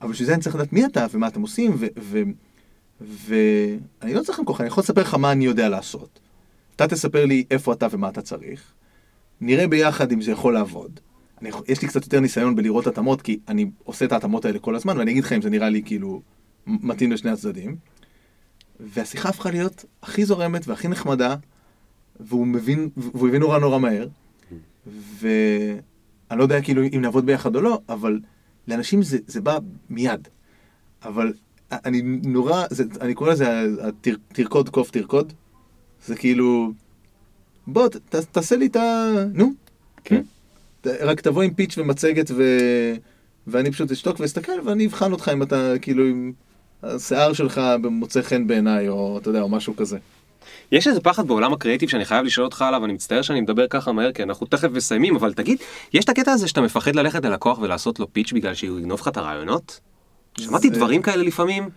[0.00, 1.76] אבל בשביל זה אני צריך לדעת מי אתה ומה אתם עושים,
[3.00, 6.20] ואני לא צריך למכור אני יכול לספר לך מה אני יודע לעשות.
[6.76, 8.72] אתה תספר לי איפה אתה ומה אתה צריך,
[9.40, 11.00] נראה ביחד אם זה יכול לעבוד.
[11.40, 14.76] אני, יש לי קצת יותר ניסיון בלראות התאמות, כי אני עושה את ההתאמות האלה כל
[14.76, 16.22] הזמן, ואני אגיד לך אם זה נראה לי כאילו
[16.66, 17.76] מתאים לשני הצדדים.
[18.80, 21.36] והשיחה הפכה להיות הכי זורמת והכי נחמדה,
[22.20, 24.08] והוא מבין, והוא הבין נורא נורא מהר.
[25.20, 28.20] ואני לא יודע כאילו אם נעבוד ביחד או לא, אבל
[28.68, 29.58] לאנשים זה, זה בא
[29.90, 30.28] מיד.
[31.04, 31.32] אבל
[31.72, 33.66] אני נורא, זה, אני קורא לזה
[34.32, 35.32] תרקוד קוף תרקוד.
[36.06, 36.72] זה כאילו,
[37.66, 39.12] בוא ת, תעשה לי את ה...
[39.34, 39.52] נו.
[40.04, 40.22] כן.
[40.86, 42.42] רק תבוא עם פיץ' ומצגת ו...
[43.46, 46.32] ואני פשוט אשתוק ואסתכל ואני אבחן אותך אם אתה כאילו עם
[46.82, 47.60] השיער שלך
[47.90, 49.98] מוצא חן בעיניי או אתה יודע או משהו כזה.
[50.72, 53.92] יש איזה פחד בעולם הקריאיטיב שאני חייב לשאול אותך עליו, אני מצטער שאני מדבר ככה
[53.92, 55.58] מהר, כי אנחנו תכף מסיימים, אבל תגיד,
[55.92, 59.08] יש את הקטע הזה שאתה מפחד ללכת ללקוח ולעשות לו פיץ' בגלל שהוא יגנוב לך
[59.08, 59.80] את הרעיונות?
[60.38, 61.68] שמעתי דברים כאלה לפעמים.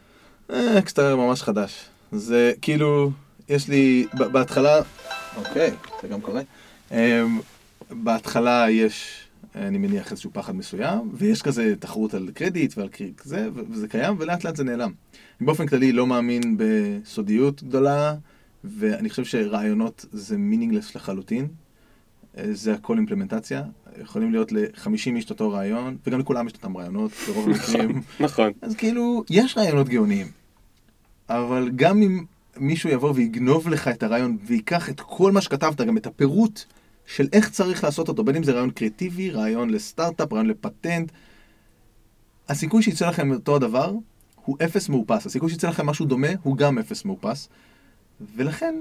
[0.54, 1.86] אה, כשאתה ממש חדש.
[2.12, 3.12] זה כאילו,
[3.50, 4.82] יש לי, בהתחלה,
[5.36, 5.72] אוקיי,
[6.02, 6.42] זה גם קורה.
[6.92, 7.40] אמ,
[7.90, 9.24] בהתחלה יש,
[9.56, 12.90] אני מניח, איזשהו פחד מסוים, ויש כזה תחרות על קרדיט ועל
[13.24, 14.92] זה, וזה קיים, ולאט לאט זה נעלם.
[15.40, 18.16] אני באופן כללי לא מאמין בסודיות גדולה,
[18.64, 21.48] ואני חושב שרעיונות זה מינינגלס לחלוטין.
[22.52, 23.64] זה הכל אימפלמנטציה.
[24.02, 28.02] יכולים להיות ל-50 איש את אותו רעיון, וגם לכולם יש את אותם רעיונות, ברוב המקרים.
[28.20, 28.52] נכון.
[28.62, 30.28] אז כאילו, יש רעיונות גאוניים.
[31.30, 32.24] אבל גם אם
[32.60, 36.64] מישהו יבוא ויגנוב לך את הרעיון, ויקח את כל מה שכתבת, גם את הפירוט
[37.06, 41.12] של איך צריך לעשות אותו, בין אם זה רעיון קריאטיבי, רעיון לסטארט-אפ, רעיון לפטנט.
[42.50, 43.94] הסיכוי שיצא לכם אותו הדבר
[44.46, 45.26] הוא אפס מאופס.
[45.26, 47.50] הסיכוי שיצא לכם משהו דומה הוא גם אפס מאופס.
[48.36, 48.76] ולכן,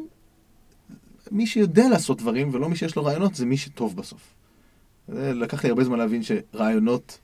[1.31, 4.35] מי שיודע לעשות דברים ולא מי שיש לו רעיונות זה מי שטוב בסוף.
[5.09, 7.19] לקח לי הרבה זמן להבין שרעיונות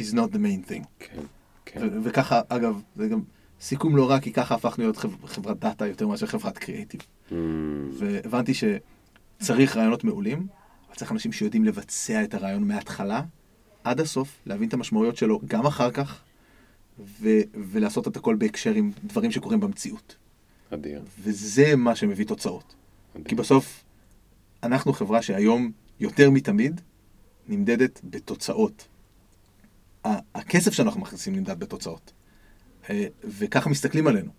[0.00, 0.84] is not the main thing.
[0.98, 1.22] כן,
[1.64, 1.88] כן.
[2.02, 3.20] וככה, אגב, זה גם
[3.62, 7.00] סיכום לא רע, כי ככה הפכנו להיות חברת דאטה יותר מאשר חברת קריאיטיב.
[7.00, 7.32] Mm.
[7.92, 8.64] והבנתי ש...
[9.42, 10.46] צריך רעיונות מעולים,
[10.88, 13.22] אבל צריך אנשים שיודעים לבצע את הרעיון מההתחלה
[13.84, 16.20] עד הסוף, להבין את המשמעויות שלו גם אחר כך,
[17.20, 20.16] ו- ולעשות את הכל בהקשר עם דברים שקורים במציאות.
[20.70, 21.02] אדיר.
[21.18, 22.74] וזה מה שמביא תוצאות.
[23.14, 23.24] אדיר.
[23.28, 23.84] כי בסוף,
[24.62, 25.70] אנחנו חברה שהיום
[26.00, 26.80] יותר מתמיד
[27.48, 28.88] נמדדת בתוצאות.
[30.34, 32.12] הכסף שאנחנו מכניסים נמדד בתוצאות.
[32.90, 34.30] אה, וככה מסתכלים עלינו.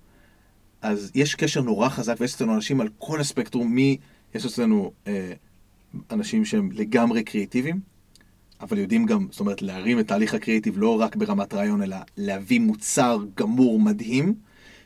[0.82, 3.96] אז יש קשר נורא חזק, ויש אצלנו אנשים על כל הספקטרום, מ...
[4.36, 5.34] יש אצלנו אה,
[6.12, 7.80] אנשים שהם לגמרי קריאיטיביים,
[8.62, 12.60] אבל יודעים גם, זאת אומרת, להרים את תהליך הקריאיטיב לא רק ברמת רעיון, אלא להביא
[12.60, 14.36] מוצר גמור מדהים,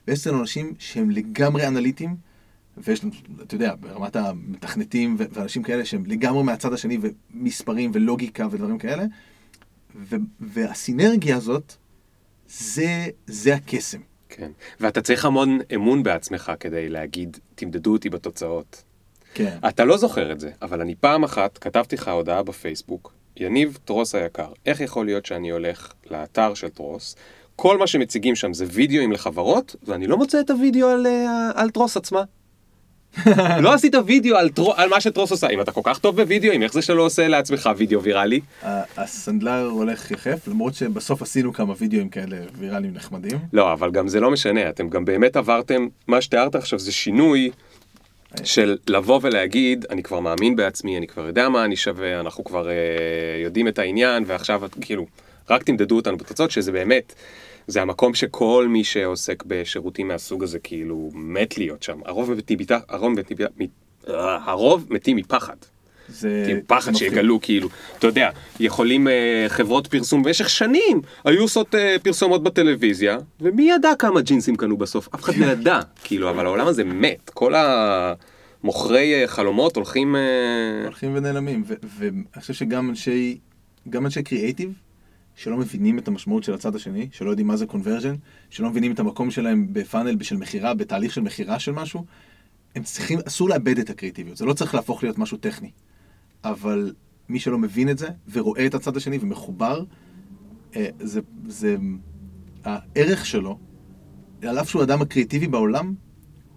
[0.08, 2.16] ויש אצלנו אנשים שהם לגמרי אנליטיים,
[2.78, 8.78] ויש לנו, אתה יודע, ברמת המתכנתים ואנשים כאלה שהם לגמרי מהצד השני, ומספרים ולוגיקה ודברים
[8.78, 9.06] כאלה,
[10.40, 11.76] והסינרגיה הזאת,
[12.48, 14.00] זה, זה הקסם.
[14.30, 18.84] כן, ואתה צריך המון אמון בעצמך כדי להגיד, תמדדו אותי בתוצאות.
[19.34, 19.58] כן.
[19.68, 24.16] אתה לא זוכר את זה, אבל אני פעם אחת כתבתי לך הודעה בפייסבוק, יניב טרוס
[24.16, 27.16] היקר, איך יכול להיות שאני הולך לאתר של טרוס,
[27.56, 31.70] כל מה שמציגים שם זה וידאוים לחברות, ואני לא מוצא את הוידאו על, אה, על
[31.70, 32.24] טרוס עצמה.
[33.64, 36.64] לא עשית וידאו על, טרו, על מה שטרוס עושה, אם אתה כל כך טוב בוידאוים,
[36.64, 38.40] איך זה שלא עושה לעצמך וידאו ויראלי?
[38.98, 43.38] הסנדלר הולך יחף, למרות שבסוף עשינו כמה וידאוים כאלה ויראליים נחמדים.
[43.54, 47.52] לא, אבל גם זה לא משנה, אתם גם באמת עברתם, מה שתיארת עכשיו זה שינוי
[48.44, 52.70] של לבוא ולהגיד, אני כבר מאמין בעצמי, אני כבר יודע מה אני שווה, אנחנו כבר
[52.70, 52.74] אה,
[53.44, 55.06] יודעים את העניין, ועכשיו כאילו,
[55.50, 57.14] רק תמדדו אותנו בתוצאות, שזה באמת,
[57.68, 62.00] זה המקום שכל מי שעוסק בשירותים מהסוג הזה, כאילו, מת להיות שם.
[62.06, 62.58] הרוב מתים,
[62.90, 63.38] הרוב מתים,
[64.08, 65.56] הרוב מתים מפחד.
[66.10, 66.60] זה...
[66.68, 67.70] פחד שיגלו, כאילו,
[68.00, 68.30] אתה יודע,
[68.60, 74.56] יכולים אה, חברות פרסום במשך שנים, היו עושות אה, פרסומות בטלוויזיה, ומי ידע כמה ג'ינסים
[74.56, 75.10] קנו בסוף?
[75.16, 80.16] אף אחד לא ידע, כאילו, אבל העולם הזה מת, כל המוכרי אה, חלומות הולכים...
[80.16, 80.22] אה...
[80.84, 81.64] הולכים ונעלמים,
[82.00, 83.38] ואני חושב שגם אנשי,
[83.90, 84.74] גם אנשי קריאייטיב,
[85.38, 88.16] שלא מבינים את המשמעות של הצד השני, שלא יודעים מה זה קונברג'ן,
[88.50, 92.06] שלא מבינים את המקום שלהם בפאנל של מכירה, בתהליך של מכירה של משהו,
[92.76, 95.72] הם צריכים, אסור לאבד את הקריאיטיביות, זה לא צריך להפוך להיות משהו טכני.
[96.44, 96.94] אבל
[97.30, 99.84] מי שלא מבין את זה, ורואה את הצד השני ומחובר,
[100.76, 101.78] אה, זה, זה,
[102.64, 103.60] הערך שלו,
[104.42, 105.94] על אף שהוא האדם הקריאיטיבי בעולם,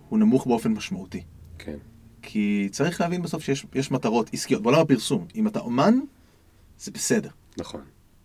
[0.08, 1.22] הוא נמוך באופן משמעותי.
[1.58, 1.76] כן.
[2.22, 4.62] כי צריך להבין בסוף שיש מטרות עסקיות.
[4.62, 6.00] בעולם הפרסום, אם אתה אומן,
[6.78, 7.30] זה בסדר.
[7.58, 7.80] נכון.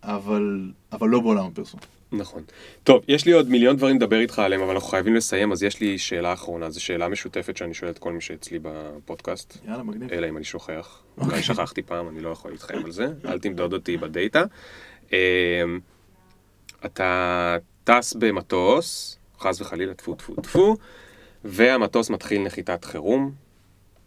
[0.06, 1.80] אבל, אבל לא בעולם הפרסום.
[2.12, 2.42] נכון.
[2.84, 5.80] טוב, יש לי עוד מיליון דברים לדבר איתך עליהם, אבל אנחנו חייבים לסיים, אז יש
[5.80, 9.58] לי שאלה אחרונה, זו שאלה משותפת שאני שואל את כל מי שאצלי בפודקאסט.
[9.68, 10.12] יאללה, מגניב.
[10.12, 11.02] אלא אם אני שוכח.
[11.02, 11.20] Okay.
[11.20, 11.42] אולי אוקיי.
[11.42, 14.44] שכחתי פעם, אני לא יכול להתחייב על זה, אל תמדוד אותי בדאטה.
[15.12, 15.16] אמ,
[16.84, 20.76] אתה טס במטוס, חס וחלילה, טפו טפו טפו,
[21.44, 23.32] והמטוס מתחיל נחיתת חירום,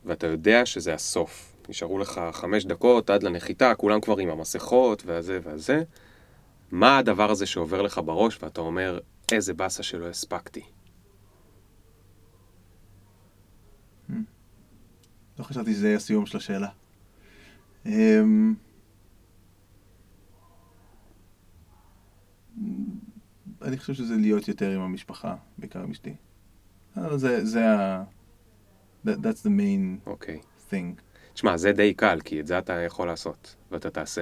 [0.06, 1.49] ואתה יודע שזה הסוף.
[1.70, 5.84] נשארו לך חמש דקות עד לנחיתה, כולם כבר עם המסכות והזה והזה.
[6.72, 9.00] מה הדבר הזה שעובר לך בראש ואתה אומר,
[9.32, 10.62] איזה באסה שלא הספקתי?
[14.10, 14.14] Hmm.
[15.40, 16.70] לא חשבתי שזה יהיה הסיום של השאלה.
[17.86, 18.54] אמ,
[23.62, 26.16] אני חושב שזה להיות יותר עם המשפחה, בעיקר עם אשתי.
[27.16, 28.04] זה, זה ה...
[29.06, 30.40] That's the main okay.
[30.72, 31.09] thing.
[31.40, 34.22] תשמע, זה די קל, כי את זה אתה יכול לעשות, ואתה תעשה.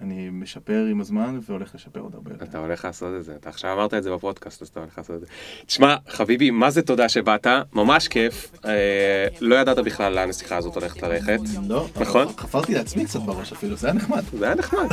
[0.00, 2.44] אני משפר עם הזמן והולך לשפר עוד הרבה יותר.
[2.44, 5.16] אתה הולך לעשות את זה, אתה עכשיו אמרת את זה בפודקאסט, אז אתה הולך לעשות
[5.16, 5.26] את זה.
[5.66, 8.52] תשמע, חביבי, מה זה תודה שבאת, ממש כיף.
[8.64, 11.40] אה, לא ידעת בכלל לאן השיחה הזאת הולכת ללכת.
[11.68, 12.28] לא, נכון?
[12.28, 14.22] חפרתי לעצמי קצת בראש אפילו, זה היה נחמד.
[14.38, 14.86] זה היה נחמד,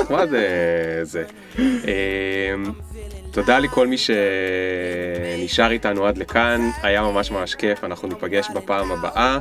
[0.00, 1.24] נחמד אה, זה.
[1.58, 2.54] אה,
[3.32, 9.38] תודה לכל מי שנשאר איתנו עד לכאן, היה ממש ממש כיף, אנחנו ניפגש בפעם הבאה.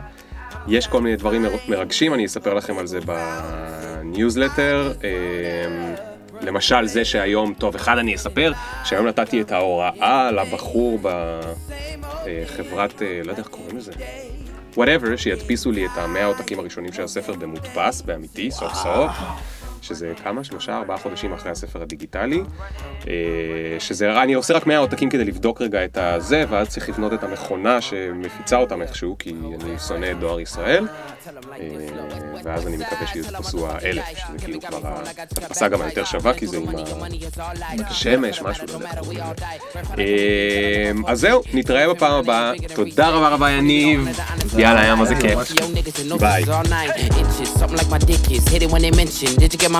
[0.67, 4.93] יש כל מיני דברים מרגשים, אני אספר לכם על זה בניוזלטר.
[5.03, 5.93] אמ,
[6.41, 8.51] למשל זה שהיום, טוב, אחד אני אספר,
[8.83, 13.91] שהיום נתתי את ההוראה לבחור בחברת, אה, לא יודע איך קוראים לזה,
[14.77, 19.11] whatever, שידפיסו לי את המאה עותקים הראשונים של הספר במודפס, באמיתי, סוף סוף.
[19.89, 20.43] שזה כמה?
[20.43, 22.41] שלושה, ארבעה חודשים אחרי הספר הדיגיטלי.
[23.07, 23.13] אה,
[23.79, 27.23] שזה, אני עושה רק 100 עותקים כדי לבדוק רגע את הזה, ואז צריך לבנות את
[27.23, 30.87] המכונה שמפיצה אותם איכשהו, כי אני שונא את דואר ישראל.
[31.59, 31.67] אה,
[32.43, 36.65] ואז אני מקווה שיתפסו האלף, שזה כאילו כבר ההדפסה גם היותר שווה, כי זה עם
[37.87, 39.47] השמש, משהו, לא יודע.
[39.97, 42.51] אה, אז זהו, נתראה בפעם הבאה.
[42.75, 44.07] תודה רבה רבה יניב.
[44.57, 45.39] יאללה, היה מה זה כיף.
[46.19, 46.43] ביי.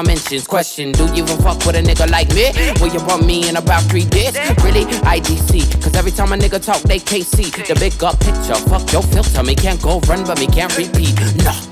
[0.04, 0.48] My mentions.
[0.48, 2.52] Question, do you even fuck with a nigga like me?
[2.80, 4.34] Will you want me in about three days?
[4.64, 4.86] Really?
[5.04, 5.82] IDC.
[5.82, 8.56] Cause every time a nigga talk, they can't see the big up picture.
[8.70, 11.16] Fuck your filter, me can't go run, but me can't repeat.
[11.44, 11.69] Nah.